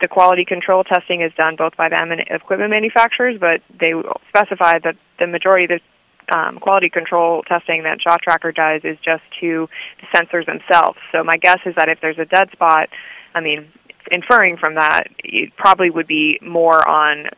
the 0.00 0.08
quality 0.08 0.44
control 0.44 0.82
testing 0.82 1.20
is 1.20 1.32
done 1.34 1.56
both 1.56 1.76
by 1.76 1.88
them 1.88 2.10
and 2.10 2.20
equipment 2.28 2.70
manufacturers, 2.70 3.38
but 3.38 3.62
they 3.78 3.92
specify 4.28 4.78
that 4.80 4.96
the 5.20 5.26
majority 5.26 5.72
of 5.72 5.80
the 5.80 6.36
um, 6.36 6.58
quality 6.58 6.88
control 6.88 7.42
testing 7.42 7.82
that 7.84 7.98
ShotTracker 8.00 8.54
does 8.54 8.82
is 8.84 8.98
just 9.04 9.22
to 9.40 9.68
the 10.00 10.06
sensors 10.18 10.46
themselves. 10.46 10.98
So 11.12 11.22
my 11.22 11.36
guess 11.36 11.58
is 11.66 11.74
that 11.76 11.88
if 11.88 12.00
there's 12.00 12.18
a 12.18 12.24
dead 12.24 12.50
spot, 12.52 12.88
I 13.34 13.40
mean, 13.40 13.70
inferring 14.10 14.56
from 14.56 14.74
that, 14.74 15.08
it 15.18 15.54
probably 15.56 15.90
would 15.90 16.06
be 16.06 16.38
more 16.42 16.86
on 16.88 17.28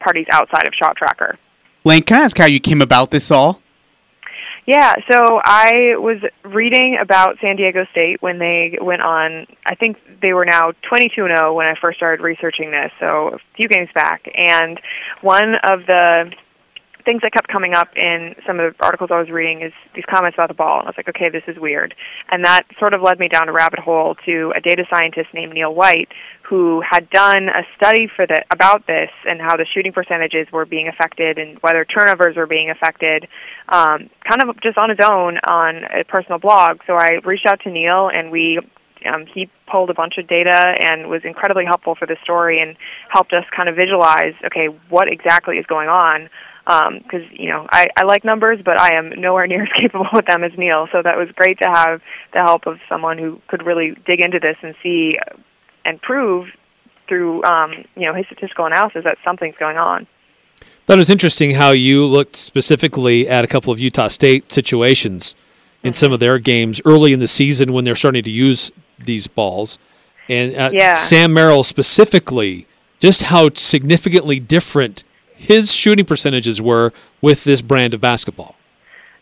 parties 0.00 0.26
outside 0.30 0.66
of 0.66 0.74
Shot 0.74 0.96
Tracker. 0.96 1.38
Laine, 1.84 2.02
can 2.02 2.20
I 2.20 2.24
ask 2.24 2.36
how 2.36 2.46
you 2.46 2.60
came 2.60 2.82
about 2.82 3.10
this 3.10 3.30
all? 3.30 3.60
Yeah, 4.66 4.94
so 5.08 5.40
I 5.44 5.94
was 5.96 6.18
reading 6.42 6.98
about 7.00 7.38
San 7.40 7.54
Diego 7.54 7.84
State 7.84 8.20
when 8.20 8.38
they 8.38 8.76
went 8.80 9.00
on. 9.00 9.46
I 9.64 9.76
think 9.76 10.20
they 10.20 10.32
were 10.32 10.44
now 10.44 10.72
22 10.82 11.24
and 11.24 11.36
0 11.36 11.54
when 11.54 11.68
I 11.68 11.76
first 11.76 11.98
started 11.98 12.20
researching 12.20 12.72
this, 12.72 12.90
so 12.98 13.28
a 13.28 13.38
few 13.54 13.68
games 13.68 13.90
back. 13.94 14.28
And 14.34 14.80
one 15.20 15.54
of 15.54 15.86
the 15.86 16.32
things 17.06 17.22
that 17.22 17.32
kept 17.32 17.48
coming 17.48 17.72
up 17.72 17.96
in 17.96 18.34
some 18.46 18.58
of 18.58 18.76
the 18.76 18.84
articles 18.84 19.10
I 19.12 19.18
was 19.18 19.30
reading 19.30 19.62
is 19.62 19.72
these 19.94 20.04
comments 20.04 20.36
about 20.36 20.48
the 20.48 20.54
ball. 20.54 20.80
And 20.80 20.88
I 20.88 20.90
was 20.90 20.96
like, 20.98 21.08
okay, 21.08 21.30
this 21.30 21.44
is 21.46 21.56
weird. 21.56 21.94
And 22.30 22.44
that 22.44 22.64
sort 22.78 22.92
of 22.92 23.00
led 23.00 23.18
me 23.18 23.28
down 23.28 23.48
a 23.48 23.52
rabbit 23.52 23.78
hole 23.78 24.16
to 24.26 24.52
a 24.54 24.60
data 24.60 24.84
scientist 24.90 25.32
named 25.32 25.54
Neil 25.54 25.72
White 25.72 26.08
who 26.42 26.80
had 26.80 27.08
done 27.10 27.48
a 27.48 27.62
study 27.76 28.08
for 28.08 28.26
the 28.26 28.44
about 28.50 28.86
this 28.86 29.10
and 29.28 29.40
how 29.40 29.56
the 29.56 29.64
shooting 29.64 29.92
percentages 29.92 30.50
were 30.52 30.66
being 30.66 30.88
affected 30.88 31.38
and 31.38 31.58
whether 31.60 31.84
turnovers 31.84 32.36
were 32.36 32.46
being 32.46 32.70
affected, 32.70 33.26
um, 33.68 34.10
kind 34.24 34.42
of 34.42 34.60
just 34.60 34.76
on 34.76 34.90
his 34.90 35.00
own 35.00 35.38
on 35.48 35.84
a 35.84 36.04
personal 36.04 36.38
blog. 36.38 36.80
So 36.86 36.94
I 36.94 37.20
reached 37.24 37.46
out 37.46 37.60
to 37.62 37.70
Neil 37.70 38.08
and 38.12 38.30
we 38.30 38.60
um, 39.06 39.26
he 39.26 39.48
pulled 39.70 39.90
a 39.90 39.94
bunch 39.94 40.18
of 40.18 40.26
data 40.26 40.74
and 40.80 41.08
was 41.08 41.24
incredibly 41.24 41.64
helpful 41.64 41.94
for 41.94 42.06
the 42.06 42.16
story 42.22 42.60
and 42.60 42.76
helped 43.08 43.32
us 43.32 43.44
kind 43.54 43.68
of 43.68 43.76
visualize 43.76 44.34
okay 44.44 44.66
what 44.88 45.06
exactly 45.06 45.58
is 45.58 45.66
going 45.66 45.88
on 45.88 46.28
because 46.66 47.22
um, 47.22 47.30
you 47.30 47.48
know 47.48 47.66
I, 47.70 47.86
I 47.96 48.02
like 48.02 48.24
numbers, 48.24 48.60
but 48.62 48.78
I 48.78 48.94
am 48.94 49.10
nowhere 49.20 49.46
near 49.46 49.62
as 49.66 49.72
capable 49.72 50.08
with 50.12 50.26
them 50.26 50.42
as 50.44 50.56
Neil. 50.58 50.88
So 50.90 51.00
that 51.00 51.16
was 51.16 51.30
great 51.32 51.58
to 51.58 51.68
have 51.68 52.02
the 52.32 52.40
help 52.40 52.66
of 52.66 52.80
someone 52.88 53.18
who 53.18 53.40
could 53.46 53.64
really 53.64 53.96
dig 54.04 54.20
into 54.20 54.40
this 54.40 54.56
and 54.62 54.74
see 54.82 55.18
and 55.84 56.02
prove 56.02 56.48
through 57.06 57.44
um, 57.44 57.72
you 57.94 58.02
know 58.02 58.14
his 58.14 58.26
statistical 58.26 58.66
analysis 58.66 59.04
that 59.04 59.18
something's 59.24 59.56
going 59.56 59.78
on. 59.78 60.06
That 60.86 60.98
was 60.98 61.10
interesting 61.10 61.54
how 61.54 61.70
you 61.70 62.04
looked 62.04 62.36
specifically 62.36 63.28
at 63.28 63.44
a 63.44 63.46
couple 63.46 63.72
of 63.72 63.78
Utah 63.78 64.08
State 64.08 64.50
situations 64.50 65.34
in 65.82 65.92
some 65.92 66.12
of 66.12 66.20
their 66.20 66.38
games 66.38 66.80
early 66.84 67.12
in 67.12 67.20
the 67.20 67.28
season 67.28 67.72
when 67.72 67.84
they're 67.84 67.94
starting 67.94 68.22
to 68.24 68.30
use 68.30 68.72
these 68.98 69.28
balls. 69.28 69.78
And 70.28 70.56
uh, 70.56 70.70
Yeah. 70.72 70.94
Sam 70.94 71.32
Merrill 71.32 71.62
specifically, 71.62 72.66
just 72.98 73.24
how 73.24 73.50
significantly 73.54 74.40
different 74.40 75.04
his 75.36 75.72
shooting 75.72 76.04
percentages 76.04 76.60
were 76.60 76.92
with 77.20 77.44
this 77.44 77.62
brand 77.62 77.94
of 77.94 78.00
basketball. 78.00 78.56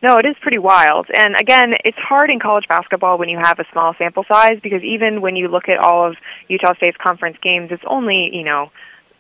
No, 0.02 0.16
it 0.18 0.26
is 0.26 0.36
pretty 0.42 0.58
wild. 0.58 1.06
And 1.14 1.34
again, 1.34 1.74
it's 1.82 1.96
hard 1.96 2.28
in 2.28 2.38
college 2.38 2.68
basketball 2.68 3.16
when 3.16 3.30
you 3.30 3.38
have 3.38 3.58
a 3.58 3.64
small 3.72 3.94
sample 3.96 4.24
size 4.28 4.60
because 4.62 4.82
even 4.82 5.22
when 5.22 5.34
you 5.34 5.48
look 5.48 5.68
at 5.68 5.78
all 5.78 6.06
of 6.06 6.16
Utah 6.46 6.74
State's 6.74 6.98
conference 6.98 7.38
games, 7.42 7.70
it's 7.70 7.82
only, 7.86 8.28
you 8.34 8.44
know, 8.44 8.70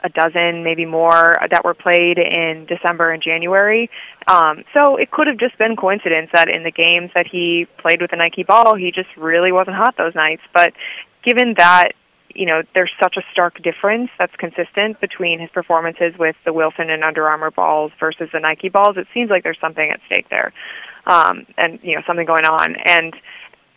a 0.00 0.10
dozen, 0.10 0.62
maybe 0.62 0.84
more, 0.84 1.38
that 1.50 1.64
were 1.64 1.72
played 1.72 2.18
in 2.18 2.66
December 2.66 3.10
and 3.10 3.22
January. 3.22 3.88
Um, 4.26 4.64
so 4.74 4.96
it 4.96 5.10
could 5.10 5.26
have 5.26 5.38
just 5.38 5.56
been 5.56 5.74
coincidence 5.74 6.28
that 6.34 6.50
in 6.50 6.62
the 6.62 6.70
games 6.70 7.10
that 7.16 7.26
he 7.26 7.66
played 7.78 8.02
with 8.02 8.10
the 8.10 8.18
Nike 8.18 8.42
ball, 8.42 8.74
he 8.74 8.92
just 8.92 9.08
really 9.16 9.52
wasn't 9.52 9.76
hot 9.76 9.96
those 9.96 10.14
nights. 10.14 10.42
But 10.52 10.74
given 11.22 11.54
that 11.56 11.92
you 12.34 12.46
know, 12.46 12.62
there's 12.74 12.92
such 13.00 13.16
a 13.16 13.22
stark 13.32 13.62
difference 13.62 14.10
that's 14.18 14.34
consistent 14.36 15.00
between 15.00 15.40
his 15.40 15.50
performances 15.50 16.16
with 16.18 16.36
the 16.44 16.52
Wilson 16.52 16.90
and 16.90 17.04
Under 17.04 17.28
Armour 17.28 17.50
balls 17.50 17.92
versus 17.98 18.28
the 18.32 18.40
Nike 18.40 18.68
balls. 18.68 18.96
It 18.96 19.06
seems 19.14 19.30
like 19.30 19.42
there's 19.42 19.60
something 19.60 19.88
at 19.88 20.00
stake 20.06 20.28
there, 20.28 20.52
um, 21.06 21.46
and 21.56 21.78
you 21.82 21.96
know, 21.96 22.02
something 22.06 22.26
going 22.26 22.44
on. 22.44 22.76
And 22.76 23.14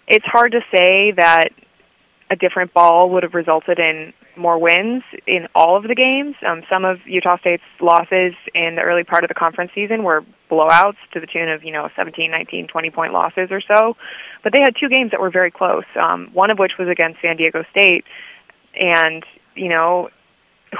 it's 0.08 0.26
hard 0.26 0.54
to 0.54 0.62
say 0.72 1.12
that 1.12 1.50
a 2.30 2.36
different 2.36 2.74
ball 2.74 3.10
would 3.12 3.24
have 3.24 3.34
resulted 3.34 3.80
in 3.80 4.14
more 4.36 4.58
wins 4.58 5.04
in 5.26 5.48
all 5.56 5.76
of 5.78 5.84
the 5.84 5.96
games. 5.96 6.36
Um, 6.46 6.64
some 6.70 6.86
of 6.86 7.00
Utah 7.06 7.38
State's 7.38 7.64
losses 7.80 8.34
in 8.54 8.76
the 8.76 8.82
early 8.82 9.04
part 9.04 9.24
of 9.24 9.30
the 9.30 9.34
conference 9.34 9.72
season 9.74 10.04
were 10.04 10.24
blowouts 10.50 10.98
to 11.14 11.20
the 11.20 11.28
tune 11.28 11.50
of, 11.50 11.64
you 11.64 11.72
know, 11.72 11.90
17, 11.96 12.30
19, 12.30 12.68
20 12.68 12.90
point 12.92 13.14
losses 13.14 13.50
or 13.52 13.62
so. 13.62 13.98
But 14.44 14.54
they 14.54 14.60
had 14.60 14.76
two 14.80 14.90
games 14.90 15.12
that 15.12 15.20
were 15.20 15.30
very 15.30 15.52
close, 15.52 15.86
um, 15.96 16.30
one 16.34 16.52
of 16.52 16.60
which 16.60 16.74
was 16.78 16.88
against 16.88 17.22
San 17.22 17.38
Diego 17.38 17.64
State. 17.72 18.06
And, 18.78 19.24
you 19.56 19.70
know, 19.70 20.10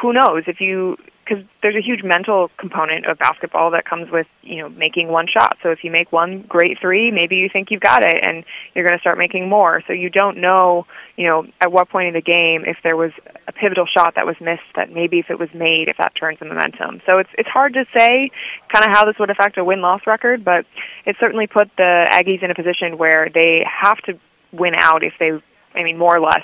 who 0.02 0.14
knows 0.14 0.44
if 0.48 0.62
you 0.62 0.98
because 1.28 1.44
there's 1.62 1.76
a 1.76 1.82
huge 1.82 2.04
mental 2.04 2.50
component 2.58 3.06
of 3.06 3.18
basketball 3.18 3.72
that 3.72 3.86
comes 3.86 4.10
with 4.10 4.28
you 4.44 4.58
know 4.58 4.70
making 4.70 5.10
one 5.10 5.28
shot. 5.28 5.58
So 5.62 5.72
if 5.72 5.84
you 5.84 5.92
make 5.92 6.12
one 6.12 6.42
great 6.42 6.80
three, 6.80 7.12
maybe 7.12 7.38
you 7.38 7.50
think 7.50 7.70
you've 7.70 7.82
got 7.82 8.04
it, 8.04 8.20
and 8.24 8.46
you're 8.74 8.86
going 8.88 8.98
to 8.98 9.02
start 9.02 9.18
making 9.18 9.50
more. 9.50 9.82
So 9.88 9.94
you 9.94 10.10
don't 10.10 10.38
know 10.38 10.86
you 11.16 11.26
know 11.26 11.46
at 11.60 11.72
what 11.72 11.90
point 11.90 12.08
in 12.08 12.14
the 12.14 12.22
game 12.22 12.64
if 12.66 12.78
there 12.84 12.96
was 12.96 13.12
a 13.48 13.52
pivotal 13.52 13.86
shot 13.86 14.16
that 14.16 14.26
was 14.26 14.40
missed 14.40 14.64
that 14.76 14.92
maybe 14.92 15.20
if 15.20 15.30
it 15.30 15.40
was 15.40 15.54
made 15.54 15.90
if 15.90 15.98
that 15.98 16.16
turns 16.16 16.40
the 16.40 16.46
momentum. 16.46 17.02
So 17.06 17.18
it's 17.20 17.30
it's 17.38 17.50
hard 17.50 17.74
to 17.74 17.86
say 17.98 18.32
kind 18.70 18.86
of 18.86 18.92
how 18.92 19.06
this 19.06 19.18
would 19.20 19.30
affect 19.30 19.58
a 19.58 19.64
win 19.64 19.82
loss 19.82 20.02
record, 20.08 20.44
but 20.44 20.66
it 21.06 21.18
certainly 21.20 21.48
put 21.48 21.70
the 21.78 22.08
Aggies 22.12 22.42
in 22.44 22.52
a 22.52 22.56
position 22.56 22.98
where 22.98 23.30
they 23.34 23.66
have 23.70 23.98
to 24.04 24.18
win 24.52 24.76
out 24.76 25.04
if 25.04 25.14
they 25.20 25.40
I 25.76 25.84
mean 25.84 25.98
more 25.98 26.16
or 26.16 26.22
less 26.22 26.44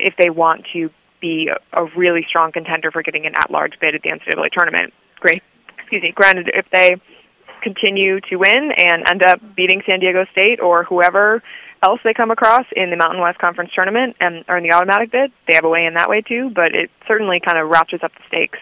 if 0.00 0.16
they 0.16 0.30
want 0.30 0.66
to 0.72 0.90
be 1.20 1.48
a, 1.48 1.58
a 1.72 1.86
really 1.96 2.24
strong 2.28 2.52
contender 2.52 2.90
for 2.90 3.02
getting 3.02 3.26
an 3.26 3.34
at-large 3.34 3.78
bid 3.80 3.94
at 3.94 4.02
the 4.02 4.10
NCAA 4.10 4.50
tournament. 4.52 4.92
Great, 5.20 5.42
excuse 5.78 6.02
me. 6.02 6.12
Granted, 6.12 6.50
if 6.54 6.68
they 6.70 6.96
continue 7.62 8.20
to 8.20 8.36
win 8.36 8.72
and 8.76 9.04
end 9.08 9.22
up 9.22 9.40
beating 9.56 9.82
San 9.86 10.00
Diego 10.00 10.24
State 10.30 10.60
or 10.60 10.84
whoever 10.84 11.42
else 11.82 12.00
they 12.04 12.14
come 12.14 12.30
across 12.30 12.66
in 12.76 12.90
the 12.90 12.96
Mountain 12.96 13.20
West 13.20 13.38
Conference 13.38 13.72
tournament 13.74 14.16
and 14.20 14.44
in 14.48 14.62
the 14.62 14.72
automatic 14.72 15.10
bid, 15.10 15.32
they 15.46 15.54
have 15.54 15.64
a 15.64 15.68
way 15.68 15.86
in 15.86 15.94
that 15.94 16.08
way 16.08 16.20
too. 16.20 16.50
But 16.50 16.74
it 16.74 16.90
certainly 17.06 17.40
kind 17.40 17.58
of 17.58 17.68
ratchets 17.68 18.04
up 18.04 18.12
the 18.12 18.22
stakes. 18.28 18.58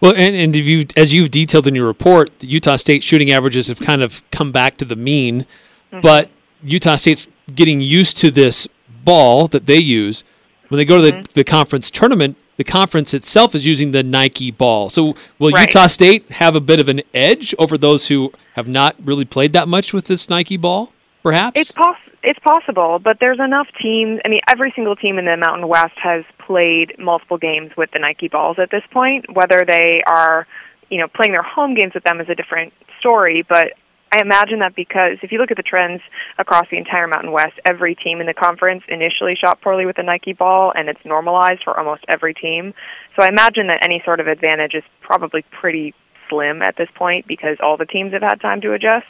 Well, 0.00 0.12
and, 0.16 0.34
and 0.34 0.56
if 0.56 0.64
you, 0.64 0.86
as 0.96 1.12
you've 1.12 1.30
detailed 1.30 1.66
in 1.66 1.74
your 1.74 1.86
report, 1.86 2.38
the 2.38 2.46
Utah 2.46 2.76
State 2.76 3.02
shooting 3.02 3.30
averages 3.30 3.68
have 3.68 3.80
kind 3.80 4.02
of 4.02 4.22
come 4.30 4.50
back 4.50 4.76
to 4.78 4.84
the 4.84 4.96
mean, 4.96 5.42
mm-hmm. 5.42 6.00
but 6.00 6.30
Utah 6.62 6.96
State's 6.96 7.26
getting 7.54 7.80
used 7.80 8.16
to 8.18 8.30
this 8.30 8.66
ball 8.88 9.46
that 9.48 9.66
they 9.66 9.78
use. 9.78 10.24
When 10.70 10.78
they 10.78 10.84
go 10.84 10.96
to 10.96 11.02
the, 11.02 11.12
mm-hmm. 11.12 11.32
the 11.34 11.44
conference 11.44 11.90
tournament, 11.90 12.36
the 12.56 12.64
conference 12.64 13.12
itself 13.12 13.54
is 13.54 13.66
using 13.66 13.90
the 13.90 14.02
Nike 14.02 14.50
ball. 14.50 14.88
So 14.88 15.14
will 15.38 15.50
Right. 15.50 15.68
Utah 15.68 15.86
State 15.86 16.30
have 16.32 16.54
a 16.54 16.60
bit 16.60 16.78
of 16.78 16.88
an 16.88 17.00
edge 17.12 17.54
over 17.58 17.76
those 17.76 18.08
who 18.08 18.32
have 18.54 18.68
not 18.68 18.94
really 19.04 19.24
played 19.24 19.52
that 19.54 19.66
much 19.66 19.92
with 19.92 20.06
this 20.06 20.30
Nike 20.30 20.56
ball, 20.56 20.92
perhaps? 21.22 21.58
It's 21.58 21.72
poss- 21.72 21.96
it's 22.22 22.38
possible, 22.40 22.98
but 22.98 23.16
there's 23.18 23.40
enough 23.40 23.66
teams. 23.80 24.20
I 24.24 24.28
mean, 24.28 24.40
every 24.46 24.72
single 24.76 24.94
team 24.94 25.18
in 25.18 25.24
the 25.24 25.36
Mountain 25.36 25.66
West 25.66 25.94
has 25.96 26.24
played 26.38 26.96
multiple 26.98 27.38
games 27.38 27.72
with 27.76 27.90
the 27.92 27.98
Nike 27.98 28.28
balls 28.28 28.58
at 28.58 28.70
this 28.70 28.84
point. 28.90 29.24
Whether 29.32 29.64
they 29.66 30.00
are, 30.06 30.46
you 30.90 30.98
know, 30.98 31.08
playing 31.08 31.32
their 31.32 31.42
home 31.42 31.74
games 31.74 31.94
with 31.94 32.04
them 32.04 32.20
is 32.20 32.28
a 32.28 32.34
different 32.34 32.72
story. 32.98 33.42
But 33.48 33.72
I 34.12 34.20
imagine 34.20 34.58
that 34.58 34.74
because 34.74 35.18
if 35.22 35.30
you 35.30 35.38
look 35.38 35.52
at 35.52 35.56
the 35.56 35.62
trends 35.62 36.02
across 36.36 36.68
the 36.68 36.76
entire 36.76 37.06
Mountain 37.06 37.30
West, 37.30 37.60
every 37.64 37.94
team 37.94 38.20
in 38.20 38.26
the 38.26 38.34
conference 38.34 38.82
initially 38.88 39.36
shot 39.36 39.60
poorly 39.60 39.86
with 39.86 39.96
the 39.96 40.02
Nike 40.02 40.32
ball, 40.32 40.72
and 40.74 40.88
it's 40.88 41.04
normalized 41.04 41.62
for 41.62 41.78
almost 41.78 42.04
every 42.08 42.34
team. 42.34 42.74
So 43.14 43.22
I 43.22 43.28
imagine 43.28 43.68
that 43.68 43.84
any 43.84 44.02
sort 44.04 44.18
of 44.18 44.26
advantage 44.26 44.74
is 44.74 44.82
probably 45.00 45.42
pretty 45.52 45.94
slim 46.28 46.60
at 46.60 46.76
this 46.76 46.88
point 46.94 47.26
because 47.28 47.58
all 47.60 47.76
the 47.76 47.86
teams 47.86 48.12
have 48.12 48.22
had 48.22 48.40
time 48.40 48.60
to 48.62 48.72
adjust. 48.72 49.06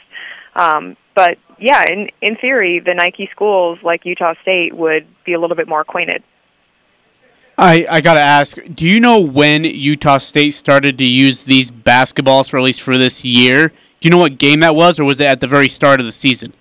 Um, 0.55 0.97
but 1.15 1.39
yeah, 1.57 1.83
in 1.89 2.09
in 2.21 2.35
theory, 2.35 2.79
the 2.79 2.93
Nike 2.93 3.27
schools 3.31 3.79
like 3.81 4.05
Utah 4.05 4.35
State 4.41 4.75
would 4.75 5.07
be 5.23 5.33
a 5.33 5.39
little 5.39 5.55
bit 5.55 5.67
more 5.67 5.81
acquainted. 5.81 6.23
I, 7.57 7.85
I 7.89 8.01
gotta 8.01 8.19
ask, 8.19 8.57
do 8.73 8.87
you 8.87 8.99
know 8.99 9.19
when 9.19 9.63
Utah 9.63 10.17
State 10.17 10.51
started 10.51 10.97
to 10.97 11.03
use 11.03 11.43
these 11.43 11.69
basketballs 11.71 12.49
for 12.49 12.57
at 12.57 12.63
least 12.63 12.81
for 12.81 12.97
this 12.97 13.23
year? 13.23 13.71
Do 14.01 14.07
you 14.07 14.11
know 14.11 14.17
what 14.17 14.39
game 14.39 14.61
that 14.61 14.73
was, 14.73 14.99
or 14.99 15.05
was 15.05 15.19
it 15.19 15.25
at 15.25 15.41
the 15.41 15.47
very 15.47 15.69
start 15.69 15.99
of 15.99 16.07
the 16.07 16.11
season? 16.11 16.53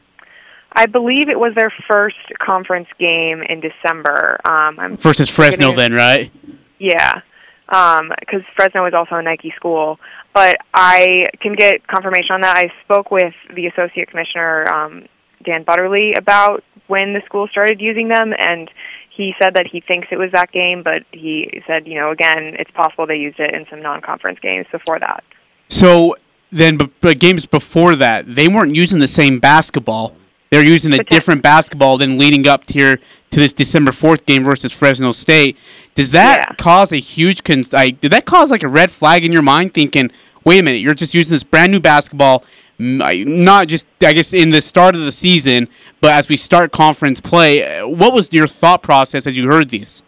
I 0.72 0.84
believe 0.84 1.30
it 1.30 1.40
was 1.40 1.54
their 1.54 1.72
first 1.88 2.18
conference 2.38 2.88
game 2.98 3.42
in 3.42 3.60
December. 3.60 4.38
Um, 4.44 4.78
I'm 4.78 4.96
Versus 4.98 5.34
Fresno, 5.34 5.72
then, 5.72 5.94
right? 5.94 6.30
Yeah, 6.78 7.22
because 7.66 8.42
Fresno 8.54 8.84
is 8.84 8.92
also 8.92 9.14
a 9.14 9.22
Nike 9.22 9.52
school. 9.56 9.98
But 10.34 10.58
I 10.74 11.24
can 11.40 11.54
get 11.54 11.86
confirmation 11.86 12.34
on 12.34 12.42
that. 12.42 12.58
I 12.58 12.72
spoke 12.84 13.10
with 13.10 13.34
the 13.54 13.66
associate 13.68 14.10
commissioner, 14.10 14.68
um, 14.68 15.06
Dan 15.42 15.64
Butterly, 15.64 16.12
about 16.12 16.62
when 16.88 17.14
the 17.14 17.22
school 17.24 17.48
started 17.48 17.80
using 17.80 18.08
them, 18.08 18.34
and 18.38 18.70
he 19.08 19.34
said 19.42 19.54
that 19.54 19.66
he 19.66 19.80
thinks 19.80 20.08
it 20.10 20.18
was 20.18 20.30
that 20.32 20.52
game, 20.52 20.82
but 20.82 21.04
he 21.10 21.62
said, 21.66 21.88
you 21.88 21.94
know, 21.94 22.10
again, 22.10 22.54
it's 22.58 22.70
possible 22.72 23.06
they 23.06 23.16
used 23.16 23.40
it 23.40 23.54
in 23.54 23.66
some 23.70 23.80
non-conference 23.80 24.40
games 24.40 24.66
before 24.70 24.98
that. 24.98 25.24
So 25.68 26.16
then, 26.50 26.76
but, 26.76 26.90
but 27.00 27.18
games 27.18 27.46
before 27.46 27.96
that, 27.96 28.34
they 28.34 28.48
weren't 28.48 28.74
using 28.74 28.98
the 28.98 29.08
same 29.08 29.38
basketball. 29.38 30.14
They're 30.50 30.64
using 30.66 30.92
a 30.92 31.04
different 31.04 31.42
basketball 31.42 31.96
than 31.96 32.18
leading 32.18 32.48
up 32.48 32.64
to 32.66 32.72
here 32.72 32.96
to 33.30 33.38
this 33.38 33.52
December 33.52 33.92
fourth 33.92 34.26
game 34.26 34.42
versus 34.42 34.72
Fresno 34.72 35.12
State. 35.12 35.56
Does 35.94 36.10
that 36.10 36.46
Yeah. 36.48 36.54
cause 36.56 36.90
a 36.92 36.96
huge 36.96 37.44
con- 37.44 37.62
like? 37.72 38.00
Did 38.00 38.10
that 38.10 38.24
cause 38.24 38.50
like 38.50 38.64
a 38.64 38.68
red 38.68 38.90
flag 38.90 39.24
in 39.24 39.30
your 39.30 39.42
mind, 39.42 39.72
thinking, 39.74 40.10
"Wait 40.44 40.58
a 40.58 40.62
minute, 40.64 40.78
you're 40.80 40.94
just 40.94 41.14
using 41.14 41.34
this 41.36 41.44
brand 41.44 41.70
new 41.70 41.78
basketball, 41.78 42.42
not 42.80 43.68
just 43.68 43.86
I 44.02 44.12
guess 44.12 44.32
in 44.32 44.50
the 44.50 44.60
start 44.60 44.96
of 44.96 45.02
the 45.02 45.12
season, 45.12 45.68
but 46.00 46.12
as 46.12 46.28
we 46.28 46.36
start 46.36 46.72
conference 46.72 47.20
play." 47.20 47.62
uh, 47.64 47.86
What 47.86 48.12
was 48.12 48.32
your 48.32 48.48
thought 48.48 48.82
process 48.82 49.28
as 49.28 49.36
you 49.36 49.46
heard 49.46 49.68
these? 49.68 50.02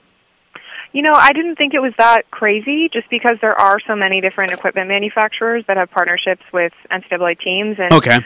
You 0.93 1.03
know, 1.03 1.13
I 1.15 1.33
didn't 1.33 1.57
think 1.57 1.73
it 1.75 1.81
was 1.81 1.95
that 1.99 2.31
crazy 2.31 2.89
just 2.89 3.09
because 3.09 3.39
there 3.41 3.59
are 3.59 3.81
so 3.81 3.97
many 3.97 4.21
different 4.21 4.53
equipment 4.53 4.89
manufacturers 4.89 5.65
that 5.67 5.77
have 5.79 5.91
partnerships 5.91 6.43
with 6.53 6.73
NCAA 6.91 7.39
teams 7.41 7.79
and 7.79 7.93
Okay. 7.95 8.19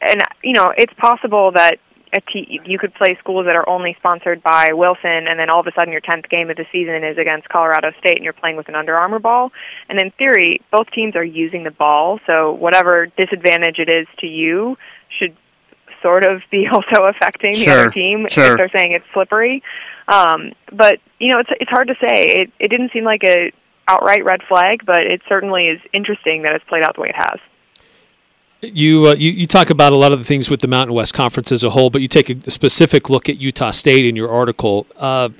and 0.00 0.22
you 0.42 0.54
know, 0.54 0.72
it's 0.76 0.92
possible 0.94 1.50
that 1.52 1.78
a 2.12 2.20
te- 2.22 2.60
you 2.64 2.78
could 2.78 2.94
play 2.94 3.16
schools 3.20 3.44
that 3.44 3.54
are 3.54 3.68
only 3.68 3.94
sponsored 3.98 4.42
by 4.42 4.72
Wilson 4.72 5.28
and 5.28 5.38
then 5.38 5.50
all 5.50 5.60
of 5.60 5.66
a 5.66 5.72
sudden 5.72 5.92
your 5.92 6.00
10th 6.00 6.30
game 6.30 6.48
of 6.48 6.56
the 6.56 6.64
season 6.72 7.04
is 7.04 7.18
against 7.18 7.48
Colorado 7.50 7.90
State 7.98 8.16
and 8.16 8.24
you're 8.24 8.32
playing 8.32 8.56
with 8.56 8.68
an 8.70 8.74
Under 8.74 8.94
Armour 8.96 9.18
ball. 9.18 9.52
And 9.90 10.00
in 10.00 10.10
theory, 10.12 10.62
both 10.70 10.90
teams 10.90 11.14
are 11.16 11.24
using 11.24 11.64
the 11.64 11.70
ball, 11.70 12.20
so 12.26 12.52
whatever 12.52 13.06
disadvantage 13.18 13.78
it 13.78 13.90
is 13.90 14.06
to 14.20 14.26
you 14.26 14.78
should 15.10 15.36
sort 16.00 16.24
of 16.24 16.42
be 16.50 16.66
also 16.72 17.04
affecting 17.04 17.52
the 17.52 17.68
other 17.68 17.90
team 17.90 18.26
sure. 18.28 18.52
if 18.52 18.56
they're 18.56 18.70
saying 18.70 18.92
it's 18.92 19.04
slippery. 19.12 19.62
Um, 20.06 20.52
but 20.72 21.00
you 21.18 21.32
know, 21.32 21.40
it's 21.40 21.50
it's 21.60 21.70
hard 21.70 21.88
to 21.88 21.94
say. 21.94 22.26
It 22.26 22.52
it 22.58 22.68
didn't 22.68 22.92
seem 22.92 23.04
like 23.04 23.24
a 23.24 23.52
outright 23.86 24.24
red 24.24 24.42
flag, 24.42 24.84
but 24.84 25.06
it 25.06 25.22
certainly 25.28 25.68
is 25.68 25.80
interesting 25.92 26.42
that 26.42 26.54
it's 26.54 26.64
played 26.64 26.82
out 26.82 26.94
the 26.94 27.00
way 27.00 27.08
it 27.08 27.16
has. 27.16 27.40
You, 28.60 29.06
uh, 29.06 29.14
you 29.14 29.30
you 29.30 29.46
talk 29.46 29.70
about 29.70 29.92
a 29.92 29.96
lot 29.96 30.12
of 30.12 30.18
the 30.18 30.24
things 30.24 30.50
with 30.50 30.60
the 30.60 30.68
Mountain 30.68 30.94
West 30.94 31.14
Conference 31.14 31.52
as 31.52 31.62
a 31.62 31.70
whole, 31.70 31.90
but 31.90 32.02
you 32.02 32.08
take 32.08 32.28
a 32.28 32.50
specific 32.50 33.08
look 33.08 33.28
at 33.28 33.40
Utah 33.40 33.70
State 33.70 34.04
in 34.04 34.16
your 34.16 34.30
article. 34.30 34.86
Uh, 34.96 35.30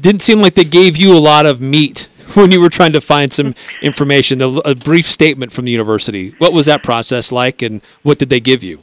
didn't 0.00 0.22
seem 0.22 0.40
like 0.40 0.54
they 0.54 0.64
gave 0.64 0.96
you 0.96 1.16
a 1.16 1.18
lot 1.18 1.46
of 1.46 1.60
meat 1.60 2.08
when 2.34 2.50
you 2.50 2.60
were 2.60 2.68
trying 2.68 2.92
to 2.92 3.00
find 3.00 3.32
some 3.32 3.54
information. 3.80 4.40
A, 4.42 4.48
a 4.48 4.74
brief 4.74 5.06
statement 5.06 5.52
from 5.52 5.64
the 5.64 5.72
university. 5.72 6.34
What 6.38 6.52
was 6.52 6.66
that 6.66 6.82
process 6.82 7.30
like, 7.30 7.62
and 7.62 7.80
what 8.02 8.18
did 8.18 8.28
they 8.28 8.40
give 8.40 8.62
you? 8.62 8.82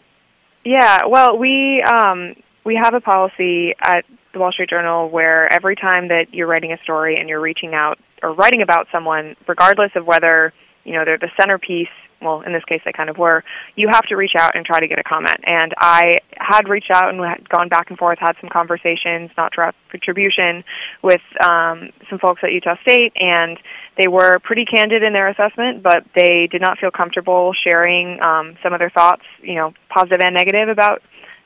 Yeah, 0.64 1.06
well, 1.06 1.38
we 1.38 1.82
um, 1.82 2.36
we 2.64 2.76
have 2.76 2.94
a 2.94 3.02
policy 3.02 3.76
at 3.80 4.06
the 4.34 4.40
Wall 4.40 4.52
Street 4.52 4.70
Journal 4.70 5.10
where 5.10 5.52
every 5.52 5.76
time 5.76 6.10
that 6.10 6.34
you're 6.34 6.48
writing 6.48 6.72
a 6.72 6.78
story 6.80 7.18
and 7.18 7.30
you're 7.30 7.40
reaching 7.40 7.74
out 7.74 8.00
or 8.22 8.34
writing 8.34 8.62
about 8.62 8.88
someone, 8.92 9.36
regardless 9.48 9.92
of 9.96 10.06
whether 10.06 10.54
you 10.84 10.94
know 10.94 11.06
they're 11.06 11.18
the 11.18 11.32
centerpiece, 11.38 11.90
well, 12.22 12.42
in 12.42 12.52
this 12.52 12.64
case 12.66 12.82
they 12.86 12.92
kind 12.92 13.10
of 13.10 13.18
were, 13.18 13.44
you 13.76 13.88
have 13.88 14.06
to 14.08 14.16
reach 14.16 14.34
out 14.38 14.56
and 14.56 14.66
try 14.66 14.80
to 14.80 14.88
get 14.88 15.00
a 15.00 15.04
comment. 15.04 15.38
And 15.44 15.74
I 15.78 16.20
had 16.38 16.68
reached 16.68 16.92
out 16.92 17.10
and 17.14 17.24
had 17.24 17.48
gone 17.50 17.70
back 17.70 17.90
and 17.90 17.98
forth, 17.98 18.20
had 18.20 18.36
some 18.42 18.50
conversations, 18.50 19.32
not 19.38 19.54
direct 19.54 19.78
retribution, 19.94 20.64
with 21.02 21.22
um, 21.44 21.90
some 22.10 22.20
folks 22.20 22.44
at 22.44 22.52
Utah 22.52 22.76
State, 22.82 23.14
and 23.16 23.58
they 23.98 24.08
were 24.08 24.40
pretty 24.40 24.66
candid 24.66 25.04
in 25.04 25.14
their 25.14 25.28
assessment, 25.28 25.84
but 25.84 26.06
they 26.16 26.48
did 26.48 26.62
not 26.62 26.78
feel 26.78 26.92
comfortable 26.92 27.54
sharing 27.54 28.22
um, 28.22 28.58
some 28.62 28.74
of 28.74 28.80
their 28.80 28.90
thoughts, 28.90 29.24
you 29.42 29.56
know, 29.56 29.74
positive 29.90 30.22
and 30.22 30.36
negative 30.36 30.70
about 30.70 31.02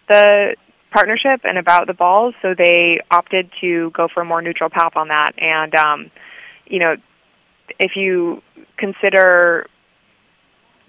the 0.07 0.55
partnership 0.93 1.41
and 1.43 1.57
about 1.57 1.87
the 1.87 1.93
balls. 1.93 2.35
So 2.41 2.53
they 2.53 3.01
opted 3.11 3.51
to 3.61 3.89
go 3.91 4.07
for 4.07 4.21
a 4.21 4.25
more 4.25 4.41
neutral 4.41 4.69
path 4.69 4.95
on 4.95 5.09
that. 5.09 5.33
And 5.37 5.75
um, 5.75 6.11
you 6.67 6.79
know, 6.79 6.95
if 7.79 7.95
you 7.95 8.41
consider 8.77 9.67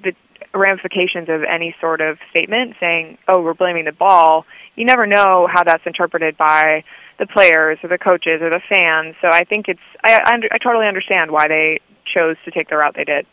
the 0.03 0.15
ramifications 0.53 1.29
of 1.29 1.43
any 1.43 1.75
sort 1.81 2.01
of 2.01 2.19
statement 2.31 2.77
saying, 2.79 3.19
"Oh, 3.27 3.41
we're 3.43 3.55
blaming 3.55 3.87
the 3.87 3.93
ball," 3.93 4.47
you 4.77 4.85
never 4.85 5.07
know 5.07 5.49
how 5.51 5.65
that's 5.65 5.87
interpreted 5.87 6.37
by 6.37 6.85
the 7.19 7.27
players 7.27 7.79
or 7.83 7.89
the 7.89 7.99
coaches 7.99 8.43
or 8.43 8.51
the 8.51 8.61
fans. 8.69 9.17
So 9.21 9.29
I 9.29 9.45
think 9.45 9.69
it's 9.69 9.87
I 10.05 10.13
I, 10.15 10.35
I 10.53 10.59
totally 10.59 10.87
understand 10.87 11.31
why 11.31 11.49
they 11.49 11.81
chose 12.05 12.37
to 12.45 12.51
take 12.51 12.69
the 12.69 12.77
route 12.77 12.95
they 12.95 13.05
did. 13.05 13.27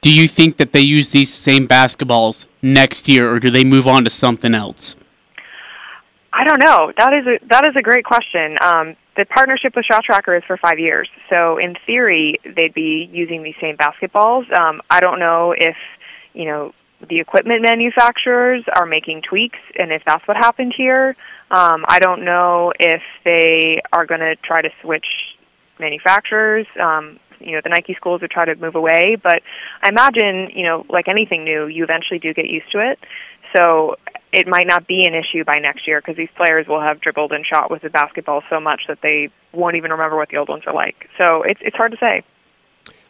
Do 0.00 0.12
you 0.12 0.28
think 0.28 0.56
that 0.56 0.72
they 0.72 0.80
use 0.80 1.10
these 1.10 1.32
same 1.32 1.66
basketballs 1.68 2.46
next 2.62 3.08
year, 3.08 3.30
or 3.30 3.40
do 3.40 3.50
they 3.50 3.64
move 3.64 3.86
on 3.86 4.04
to 4.04 4.10
something 4.10 4.54
else? 4.54 4.96
I 6.32 6.44
don't 6.44 6.60
know. 6.60 6.92
That 6.96 7.12
is 7.14 7.26
a 7.26 7.38
that 7.46 7.64
is 7.64 7.76
a 7.76 7.82
great 7.82 8.04
question. 8.04 8.56
Um, 8.60 8.96
the 9.16 9.24
partnership 9.24 9.74
with 9.74 9.86
ShotTracker 9.90 10.36
is 10.38 10.44
for 10.44 10.56
five 10.56 10.78
years, 10.78 11.08
so 11.30 11.58
in 11.58 11.76
theory 11.86 12.38
they'd 12.44 12.74
be 12.74 13.08
using 13.12 13.42
these 13.42 13.56
same 13.60 13.76
basketballs. 13.76 14.52
Um, 14.52 14.82
I 14.90 15.00
don't 15.00 15.18
know 15.18 15.54
if 15.56 15.76
you 16.34 16.44
know 16.44 16.72
the 17.08 17.20
equipment 17.20 17.62
manufacturers 17.62 18.64
are 18.74 18.86
making 18.86 19.22
tweaks, 19.22 19.58
and 19.78 19.92
if 19.92 20.02
that's 20.06 20.26
what 20.28 20.36
happened 20.36 20.74
here. 20.76 21.16
Um, 21.50 21.84
I 21.88 21.98
don't 21.98 22.24
know 22.24 22.72
if 22.78 23.02
they 23.24 23.80
are 23.92 24.04
going 24.04 24.20
to 24.20 24.36
try 24.36 24.60
to 24.60 24.70
switch 24.82 25.06
manufacturers. 25.78 26.66
Um, 26.78 27.18
you 27.40 27.52
know, 27.52 27.60
the 27.62 27.70
Nike 27.70 27.94
schools 27.94 28.20
would 28.20 28.30
try 28.30 28.44
to 28.44 28.54
move 28.56 28.74
away, 28.74 29.16
but 29.16 29.42
I 29.82 29.88
imagine, 29.88 30.50
you 30.54 30.64
know, 30.64 30.84
like 30.88 31.08
anything 31.08 31.44
new, 31.44 31.66
you 31.68 31.84
eventually 31.84 32.18
do 32.18 32.34
get 32.34 32.46
used 32.46 32.70
to 32.72 32.80
it. 32.80 32.98
So 33.56 33.96
it 34.32 34.46
might 34.46 34.66
not 34.66 34.86
be 34.86 35.06
an 35.06 35.14
issue 35.14 35.44
by 35.44 35.58
next 35.58 35.86
year 35.86 36.00
because 36.00 36.16
these 36.16 36.28
players 36.36 36.66
will 36.66 36.80
have 36.80 37.00
dribbled 37.00 37.32
and 37.32 37.46
shot 37.46 37.70
with 37.70 37.82
the 37.82 37.90
basketball 37.90 38.42
so 38.50 38.60
much 38.60 38.82
that 38.88 39.00
they 39.00 39.30
won't 39.52 39.76
even 39.76 39.90
remember 39.90 40.16
what 40.16 40.28
the 40.28 40.36
old 40.36 40.48
ones 40.48 40.64
are 40.66 40.74
like. 40.74 41.08
So 41.16 41.42
it's 41.42 41.60
it's 41.62 41.76
hard 41.76 41.92
to 41.92 41.98
say. 41.98 42.22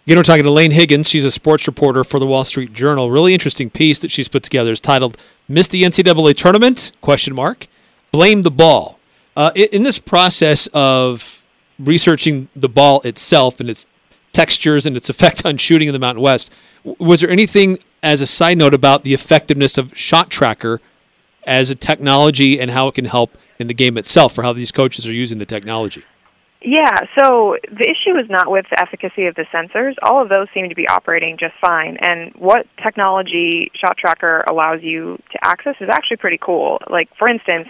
Again, 0.06 0.16
we're 0.16 0.22
talking 0.22 0.44
to 0.44 0.50
Laine 0.50 0.70
Higgins. 0.70 1.08
She's 1.08 1.24
a 1.24 1.30
sports 1.30 1.66
reporter 1.66 2.02
for 2.02 2.18
the 2.18 2.26
Wall 2.26 2.44
Street 2.44 2.72
Journal. 2.72 3.10
Really 3.10 3.34
interesting 3.34 3.68
piece 3.68 4.00
that 4.00 4.10
she's 4.10 4.28
put 4.28 4.42
together. 4.42 4.72
is 4.72 4.80
titled 4.80 5.16
"Missed 5.48 5.72
the 5.72 5.82
NCAA 5.82 6.34
Tournament?" 6.36 6.92
Question 7.00 7.34
mark. 7.34 7.66
Blame 8.10 8.42
the 8.42 8.50
ball. 8.50 8.98
Uh, 9.36 9.50
in 9.54 9.82
this 9.82 9.98
process 9.98 10.66
of 10.72 11.42
researching 11.78 12.48
the 12.56 12.68
ball 12.68 13.00
itself 13.02 13.60
and 13.60 13.68
its 13.70 13.86
textures 14.32 14.86
and 14.86 14.96
its 14.96 15.08
effect 15.10 15.44
on 15.44 15.56
shooting 15.56 15.88
in 15.88 15.92
the 15.92 15.98
Mountain 15.98 16.22
West, 16.22 16.52
was 16.84 17.20
there 17.20 17.30
anything 17.30 17.78
as 18.02 18.20
a 18.20 18.26
side 18.26 18.58
note 18.58 18.74
about 18.74 19.04
the 19.04 19.14
effectiveness 19.14 19.76
of 19.76 19.92
ShotTracker 19.92 20.78
as 21.44 21.70
a 21.70 21.74
technology 21.74 22.60
and 22.60 22.70
how 22.70 22.88
it 22.88 22.94
can 22.94 23.06
help 23.06 23.36
in 23.58 23.66
the 23.66 23.74
game 23.74 23.96
itself, 23.96 24.38
or 24.38 24.42
how 24.42 24.52
these 24.52 24.72
coaches 24.72 25.06
are 25.06 25.12
using 25.12 25.38
the 25.38 25.46
technology? 25.46 26.04
Yeah, 26.60 27.06
so 27.16 27.56
the 27.70 27.88
issue 27.88 28.16
is 28.18 28.28
not 28.28 28.50
with 28.50 28.66
the 28.68 28.80
efficacy 28.80 29.26
of 29.26 29.36
the 29.36 29.44
sensors. 29.52 29.94
All 30.02 30.20
of 30.20 30.28
those 30.28 30.48
seem 30.52 30.68
to 30.68 30.74
be 30.74 30.88
operating 30.88 31.36
just 31.38 31.54
fine. 31.60 31.98
And 31.98 32.34
what 32.34 32.66
technology 32.82 33.70
ShotTracker 33.80 34.42
allows 34.48 34.82
you 34.82 35.22
to 35.30 35.44
access 35.44 35.76
is 35.80 35.88
actually 35.88 36.16
pretty 36.16 36.38
cool. 36.38 36.80
Like, 36.90 37.14
for 37.16 37.28
instance, 37.28 37.68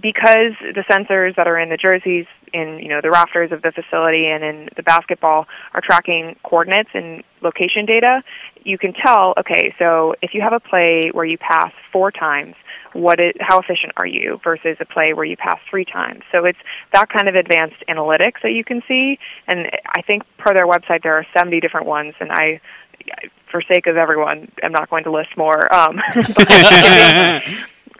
because 0.00 0.52
the 0.60 0.84
sensors 0.90 1.36
that 1.36 1.46
are 1.46 1.58
in 1.58 1.70
the 1.70 1.78
jerseys, 1.78 2.26
in 2.52 2.78
you 2.80 2.88
know 2.88 3.00
the 3.00 3.10
rafters 3.10 3.50
of 3.50 3.62
the 3.62 3.72
facility, 3.72 4.26
and 4.26 4.44
in 4.44 4.68
the 4.76 4.82
basketball 4.82 5.46
are 5.72 5.80
tracking 5.80 6.36
coordinates 6.44 6.90
and 6.92 7.22
location 7.40 7.86
data, 7.86 8.22
you 8.62 8.76
can 8.76 8.92
tell. 8.92 9.32
Okay, 9.38 9.74
so 9.78 10.14
if 10.20 10.34
you 10.34 10.42
have 10.42 10.52
a 10.52 10.60
play 10.60 11.10
where 11.12 11.24
you 11.24 11.38
pass 11.38 11.72
four 11.90 12.10
times, 12.10 12.54
what 12.92 13.20
is 13.20 13.32
how 13.40 13.58
efficient 13.58 13.92
are 13.96 14.06
you 14.06 14.40
versus 14.42 14.76
a 14.80 14.84
play 14.84 15.12
where 15.12 15.24
you 15.24 15.36
pass 15.36 15.58
three 15.68 15.84
times. 15.84 16.22
So 16.30 16.44
it's 16.44 16.58
that 16.92 17.08
kind 17.08 17.28
of 17.28 17.34
advanced 17.34 17.82
analytics 17.88 18.42
that 18.42 18.52
you 18.52 18.64
can 18.64 18.82
see, 18.86 19.18
and 19.46 19.70
I 19.86 20.02
think 20.02 20.24
per 20.38 20.52
their 20.54 20.66
website 20.66 21.02
there 21.02 21.14
are 21.14 21.26
70 21.36 21.60
different 21.60 21.86
ones, 21.86 22.14
and 22.20 22.30
I. 22.32 22.60
For 23.50 23.60
sake 23.60 23.86
of 23.86 23.98
everyone, 23.98 24.50
I'm 24.62 24.72
not 24.72 24.88
going 24.88 25.04
to 25.04 25.10
list 25.10 25.36
more. 25.36 25.74
Um, 25.74 26.00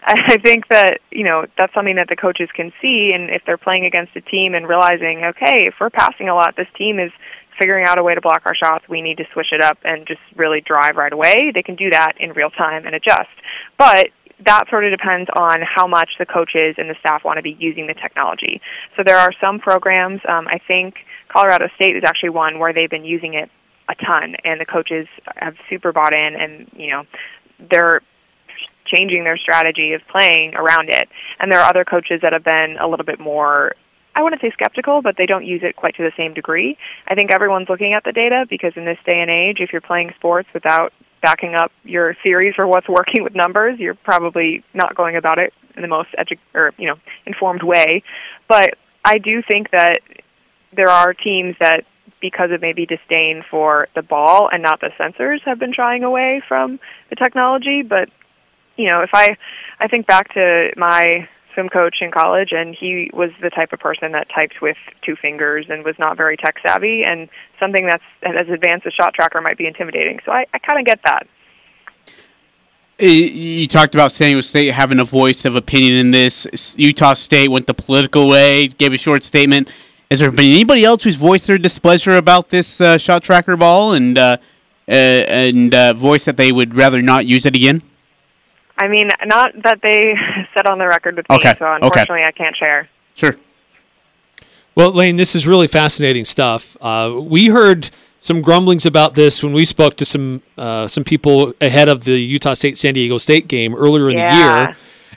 I 0.05 0.37
think 0.43 0.69
that 0.69 1.01
you 1.11 1.25
know 1.25 1.47
that's 1.57 1.73
something 1.75 1.97
that 1.97 2.09
the 2.09 2.17
coaches 2.17 2.49
can 2.53 2.73
see, 2.81 3.13
and 3.13 3.31
if 3.31 3.45
they're 3.45 3.59
playing 3.59 3.85
against 3.85 4.17
a 4.17 4.21
team 4.21 4.55
and 4.55 4.69
realizing, 4.69 5.25
okay, 5.25 5.67
if 5.67 5.75
we're 5.81 5.91
passing 5.91 6.29
a 6.29 6.35
lot, 6.35 6.57
this 6.57 6.69
team 6.77 6.99
is 6.99 7.13
figuring 7.59 7.87
out 7.87 7.99
a 7.99 8.03
way 8.03 8.15
to 8.15 8.21
block 8.21 8.43
our 8.47 8.55
shots. 8.55 8.89
We 8.89 9.03
need 9.03 9.19
to 9.19 9.27
switch 9.33 9.53
it 9.53 9.61
up 9.61 9.79
and 9.85 10.07
just 10.07 10.21
really 10.35 10.61
drive 10.61 10.97
right 10.97 11.13
away. 11.13 11.53
They 11.55 11.63
can 11.63 11.77
do 11.77 11.91
that 11.91 12.15
in 12.19 12.33
real 12.33 12.51
time 12.51 12.87
and 12.87 12.95
adjust. 12.95 13.31
But 13.79 14.09
that 14.45 14.69
sort 14.69 14.85
of 14.85 14.91
depends 14.91 15.31
on 15.35 15.63
how 15.63 15.87
much 15.87 16.11
the 16.19 16.27
coaches 16.27 16.77
and 16.79 16.89
the 16.89 16.95
staff 17.01 17.25
want 17.25 17.37
to 17.37 17.43
be 17.43 17.57
using 17.59 17.87
the 17.87 17.95
technology. 17.95 18.61
So 18.97 19.03
there 19.03 19.19
are 19.19 19.33
some 19.41 19.59
programs. 19.59 20.21
Um, 20.29 20.49
I 20.49 20.59
think 20.59 21.05
Colorado 21.29 21.69
State 21.77 21.97
is 21.97 22.05
actually 22.05 22.31
one 22.31 22.59
where 22.59 22.73
they've 22.73 22.91
been 22.91 23.05
using 23.05 23.35
it 23.35 23.51
a 23.89 23.95
ton, 23.95 24.37
and 24.45 24.61
the 24.61 24.65
coaches 24.65 25.07
have 25.37 25.57
super 25.69 25.93
bought 25.93 26.13
in, 26.13 26.35
and 26.35 26.71
you 26.75 26.91
know 26.91 27.05
they're 27.71 28.01
changing 28.85 29.25
their 29.25 29.37
strategy 29.37 29.93
of 29.93 30.03
playing 30.09 30.55
around 30.55 30.89
it. 30.89 31.09
And 31.41 31.51
there 31.51 31.61
are 31.61 31.69
other 31.69 31.85
coaches 31.85 32.21
that 32.23 32.33
have 32.33 32.45
been 32.45 32.77
a 32.79 32.89
little 32.89 33.05
bit 33.05 33.21
more 33.21 33.75
I 34.15 34.23
wouldn't 34.23 34.43
say 34.43 34.51
skeptical, 34.51 35.01
but 35.01 35.17
they 35.17 35.27
don't 35.27 35.47
use 35.47 35.63
it 35.63 35.77
quite 35.77 35.97
to 35.97 36.03
the 36.03 36.13
same 36.19 36.35
degree. 36.35 36.77
I 37.09 37.15
think 37.15 37.31
everyone's 37.31 37.69
looking 37.69 37.95
at 37.95 38.05
the 38.05 38.13
data 38.13 38.47
because 38.49 38.75
in 38.77 38.85
this 38.85 38.99
day 39.07 39.21
and 39.21 39.31
age, 39.31 39.61
if 39.61 39.73
you're 39.73 39.81
playing 39.81 40.13
sports 40.17 40.49
without 40.53 40.93
backing 41.23 41.55
up 41.55 41.73
your 41.85 42.15
theories 42.15 42.55
for 42.55 42.67
what's 42.67 42.89
working 42.89 43.23
with 43.23 43.35
numbers, 43.35 43.79
you're 43.79 43.95
probably 43.95 44.63
not 44.75 44.95
going 44.95 45.17
about 45.17 45.39
it 45.39 45.55
in 45.77 45.83
the 45.83 45.89
most 45.89 46.11
edu- 46.19 46.39
or 46.55 46.75
you 46.77 46.87
know 46.87 46.97
informed 47.25 47.63
way. 47.63 48.03
But 48.49 48.77
I 49.05 49.19
do 49.19 49.41
think 49.43 49.71
that 49.71 49.99
there 50.73 50.91
are 50.91 51.15
teams 51.15 51.57
that, 51.59 51.85
because 52.21 52.51
of 52.51 52.61
maybe 52.61 52.87
disdain 52.87 53.43
for 53.49 53.89
the 53.95 54.03
ball 54.03 54.49
and 54.53 54.63
not 54.63 54.81
the 54.81 54.91
sensors, 54.99 55.41
have 55.43 55.59
been 55.59 55.73
shying 55.73 56.05
away 56.05 56.43
from 56.47 56.79
the 57.09 57.17
technology. 57.17 57.83
But 57.83 58.11
you 58.77 58.89
know, 58.89 59.01
if 59.01 59.11
I 59.15 59.37
I 59.81 59.89
think 59.89 60.07
back 60.07 60.35
to 60.35 60.73
my 60.77 61.29
swim 61.55 61.69
coach 61.69 61.97
in 62.01 62.11
college, 62.11 62.53
and 62.53 62.75
he 62.75 63.11
was 63.13 63.31
the 63.41 63.51
type 63.51 63.73
of 63.73 63.81
person 63.81 64.13
that 64.13 64.29
typed 64.29 64.61
with 64.61 64.77
two 65.03 65.17
fingers 65.17 65.67
and 65.69 65.85
was 65.85 65.99
not 65.99 66.17
very 66.17 66.37
tech 66.37 66.57
savvy. 66.65 67.05
And 67.05 67.29
something 67.59 67.87
that's 67.87 68.05
as 68.23 68.49
advanced 68.49 68.87
as 68.87 68.95
ShotTracker 68.95 69.43
might 69.43 69.59
be 69.59 69.67
intimidating. 69.67 70.21
So 70.25 70.33
I, 70.33 70.47
I 70.53 70.59
kind 70.59 70.79
of 70.79 70.87
get 70.87 71.03
that. 71.03 71.27
You 72.99 73.67
talked 73.67 73.95
about 73.95 74.13
San 74.13 74.29
Diego 74.29 74.43
State 74.43 74.69
having 74.69 75.01
a 75.01 75.05
voice 75.05 75.45
of 75.45 75.57
opinion 75.57 75.95
in 75.95 76.11
this. 76.13 76.77
Utah 76.79 77.15
State 77.15 77.49
went 77.49 77.67
the 77.67 77.75
political 77.75 78.29
way, 78.29 78.69
gave 78.69 78.93
a 78.93 78.99
short 78.99 79.23
statement. 79.25 79.69
Has 80.11 80.21
there 80.21 80.31
been 80.31 80.41
anybody 80.41 80.85
else 80.85 81.03
who's 81.03 81.17
voiced 81.17 81.47
their 81.47 81.59
displeasure 81.59 82.17
about 82.17 82.51
this 82.51 82.81
uh, 82.81 82.97
ShotTracker 82.97 83.59
ball 83.59 83.95
and 83.95 84.19
uh, 84.19 84.37
uh, 84.87 84.91
and 84.91 85.75
uh, 85.75 85.95
voiced 85.95 86.27
that 86.27 86.37
they 86.37 86.53
would 86.53 86.75
rather 86.75 87.01
not 87.01 87.25
use 87.25 87.47
it 87.47 87.57
again? 87.57 87.83
I 88.77 88.89
mean, 88.89 89.11
not 89.25 89.53
that 89.63 89.81
they 89.81 90.15
said 90.55 90.67
on 90.67 90.79
the 90.79 90.87
record 90.87 91.17
with 91.17 91.29
me, 91.31 91.39
so 91.59 91.73
unfortunately 91.75 92.25
I 92.25 92.33
can't 92.33 92.57
share. 92.57 92.89
Sure. 93.15 93.35
Well, 94.75 94.93
Laine, 94.93 95.17
this 95.17 95.35
is 95.35 95.47
really 95.47 95.69
fascinating 95.69 96.25
stuff. 96.25 96.77
Uh, 96.81 97.21
we 97.23 97.49
heard 97.49 97.91
some 98.19 98.41
grumblings 98.41 98.87
about 98.87 99.15
this 99.15 99.43
when 99.43 99.53
we 99.53 99.65
spoke 99.65 99.97
to 99.97 100.05
some 100.05 100.43
uh, 100.57 100.87
some 100.89 101.05
people 101.05 101.53
ahead 101.61 101.89
of 101.89 102.05
the 102.05 102.19
Utah 102.21 102.55
State 102.55 102.79
San 102.79 102.95
Diego 102.95 103.19
State 103.19 103.49
game 103.49 103.75
earlier 103.75 104.09
in 104.09 104.17
Yeah. 104.17 104.33
the 104.33 104.39
year, 104.69 104.77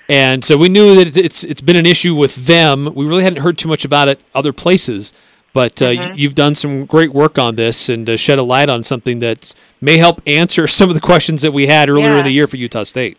and 0.09 0.43
so 0.43 0.57
we 0.57 0.67
knew 0.67 0.95
that 1.03 1.15
it's 1.15 1.43
it's 1.45 1.61
been 1.61 1.77
an 1.77 1.86
issue 1.86 2.15
with 2.15 2.47
them. 2.47 2.93
We 2.93 3.05
really 3.05 3.23
hadn't 3.23 3.43
heard 3.43 3.57
too 3.57 3.69
much 3.69 3.86
about 3.86 4.09
it 4.09 4.19
other 4.33 4.51
places, 4.51 5.13
but 5.53 5.81
uh, 5.81 5.86
Mm-hmm. 5.86 6.17
you've 6.17 6.36
done 6.36 6.53
some 6.55 6.86
great 6.86 7.13
work 7.13 7.39
on 7.39 7.55
this 7.55 7.88
and 7.88 8.09
uh, 8.09 8.17
shed 8.17 8.38
a 8.39 8.43
light 8.43 8.67
on 8.67 8.83
something 8.83 9.19
that 9.19 9.53
may 9.79 9.97
help 9.99 10.21
answer 10.27 10.67
some 10.79 10.89
of 10.89 10.95
the 10.95 11.01
questions 11.01 11.41
that 11.43 11.53
we 11.53 11.67
had 11.67 11.88
earlier 11.88 12.11
Yeah. 12.13 12.17
in 12.19 12.25
the 12.25 12.31
year 12.31 12.47
for 12.47 12.57
Utah 12.57 12.83
State. 12.83 13.17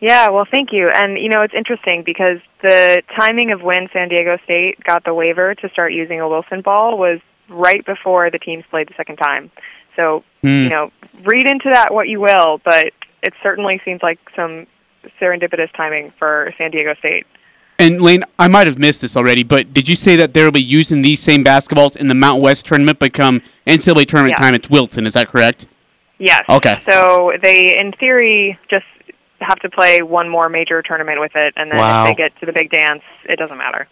Yeah, 0.00 0.30
well, 0.30 0.46
thank 0.50 0.72
you. 0.72 0.88
And 0.88 1.18
you 1.18 1.28
know, 1.28 1.42
it's 1.42 1.54
interesting 1.54 2.02
because 2.02 2.38
the 2.62 3.02
timing 3.14 3.52
of 3.52 3.62
when 3.62 3.88
San 3.92 4.08
Diego 4.08 4.38
State 4.44 4.82
got 4.82 5.04
the 5.04 5.14
waiver 5.14 5.54
to 5.54 5.68
start 5.68 5.92
using 5.92 6.20
a 6.20 6.28
Wilson 6.28 6.62
ball 6.62 6.98
was 6.98 7.20
right 7.48 7.84
before 7.84 8.30
the 8.30 8.38
teams 8.38 8.64
played 8.70 8.88
the 8.88 8.94
second 8.96 9.16
time. 9.16 9.50
So, 9.96 10.24
hmm. 10.42 10.48
you 10.48 10.68
know, 10.68 10.90
read 11.24 11.46
into 11.46 11.68
that 11.70 11.92
what 11.92 12.08
you 12.08 12.20
will, 12.20 12.60
but 12.64 12.92
it 13.22 13.34
certainly 13.42 13.80
seems 13.84 14.02
like 14.02 14.18
some 14.34 14.66
serendipitous 15.20 15.72
timing 15.74 16.12
for 16.18 16.52
San 16.56 16.70
Diego 16.70 16.94
State. 16.94 17.26
And 17.78 18.00
Laine, 18.00 18.24
I 18.38 18.46
might 18.46 18.66
have 18.66 18.78
missed 18.78 19.00
this 19.00 19.16
already, 19.16 19.42
but 19.42 19.72
did 19.72 19.88
you 19.88 19.96
say 19.96 20.14
that 20.16 20.34
they'll 20.34 20.50
be 20.50 20.62
using 20.62 21.00
these 21.00 21.20
same 21.20 21.42
basketballs 21.42 21.96
in 21.96 22.08
the 22.08 22.14
Mount 22.14 22.42
West 22.42 22.66
tournament, 22.66 22.98
but 22.98 23.12
become 23.12 23.40
NCAA 23.66 24.06
tournament 24.06 24.36
Yeah. 24.38 24.44
time 24.44 24.54
it's 24.54 24.68
Wilson? 24.68 25.06
Is 25.06 25.14
that 25.14 25.28
correct? 25.28 25.66
Yes. 26.18 26.42
Okay. 26.50 26.78
So 26.86 27.32
they, 27.42 27.78
in 27.78 27.92
theory, 27.92 28.58
just 28.68 28.84
have 29.40 29.58
to 29.60 29.68
play 29.70 30.02
one 30.02 30.28
more 30.28 30.48
major 30.48 30.82
tournament 30.82 31.20
with 31.20 31.32
it, 31.34 31.54
and 31.56 31.70
then 31.70 31.78
Wow. 31.78 32.04
if 32.04 32.16
they 32.16 32.22
get 32.22 32.38
to 32.40 32.46
the 32.46 32.52
big 32.52 32.70
dance, 32.70 33.02
it 33.24 33.38
doesn't 33.38 33.56
matter. 33.58 33.88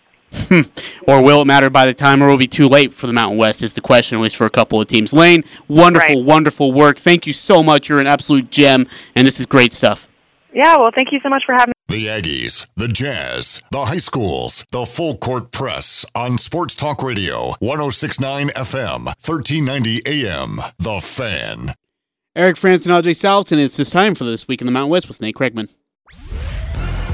Hmm. 0.48 0.60
Or 1.06 1.22
will 1.22 1.40
it 1.40 1.46
matter 1.46 1.70
by 1.70 1.86
the 1.86 1.94
time, 1.94 2.22
or 2.22 2.26
will 2.28 2.34
it 2.34 2.38
be 2.38 2.46
too 2.46 2.68
late 2.68 2.92
for 2.92 3.06
the 3.06 3.14
Mountain 3.14 3.38
West? 3.38 3.62
Is 3.62 3.72
the 3.74 3.80
question, 3.80 4.18
at 4.18 4.20
least 4.22 4.36
for 4.36 4.44
a 4.46 4.50
couple 4.50 4.78
of 4.80 4.86
teams. 4.86 5.12
Laine, 5.14 5.42
wonderful, 5.68 6.16
Right. 6.16 6.24
wonderful 6.24 6.72
work. 6.72 6.98
Thank 6.98 7.26
you 7.26 7.32
so 7.32 7.62
much. 7.62 7.88
You're 7.88 8.00
an 8.00 8.06
absolute 8.06 8.50
gem, 8.50 8.86
and 9.16 9.26
this 9.26 9.40
is 9.40 9.46
great 9.46 9.72
stuff. 9.72 10.06
Yeah. 10.52 10.76
Well, 10.76 10.90
thank 10.94 11.12
you 11.12 11.20
so 11.22 11.28
much 11.30 11.44
for 11.46 11.52
having. 11.52 11.68
me. 11.68 11.72
The 11.88 12.06
Aggies, 12.08 12.66
the 12.76 12.88
Jazz, 12.88 13.62
the 13.70 13.86
high 13.86 13.96
schools, 13.96 14.66
the 14.70 14.84
full 14.84 15.16
court 15.16 15.50
press 15.52 16.04
on 16.14 16.36
Sports 16.36 16.74
Talk 16.76 17.02
Radio, 17.02 17.54
1069 17.60 18.50
FM, 18.54 19.06
1390 19.18 20.00
AM. 20.06 20.60
The 20.78 21.00
Fan. 21.00 21.74
Eric 22.38 22.54
Frandsen 22.54 22.96
and 22.96 23.04
Ajay 23.04 23.16
Salvesen. 23.16 23.58
It's 23.58 23.76
this 23.76 23.90
time 23.90 24.14
for 24.14 24.22
this 24.22 24.46
week 24.46 24.60
in 24.60 24.66
the 24.66 24.70
Mountain 24.70 24.90
West 24.90 25.08
with 25.08 25.20
Nate 25.20 25.34
Kreckman. 25.34 25.68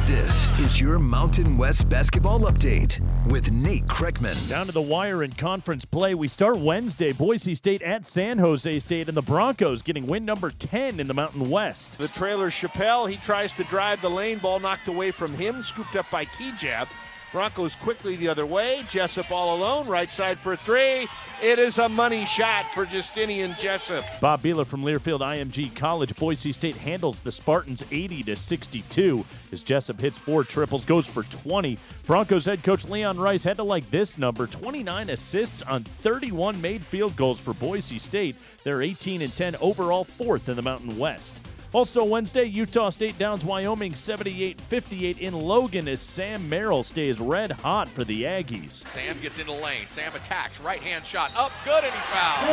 This 0.05 0.51
is 0.61 0.79
your 0.79 0.99
Mountain 0.99 1.57
West 1.57 1.89
basketball 1.89 2.41
update 2.41 3.01
with 3.27 3.51
Nate 3.51 3.87
Kreckman. 3.87 4.37
Down 4.51 4.67
to 4.67 4.73
the 4.73 4.83
wire 4.83 5.23
in 5.23 5.33
conference 5.33 5.87
play. 5.87 6.15
We 6.15 6.29
start 6.29 6.59
Wednesday. 6.59 7.13
Boise 7.13 7.55
State 7.55 7.81
at 7.81 8.05
San 8.05 8.37
Jose 8.37 8.79
State, 8.81 9.09
and 9.09 9.17
the 9.17 9.23
Broncos 9.23 9.81
getting 9.81 10.07
win 10.07 10.27
number 10.27 10.51
10 10.51 11.01
in 11.01 11.09
the 11.09 11.15
Mountain 11.15 11.49
West. 11.49 11.97
The 11.97 12.09
trailer 12.09 12.51
Chappelle, 12.51 13.09
he 13.09 13.17
tries 13.17 13.55
to 13.55 13.65
drive 13.65 14.03
the 14.03 14.11
lane, 14.11 14.41
ball 14.41 14.61
knocked 14.61 14.89
away 14.89 15.11
from 15.11 15.33
him, 15.33 15.63
scooped 15.63 15.97
up 15.97 16.11
by 16.11 16.27
Kigab. 16.27 16.87
Broncos 17.35 17.75
quickly 17.75 18.15
the 18.15 18.29
other 18.29 18.47
way. 18.47 18.85
Jessup 18.89 19.33
all 19.33 19.57
alone, 19.57 19.89
right 19.89 20.09
side 20.09 20.39
for 20.39 20.55
three. 20.55 21.09
It 21.43 21.59
is 21.59 21.79
a 21.79 21.89
money 21.89 22.25
shot 22.27 22.73
for 22.73 22.87
Justinian 22.87 23.57
Jessup. 23.59 24.05
Bob 24.21 24.41
Beeler 24.41 24.65
from 24.65 24.85
Learfield 24.85 25.19
IMG 25.19 25.75
College. 25.75 26.15
Boise 26.15 26.53
State 26.53 26.77
handles 26.77 27.19
the 27.19 27.33
Spartans 27.33 27.85
80 27.91 28.23
to 28.23 28.37
62 28.37 29.25
as 29.51 29.65
Jessup 29.65 30.01
hits 30.01 30.17
four 30.17 30.45
triples, 30.45 30.85
goes 30.85 31.09
for 31.09 31.25
20. 31.25 31.77
Broncos 32.07 32.45
head 32.45 32.63
coach 32.63 32.85
Leon 32.85 33.19
Rice 33.19 33.43
had 33.43 33.57
to 33.57 33.65
like 33.65 33.91
this 33.91 34.17
number 34.17 34.47
29 34.47 35.11
assists 35.11 35.61
on 35.63 35.83
31 35.83 36.61
made 36.61 36.85
field 36.85 37.17
goals 37.17 37.41
for 37.41 37.53
Boise 37.53 37.99
State. 37.99 38.37
They're 38.63 38.81
18 38.81 39.23
and 39.23 39.35
10 39.35 39.57
overall, 39.57 40.05
fourth 40.05 40.49
in 40.49 40.55
the 40.55 40.63
Mountain 40.63 40.97
West. 40.97 41.37
Also 41.75 42.05
Wednesday, 42.05 42.45
Utah 42.45 42.89
State 42.91 43.19
downs 43.19 43.45
Wyoming 43.45 43.95
78-58 43.95 45.19
in 45.19 45.35
Logan 45.35 45.89
as 45.89 46.01
Sam 46.01 46.49
Merrill 46.49 46.85
stays 46.85 47.19
red 47.19 47.51
hot 47.51 47.89
for 47.89 48.05
the 48.05 48.23
Aggies. 48.23 48.87
Sam 48.87 49.21
gets 49.21 49.39
into 49.39 49.51
lane. 49.51 49.89
Sam 49.89 50.15
attacks. 50.15 50.61
Right 50.61 50.79
hand 50.79 51.05
shot. 51.05 51.33
Up 51.35 51.51
good, 51.65 51.83
and 51.83 51.93
he's 51.93 52.05
fouled. 52.05 52.47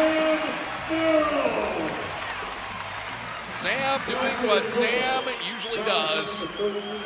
Sam 0.90 2.11
doing 3.62 4.48
what 4.48 4.68
Sam 4.68 5.24
usually 5.54 5.78
does, 5.84 6.46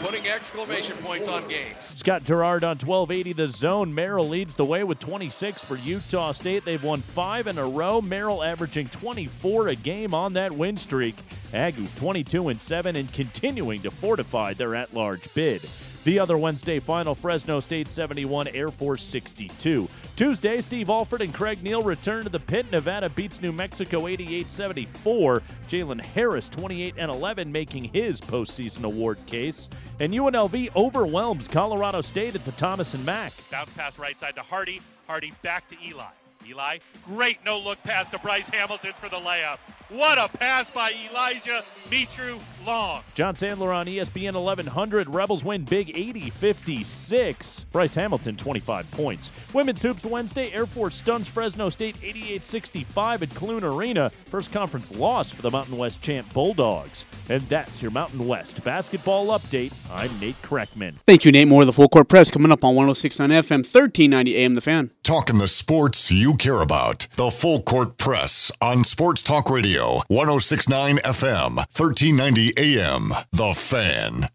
putting 0.02 0.28
exclamation 0.28 0.96
points 0.98 1.28
on 1.28 1.48
games. 1.48 1.94
Scott 1.98 2.24
Gerard 2.24 2.64
on 2.64 2.78
1280 2.78 3.34
the 3.34 3.48
zone. 3.48 3.94
Merrill 3.94 4.28
leads 4.30 4.56
the 4.56 4.64
way 4.64 4.84
with 4.84 5.00
26 5.00 5.64
for 5.64 5.76
Utah 5.78 6.32
State. 6.32 6.64
They've 6.64 6.82
won 6.82 7.02
five 7.02 7.48
in 7.48 7.58
a 7.58 7.68
row. 7.68 8.02
Merrill 8.02 8.44
averaging 8.44 8.88
24 8.88 9.68
a 9.70 9.76
game 9.76 10.14
on 10.14 10.34
that 10.34 10.52
win 10.52 10.78
streak. 10.78 11.16
Aggies 11.52 11.96
22 11.96 12.50
and 12.50 12.60
7 12.60 12.96
and 12.96 13.12
continuing 13.12 13.82
to 13.82 13.92
fortify 13.92 14.54
their 14.54 14.76
at 14.76 14.94
large 14.94 15.34
bid. 15.34 15.62
The 16.06 16.20
other 16.20 16.38
Wednesday 16.38 16.80
final, 16.80 17.16
Fresno 17.16 17.60
State 17.60 17.88
71, 17.88 18.50
Air 18.50 18.70
Force 18.70 19.04
62. 19.04 19.88
Tuesday, 20.16 20.62
Steve 20.62 20.90
Alford 20.90 21.22
and 21.22 21.34
Craig 21.34 21.62
Neal 21.62 21.84
return 21.84 22.24
to 22.24 22.30
the 22.30 22.40
pit. 22.40 22.72
Nevada 22.72 23.10
beats 23.10 23.42
New 23.42 23.52
Mexico 23.52 24.08
88 24.08 24.50
74. 24.50 25.42
Jalen 25.68 26.00
Harris 26.00 26.48
28 26.48 26.96
and 26.98 27.12
11, 27.12 27.52
making 27.52 27.84
his 27.84 28.22
postseason 28.22 28.86
award 28.86 29.18
case. 29.26 29.68
And 30.00 30.14
UNLV 30.14 30.74
overwhelms 30.74 31.50
Colorado 31.50 32.00
State 32.00 32.36
at 32.36 32.46
the 32.46 32.54
Thomas 32.54 32.94
and 32.94 33.06
Mack. 33.06 33.34
Bounce 33.52 33.74
pass 33.74 34.00
right 34.00 34.18
side 34.18 34.36
to 34.36 34.42
Hardy. 34.42 34.82
Hardy 35.06 35.34
back 35.42 35.68
to 35.68 35.76
Eli. 35.86 36.06
Eli, 36.48 36.78
great 37.06 37.40
no 37.46 37.60
look 37.60 37.82
pass 37.84 38.10
to 38.10 38.20
Bryce 38.20 38.50
Hamilton 38.50 38.94
for 38.98 39.10
the 39.10 39.18
layup. 39.18 39.58
What 39.90 40.18
a 40.18 40.28
pass 40.36 40.72
by 40.72 40.94
Elijah 41.10 41.64
Mitru 41.92 42.40
Long. 42.66 43.04
John 43.14 43.36
Sandler 43.36 43.76
on 43.76 43.86
ESPN 43.86 44.34
1100. 44.34 45.08
Rebels 45.14 45.46
win 45.46 45.64
big 45.64 45.96
80 45.96 46.32
56. 46.32 47.66
Bryce 47.72 47.94
Hamilton 47.94 48.36
25 48.36 48.90
points. 48.92 49.32
Women's 49.54 49.84
Hoops 49.84 50.04
Wednesday. 50.04 50.52
Air 50.52 50.66
Force 50.66 50.96
stuns 50.96 51.28
Fresno 51.28 51.70
State 51.70 51.98
88 52.02 52.44
65 52.44 53.24
at 53.24 53.30
Clune 53.36 53.64
Arena. 53.64 54.10
First 54.10 54.52
conference 54.52 54.92
loss 54.92 55.32
for 55.32 55.44
the 55.44 55.52
Mountain 55.52 55.78
West 55.78 56.02
champ 56.02 56.34
Bulldogs. 56.34 57.06
And 57.30 57.44
that's 57.44 57.82
your 57.82 57.92
Mountain 57.92 58.28
West 58.28 58.64
basketball 58.64 59.28
update. 59.28 59.72
I'm 59.92 60.20
Nate 60.20 60.42
Kreckman. 60.42 60.96
Thank 61.06 61.26
you, 61.26 61.32
Nate. 61.32 61.48
More 61.48 61.62
of 61.62 61.68
the 61.68 61.74
Full 61.74 61.90
Court 61.90 62.08
Press 62.10 62.32
coming 62.32 62.52
up 62.52 62.64
on 62.64 62.76
1069 62.76 63.30
FM, 63.30 63.58
1390 63.58 64.36
AM, 64.36 64.56
The 64.56 64.62
Fan. 64.62 64.92
Talking 65.04 65.38
the 65.38 65.48
sports 65.48 66.12
you 66.12 66.35
care 66.38 66.62
about. 66.62 67.08
The 67.16 67.32
Full 67.32 67.62
Court 67.62 67.98
Press 67.98 68.52
on 68.62 68.84
Sports 68.84 69.24
Talk 69.24 69.50
Radio, 69.50 70.02
1069 70.08 70.98
FM, 70.98 71.56
1390 71.56 72.54
AM. 72.58 73.14
The 73.32 73.54
Fan. 73.54 74.30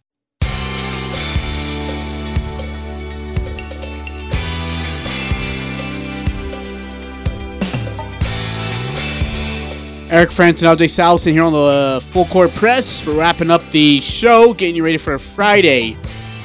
Eric 10.11 10.31
Frandsen 10.31 10.69
and 10.69 10.77
LJ 10.77 10.87
Salvesen 10.87 11.31
here 11.31 11.45
on 11.45 11.53
the 11.53 12.01
Full 12.03 12.25
Court 12.25 12.51
Press. 12.55 13.07
We're 13.07 13.17
wrapping 13.17 13.49
up 13.49 13.63
the 13.71 14.01
show, 14.01 14.53
getting 14.55 14.75
you 14.75 14.85
ready 14.85 14.99
for 14.99 15.17
Friday. 15.19 15.97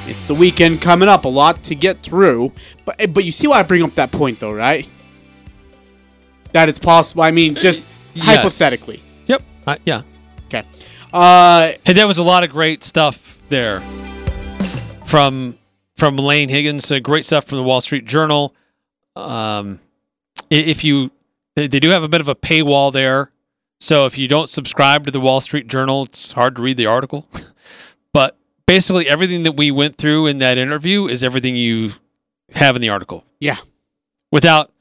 It's 0.06 0.28
the 0.28 0.36
weekend 0.36 0.84
coming 0.84 1.10
up, 1.10 1.26
a 1.26 1.30
lot 1.30 1.64
to 1.64 1.74
get 1.74 2.03
through. 2.03 2.51
But 2.86 3.01
eh, 3.01 3.08
but 3.08 3.24
you 3.24 3.32
see 3.32 3.47
why 3.47 3.62
I 3.62 3.64
bring 3.64 3.82
up 3.82 3.95
that 3.95 4.12
point 4.12 4.39
though, 4.39 4.53
right? 4.53 4.88
That 6.56 6.70
it's 6.70 6.80
possible. 6.80 7.22
I 7.22 7.32
mean, 7.32 7.56
just 7.56 7.82
Yes. 8.14 8.26
hypothetically. 8.28 9.03
Yep. 9.28 9.41
Uh, 9.68 9.76
yeah. 9.86 10.03
Okay. 10.47 10.64
Uh, 11.12 11.74
Hey, 11.84 11.91
that 11.91 12.08
was 12.08 12.18
a 12.18 12.24
lot 12.24 12.45
of 12.45 12.49
great 12.49 12.82
stuff 12.82 13.39
there 13.49 13.82
from 15.03 15.58
from 15.97 16.16
Laine 16.16 16.47
Higgins. 16.47 16.89
Uh, 16.89 16.99
great 16.99 17.26
stuff 17.26 17.43
from 17.45 17.58
the 17.58 17.64
Wall 17.64 17.82
Street 17.82 18.06
Journal. 18.06 18.56
Um, 19.18 19.80
if 20.49 20.84
you 20.86 21.12
they 21.56 21.68
do 21.68 21.89
have 21.89 22.03
a 22.03 22.08
bit 22.08 22.22
of 22.22 22.30
a 22.30 22.36
paywall 22.36 22.91
there, 22.93 23.32
so 23.82 24.06
if 24.06 24.18
you 24.18 24.30
don't 24.30 24.47
subscribe 24.49 25.03
to 25.06 25.12
the 25.12 25.20
Wall 25.20 25.41
Street 25.41 25.68
Journal, 25.68 26.03
it's 26.03 26.32
hard 26.32 26.56
to 26.56 26.62
read 26.62 26.78
the 26.78 26.86
article. 26.86 27.28
but 28.14 28.38
basically, 28.66 29.10
everything 29.10 29.43
that 29.43 29.58
we 29.58 29.72
went 29.72 29.97
through 29.97 30.28
in 30.28 30.38
that 30.39 30.58
interview 30.58 31.06
is 31.08 31.22
everything 31.22 31.58
you 31.58 31.91
have 32.53 32.78
in 32.78 32.82
the 32.82 32.89
article. 32.89 33.26
yeah. 33.41 33.58
Without, 34.32 34.72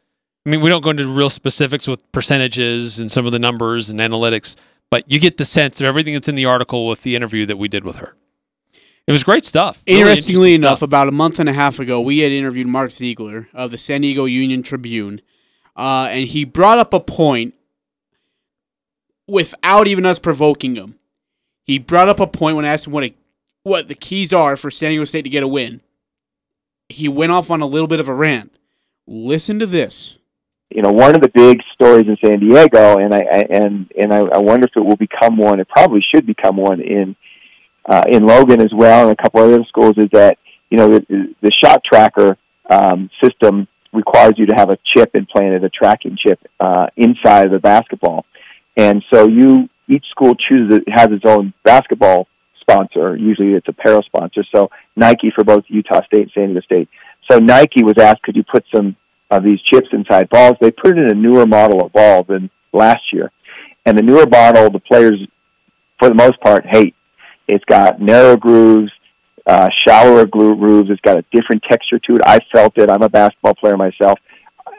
I 0.47 0.51
mean, 0.51 0.61
we 0.61 0.69
don't 0.69 0.83
go 0.83 0.91
into 0.91 1.09
real 1.09 1.31
specifics 1.31 1.89
with 1.89 2.11
percentages 2.13 2.99
and 2.99 3.11
some 3.11 3.25
of 3.25 3.33
the 3.33 3.39
numbers 3.39 3.89
and 3.89 3.99
analytics, 3.99 4.57
but 4.91 5.11
you 5.11 5.19
get 5.19 5.39
the 5.39 5.45
sense 5.45 5.81
of 5.81 5.87
everything 5.87 6.13
that's 6.13 6.29
in 6.29 6.35
the 6.35 6.45
article 6.45 6.87
with 6.87 7.03
the 7.03 7.17
interview 7.17 7.47
that 7.47 7.57
we 7.57 7.67
did 7.67 7.85
with 7.85 7.97
her. 7.97 8.15
It 9.07 9.13
was 9.13 9.25
great 9.25 9.45
stuff. 9.45 9.83
Really 9.87 10.01
Interestingly 10.01 10.55
enough, 10.55 10.79
stuff. 10.79 10.87
about 10.87 11.09
a 11.09 11.13
month 11.13 11.39
and 11.39 11.49
a 11.49 11.53
half 11.53 11.79
ago, 11.79 12.01
we 12.01 12.21
had 12.21 12.33
interviewed 12.33 12.67
Mark 12.67 12.91
Ziegler 12.91 13.49
of 13.53 13.71
the 13.71 13.79
San 13.79 14.03
Diego 14.03 14.25
Union 14.25 14.63
Tribune, 14.63 15.21
uh, 15.77 16.09
and 16.11 16.27
he 16.27 16.45
brought 16.45 16.79
up 16.79 16.93
a 16.95 17.01
point 17.01 17.55
without 19.27 19.87
even 19.87 20.07
us 20.07 20.19
provoking 20.19 20.75
him. 20.75 20.99
He 21.65 21.79
brought 21.79 22.09
up 22.09 22.21
a 22.21 22.27
point 22.27 22.57
when 22.57 22.65
I 22.65 22.69
asked 22.69 22.87
him 22.87 22.93
what 22.93 23.05
a, 23.05 23.15
what 23.63 23.89
the 23.89 23.95
keys 23.95 24.33
are 24.33 24.57
for 24.57 24.71
San 24.71 24.91
Diego 24.91 25.05
State 25.05 25.23
to 25.23 25.31
get 25.31 25.43
a 25.43 25.49
win. 25.49 25.81
He 26.91 27.09
went 27.09 27.33
off 27.33 27.51
on 27.51 27.63
a 27.63 27.67
little 27.67 27.89
bit 27.89 28.01
of 28.01 28.09
a 28.09 28.15
rant. 28.15 28.55
Listen 29.07 29.59
to 29.59 29.67
this. 29.67 30.19
You 30.71 30.83
know, 30.83 30.91
one 30.91 31.15
of 31.15 31.23
the 31.23 31.29
big 31.29 31.61
stories 31.75 32.07
in 32.07 32.17
San 32.25 32.41
Diego, 32.41 32.99
and 32.99 33.15
I, 33.15 33.21
I 33.21 33.43
and 33.51 33.91
and 33.97 34.13
I, 34.13 34.19
I 34.19 34.39
wonder 34.39 34.67
if 34.67 34.77
it 34.77 34.85
will 34.85 34.97
become 34.97 35.37
one. 35.37 35.61
It 35.61 35.69
probably 35.69 36.05
should 36.15 36.27
become 36.27 36.57
one 36.57 36.81
in 36.81 37.15
uh, 37.89 38.03
in 38.09 38.27
Logan 38.27 38.61
as 38.61 38.73
well, 38.75 39.09
and 39.09 39.19
a 39.19 39.23
couple 39.23 39.43
other 39.43 39.65
schools. 39.69 39.95
Is 39.97 40.09
that 40.13 40.39
you 40.71 40.79
know 40.79 40.89
the, 40.89 41.35
the 41.43 41.53
ShotTracker 41.63 42.37
um, 42.71 43.11
system 43.23 43.69
requires 43.93 44.35
you 44.37 44.47
to 44.47 44.55
have 44.57 44.71
a 44.71 44.79
chip 44.97 45.11
implanted, 45.15 45.63
a 45.63 45.69
tracking 45.69 46.17
chip 46.21 46.41
uh, 46.59 46.87
inside 46.97 47.47
of 47.47 47.53
the 47.53 47.61
basketball, 47.61 48.25
and 48.77 49.05
so 49.13 49.29
you 49.29 49.69
each 49.87 50.07
school 50.11 50.35
chooses 50.35 50.81
has 50.89 51.09
its 51.11 51.25
own 51.27 51.53
basketball 51.63 52.27
sponsor. 52.61 53.17
Usually, 53.17 53.53
it's 53.53 53.69
apparel 53.69 54.03
sponsor. 54.03 54.45
So 54.55 54.71
Nike 54.97 55.31
for 55.35 55.45
both 55.45 55.65
Utah 55.69 56.03
State 56.07 56.23
and 56.23 56.31
San 56.35 56.47
Diego 56.49 56.61
State. 56.63 56.89
So 57.31 57.39
Nike 57.39 57.83
was 57.83 57.95
asked, 57.99 58.23
could 58.23 58.37
you 58.37 58.45
put 58.45 58.65
some 58.75 58.97
of 59.37 59.45
these 59.45 59.61
chips 59.63 59.89
inside 59.93 60.29
balls. 60.31 60.57
They 60.61 60.71
put 60.71 60.97
it 60.97 60.99
in 60.99 61.11
a 61.11 61.15
newer 61.15 61.47
model 61.47 61.85
of 61.85 61.93
ball 61.93 62.25
than 62.25 62.51
last 62.73 63.03
year. 63.13 63.31
And 63.87 63.99
the 63.99 64.03
newer 64.03 64.27
model, 64.27 64.71
the 64.71 64.79
players, 64.79 65.21
for 65.99 66.09
the 66.09 66.15
most 66.15 66.41
part, 66.41 66.65
hate. 66.67 66.95
It's 67.47 67.65
got 67.67 68.01
narrow 68.01 68.37
grooves, 68.37 68.91
uh, 69.47 69.69
shallower 69.87 70.25
gro- 70.27 70.55
grooves. 70.55 70.91
It's 70.91 71.01
got 71.03 71.19
a 71.19 71.25
different 71.33 71.63
texture 71.71 71.99
to 71.99 72.15
it. 72.17 72.23
I 72.25 72.39
felt 72.53 72.79
it. 72.79 72.89
I'm 72.89 73.03
a 73.03 73.09
basketball 73.09 73.55
player 73.55 73.77
myself. 73.77 74.19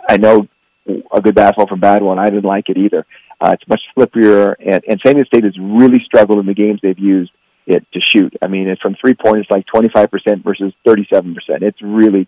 I 0.09 0.17
know 0.17 0.47
a 0.87 1.21
good 1.21 1.35
basketball 1.35 1.67
from 1.67 1.79
bad 1.79 2.01
one. 2.01 2.19
I 2.19 2.25
didn't 2.25 2.45
like 2.45 2.69
it 2.69 2.77
either. 2.77 3.05
Uh, 3.39 3.51
it's 3.53 3.67
much 3.67 3.81
slipperier, 3.97 4.55
and, 4.59 4.81
and 4.87 4.99
San 5.05 5.15
Diego 5.15 5.25
State 5.25 5.43
has 5.43 5.57
really 5.59 5.99
struggled 6.05 6.39
in 6.39 6.45
the 6.45 6.53
games 6.53 6.79
they've 6.81 6.97
used 6.97 7.31
it 7.67 7.85
to 7.93 7.99
shoot. 7.99 8.33
I 8.41 8.47
mean, 8.47 8.69
it's 8.69 8.81
from 8.81 8.95
three 8.95 9.13
point, 9.13 9.39
it's 9.39 9.51
like 9.51 9.65
25% 9.65 10.43
versus 10.43 10.73
37%. 10.87 11.35
It's 11.61 11.81
really 11.81 12.27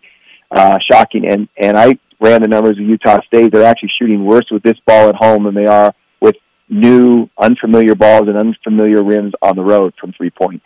uh, 0.50 0.78
shocking. 0.90 1.26
And 1.26 1.48
and 1.56 1.76
I 1.76 1.98
ran 2.20 2.42
the 2.42 2.48
numbers 2.48 2.78
of 2.78 2.84
Utah 2.84 3.18
State. 3.26 3.52
They're 3.52 3.64
actually 3.64 3.92
shooting 4.00 4.24
worse 4.24 4.46
with 4.50 4.62
this 4.62 4.78
ball 4.86 5.08
at 5.08 5.14
home 5.14 5.44
than 5.44 5.54
they 5.54 5.66
are 5.66 5.94
with 6.20 6.36
new, 6.68 7.28
unfamiliar 7.38 7.94
balls 7.94 8.28
and 8.28 8.36
unfamiliar 8.36 9.02
rims 9.02 9.32
on 9.42 9.56
the 9.56 9.62
road 9.62 9.94
from 10.00 10.12
three 10.12 10.30
point. 10.30 10.62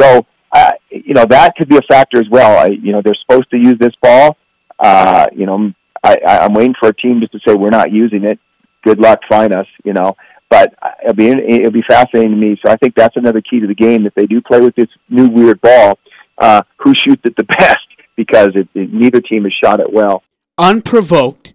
So, 0.00 0.26
uh, 0.52 0.72
you 0.90 1.14
know, 1.14 1.24
that 1.26 1.54
could 1.56 1.68
be 1.68 1.76
a 1.76 1.82
factor 1.88 2.18
as 2.18 2.28
well. 2.30 2.58
I, 2.58 2.66
you 2.68 2.92
know, 2.92 3.00
they're 3.02 3.16
supposed 3.28 3.50
to 3.50 3.56
use 3.56 3.76
this 3.78 3.94
ball. 4.02 4.36
Uh, 4.78 5.26
you 5.34 5.46
know, 5.46 5.72
I, 6.02 6.16
I'm 6.24 6.54
waiting 6.54 6.74
for 6.78 6.88
a 6.88 6.94
team 6.94 7.20
just 7.20 7.32
to 7.32 7.40
say 7.46 7.54
we're 7.54 7.70
not 7.70 7.90
using 7.90 8.24
it. 8.24 8.38
Good 8.84 8.98
luck, 8.98 9.20
find 9.28 9.52
us. 9.52 9.66
You 9.84 9.92
know, 9.92 10.16
but 10.48 10.74
it'll 11.02 11.14
be 11.14 11.28
it'll 11.28 11.72
be 11.72 11.82
fascinating 11.88 12.32
to 12.32 12.36
me. 12.36 12.58
So 12.64 12.70
I 12.70 12.76
think 12.76 12.94
that's 12.94 13.16
another 13.16 13.40
key 13.40 13.60
to 13.60 13.66
the 13.66 13.74
game. 13.74 14.06
If 14.06 14.14
they 14.14 14.26
do 14.26 14.40
play 14.40 14.60
with 14.60 14.74
this 14.76 14.88
new 15.08 15.28
weird 15.28 15.60
ball, 15.60 15.98
uh, 16.38 16.62
who 16.78 16.92
shoots 17.06 17.22
it 17.24 17.36
the 17.36 17.44
best? 17.58 17.78
Because 18.16 18.50
it, 18.54 18.68
it, 18.74 18.92
neither 18.92 19.20
team 19.20 19.44
has 19.44 19.52
shot 19.62 19.80
it 19.80 19.92
well. 19.92 20.22
Unprovoked, 20.58 21.54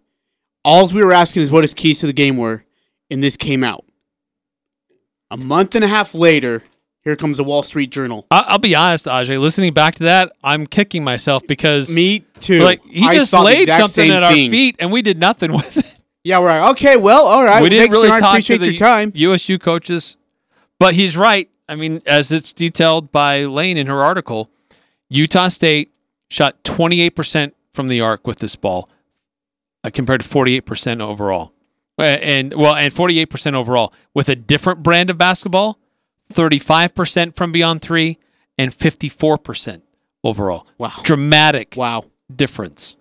all 0.63 0.87
we 0.93 1.03
were 1.03 1.13
asking 1.13 1.41
is 1.41 1.51
what 1.51 1.63
his 1.63 1.73
keys 1.73 1.99
to 2.01 2.07
the 2.07 2.13
game 2.13 2.37
were, 2.37 2.63
and 3.09 3.23
this 3.23 3.35
came 3.35 3.63
out. 3.63 3.83
A 5.31 5.37
month 5.37 5.75
and 5.75 5.83
a 5.83 5.87
half 5.87 6.13
later, 6.13 6.63
here 7.03 7.15
comes 7.15 7.37
the 7.37 7.43
Wall 7.43 7.63
Street 7.63 7.89
Journal. 7.89 8.27
I- 8.29 8.45
I'll 8.47 8.59
be 8.59 8.75
honest, 8.75 9.05
Ajay. 9.05 9.39
Listening 9.39 9.73
back 9.73 9.95
to 9.95 10.03
that, 10.03 10.33
I'm 10.43 10.67
kicking 10.67 11.03
myself 11.03 11.41
because 11.47 11.89
Me 11.93 12.19
too. 12.39 12.61
like 12.63 12.83
he 12.85 13.03
I 13.07 13.15
just 13.15 13.33
laid 13.33 13.67
something 13.67 14.11
at 14.11 14.21
our 14.23 14.31
feet 14.33 14.75
and 14.79 14.91
we 14.91 15.01
did 15.01 15.17
nothing 15.17 15.51
with 15.53 15.77
it. 15.77 15.97
Yeah, 16.23 16.37
we're 16.39 16.49
like, 16.59 16.71
okay, 16.73 16.97
well, 16.97 17.25
all 17.25 17.43
right. 17.43 17.63
we 17.63 17.69
didn't 17.69 17.81
Thanks, 17.83 17.95
really 17.95 18.09
Mark. 18.09 18.21
talk 18.21 18.33
Appreciate 18.33 18.57
to 18.57 18.65
the 18.65 18.71
your 18.73 18.77
time. 18.77 19.11
USU 19.15 19.57
coaches, 19.57 20.17
but 20.77 20.93
he's 20.93 21.17
right. 21.17 21.49
I 21.67 21.73
mean, 21.73 22.01
as 22.05 22.31
it's 22.31 22.53
detailed 22.53 23.11
by 23.11 23.45
Laine 23.45 23.77
in 23.77 23.87
her 23.87 24.03
article, 24.03 24.51
Utah 25.09 25.47
State 25.47 25.91
shot 26.29 26.63
28% 26.63 27.53
from 27.73 27.87
the 27.87 28.01
arc 28.01 28.27
with 28.27 28.39
this 28.39 28.55
ball, 28.55 28.89
uh, 29.83 29.89
compared 29.93 30.21
to 30.21 30.27
48% 30.27 31.01
overall, 31.01 31.53
Uh, 31.99 32.03
and 32.03 32.53
well, 32.53 32.75
and 32.75 32.93
48% 32.93 33.53
overall 33.53 33.93
with 34.13 34.27
a 34.29 34.35
different 34.35 34.81
brand 34.83 35.09
of 35.09 35.17
basketball, 35.17 35.77
35% 36.33 37.35
from 37.35 37.51
beyond 37.51 37.81
three, 37.81 38.17
and 38.57 38.71
54% 38.73 39.81
overall. 40.23 40.65
Wow. 40.77 40.91
dramatic 41.03 41.73
Wow. 41.77 42.05
difference. 42.33 42.95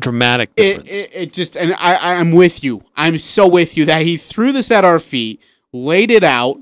Dramatic 0.00 0.50
It, 0.56 0.62
difference. 0.84 0.88
it, 0.88 1.10
it 1.12 1.32
just, 1.32 1.56
and 1.56 1.74
I, 1.74 1.94
I- 1.94 2.14
I'm 2.14 2.32
with 2.32 2.64
you. 2.64 2.82
I'm 2.96 3.18
so 3.18 3.46
with 3.46 3.76
you 3.76 3.84
that 3.86 4.02
he 4.02 4.16
threw 4.16 4.50
this 4.52 4.70
at 4.70 4.84
our 4.84 4.98
feet, 4.98 5.40
laid 5.72 6.10
it 6.10 6.24
out, 6.24 6.56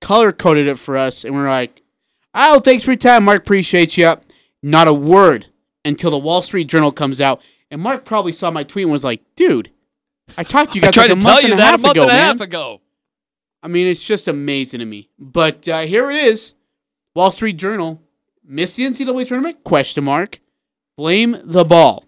color 0.00 0.30
coded 0.32 0.68
it 0.68 0.78
for 0.78 0.96
us, 0.96 1.24
and 1.24 1.34
we're 1.34 1.48
like, 1.48 1.82
oh, 2.34 2.60
thanks 2.60 2.84
for 2.84 2.92
your 2.92 2.98
time, 2.98 3.24
Mark. 3.24 3.42
Appreciate 3.42 3.96
you. 3.98 4.14
Not 4.62 4.86
a 4.88 4.94
word 4.94 5.46
until 5.84 6.10
the 6.10 6.18
Wall 6.18 6.42
Street 6.42 6.68
Journal 6.68 6.90
comes 6.92 7.20
out. 7.20 7.42
And 7.70 7.80
Mark 7.80 8.04
probably 8.04 8.32
saw 8.32 8.50
my 8.50 8.62
tweet 8.62 8.84
and 8.84 8.92
was 8.92 9.04
like, 9.04 9.22
dude, 9.36 9.70
I 10.38 10.42
talked 10.44 10.72
to 10.72 10.78
you 10.78 10.82
guys 10.82 10.96
like 10.96 11.10
a 11.10 11.16
month 11.16 11.44
and 11.44 11.52
a 11.52 11.56
half 11.56 11.80
a 11.80 11.82
month 11.82 11.94
ago, 11.96 12.02
and 12.02 12.10
a 12.10 12.14
half 12.14 12.40
ago. 12.40 12.80
I 13.62 13.68
mean, 13.68 13.86
it's 13.86 14.06
just 14.06 14.28
amazing 14.28 14.80
to 14.80 14.86
me. 14.86 15.08
But 15.18 15.68
uh, 15.68 15.80
here 15.80 16.10
it 16.10 16.16
is. 16.16 16.54
Wall 17.14 17.30
Street 17.30 17.56
Journal. 17.56 18.02
Missed 18.46 18.76
the 18.76 18.84
NCAA 18.84 19.26
tournament? 19.26 19.64
Question 19.64 20.04
mark. 20.04 20.38
Blame 20.96 21.36
the 21.42 21.64
ball. 21.64 22.04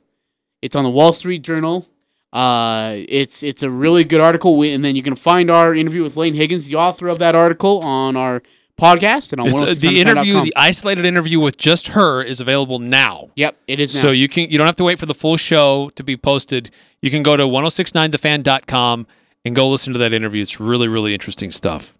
It's 0.62 0.76
on 0.76 0.84
the 0.84 0.90
Wall 0.90 1.12
Street 1.12 1.42
Journal. 1.42 1.86
Uh, 2.32 2.96
it's 3.08 3.42
it's 3.42 3.62
a 3.62 3.70
really 3.70 4.04
good 4.04 4.20
article, 4.20 4.56
We- 4.58 4.72
and 4.72 4.84
then 4.84 4.94
you 4.96 5.02
can 5.02 5.16
find 5.16 5.50
our 5.50 5.74
interview 5.74 6.02
with 6.02 6.16
Laine 6.16 6.34
Higgins, 6.34 6.66
the 6.66 6.74
author 6.76 7.08
of 7.08 7.18
that 7.20 7.34
article, 7.34 7.78
on 7.84 8.16
our 8.16 8.42
podcast 8.80 9.32
and 9.32 9.40
on 9.40 9.46
It's, 9.46 9.54
uh, 9.54 9.64
106 9.66 9.82
the 9.82 10.00
interview, 10.00 10.42
the 10.42 10.52
isolated 10.56 11.04
interview 11.04 11.40
with 11.40 11.56
just 11.56 11.88
her, 11.88 12.22
is 12.22 12.40
available 12.40 12.78
now. 12.78 13.30
Yep, 13.36 13.56
it 13.66 13.80
is 13.80 13.94
now. 13.94 14.02
So 14.02 14.10
you 14.10 14.28
can 14.28 14.50
you 14.50 14.58
don't 14.58 14.66
have 14.66 14.76
to 14.76 14.84
wait 14.84 14.98
for 14.98 15.06
the 15.06 15.14
full 15.14 15.36
show 15.36 15.90
to 15.96 16.04
be 16.04 16.16
posted. 16.16 16.70
You 17.02 17.10
can 17.10 17.22
go 17.22 17.36
to 17.36 17.44
1069thefan.com 17.44 19.06
and 19.44 19.56
go 19.56 19.68
listen 19.68 19.92
to 19.92 19.98
that 20.00 20.12
interview. 20.12 20.42
It's 20.42 20.60
really 20.60 20.88
really 20.88 21.14
interesting 21.14 21.50
stuff. 21.52 21.96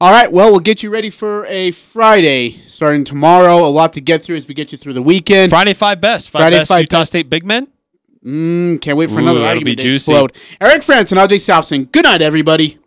All 0.00 0.10
right, 0.10 0.32
well, 0.32 0.50
we'll 0.50 0.58
get 0.58 0.82
you 0.82 0.90
ready 0.90 1.10
for 1.10 1.46
a 1.46 1.70
Friday 1.70 2.48
starting 2.50 3.04
tomorrow. 3.04 3.64
A 3.64 3.70
lot 3.70 3.92
to 3.92 4.00
get 4.00 4.20
through 4.20 4.34
as 4.34 4.48
we 4.48 4.54
get 4.54 4.72
you 4.72 4.78
through 4.78 4.94
the 4.94 5.02
weekend. 5.02 5.50
Friday 5.50 5.74
five 5.74 6.00
best. 6.00 6.30
Five 6.30 6.40
Friday 6.40 6.56
best 6.58 6.68
five 6.68 6.80
Utah 6.80 7.00
best. 7.00 7.12
State 7.12 7.30
big 7.30 7.44
men. 7.44 7.68
Mm, 8.24 8.80
can't 8.80 8.96
wait 8.98 9.10
for 9.10 9.16
Ooh, 9.16 9.22
another 9.22 9.40
that'll 9.40 9.48
argument 9.58 9.76
be 9.78 9.82
to 9.82 9.82
juicy. 9.82 10.12
explode. 10.12 10.32
Eric 10.60 10.82
Frandsen 10.82 11.18
and 11.20 11.30
RJ 11.30 11.36
Salvesen. 11.38 11.92
Good 11.92 12.04
night, 12.04 12.20
everybody. 12.22 12.78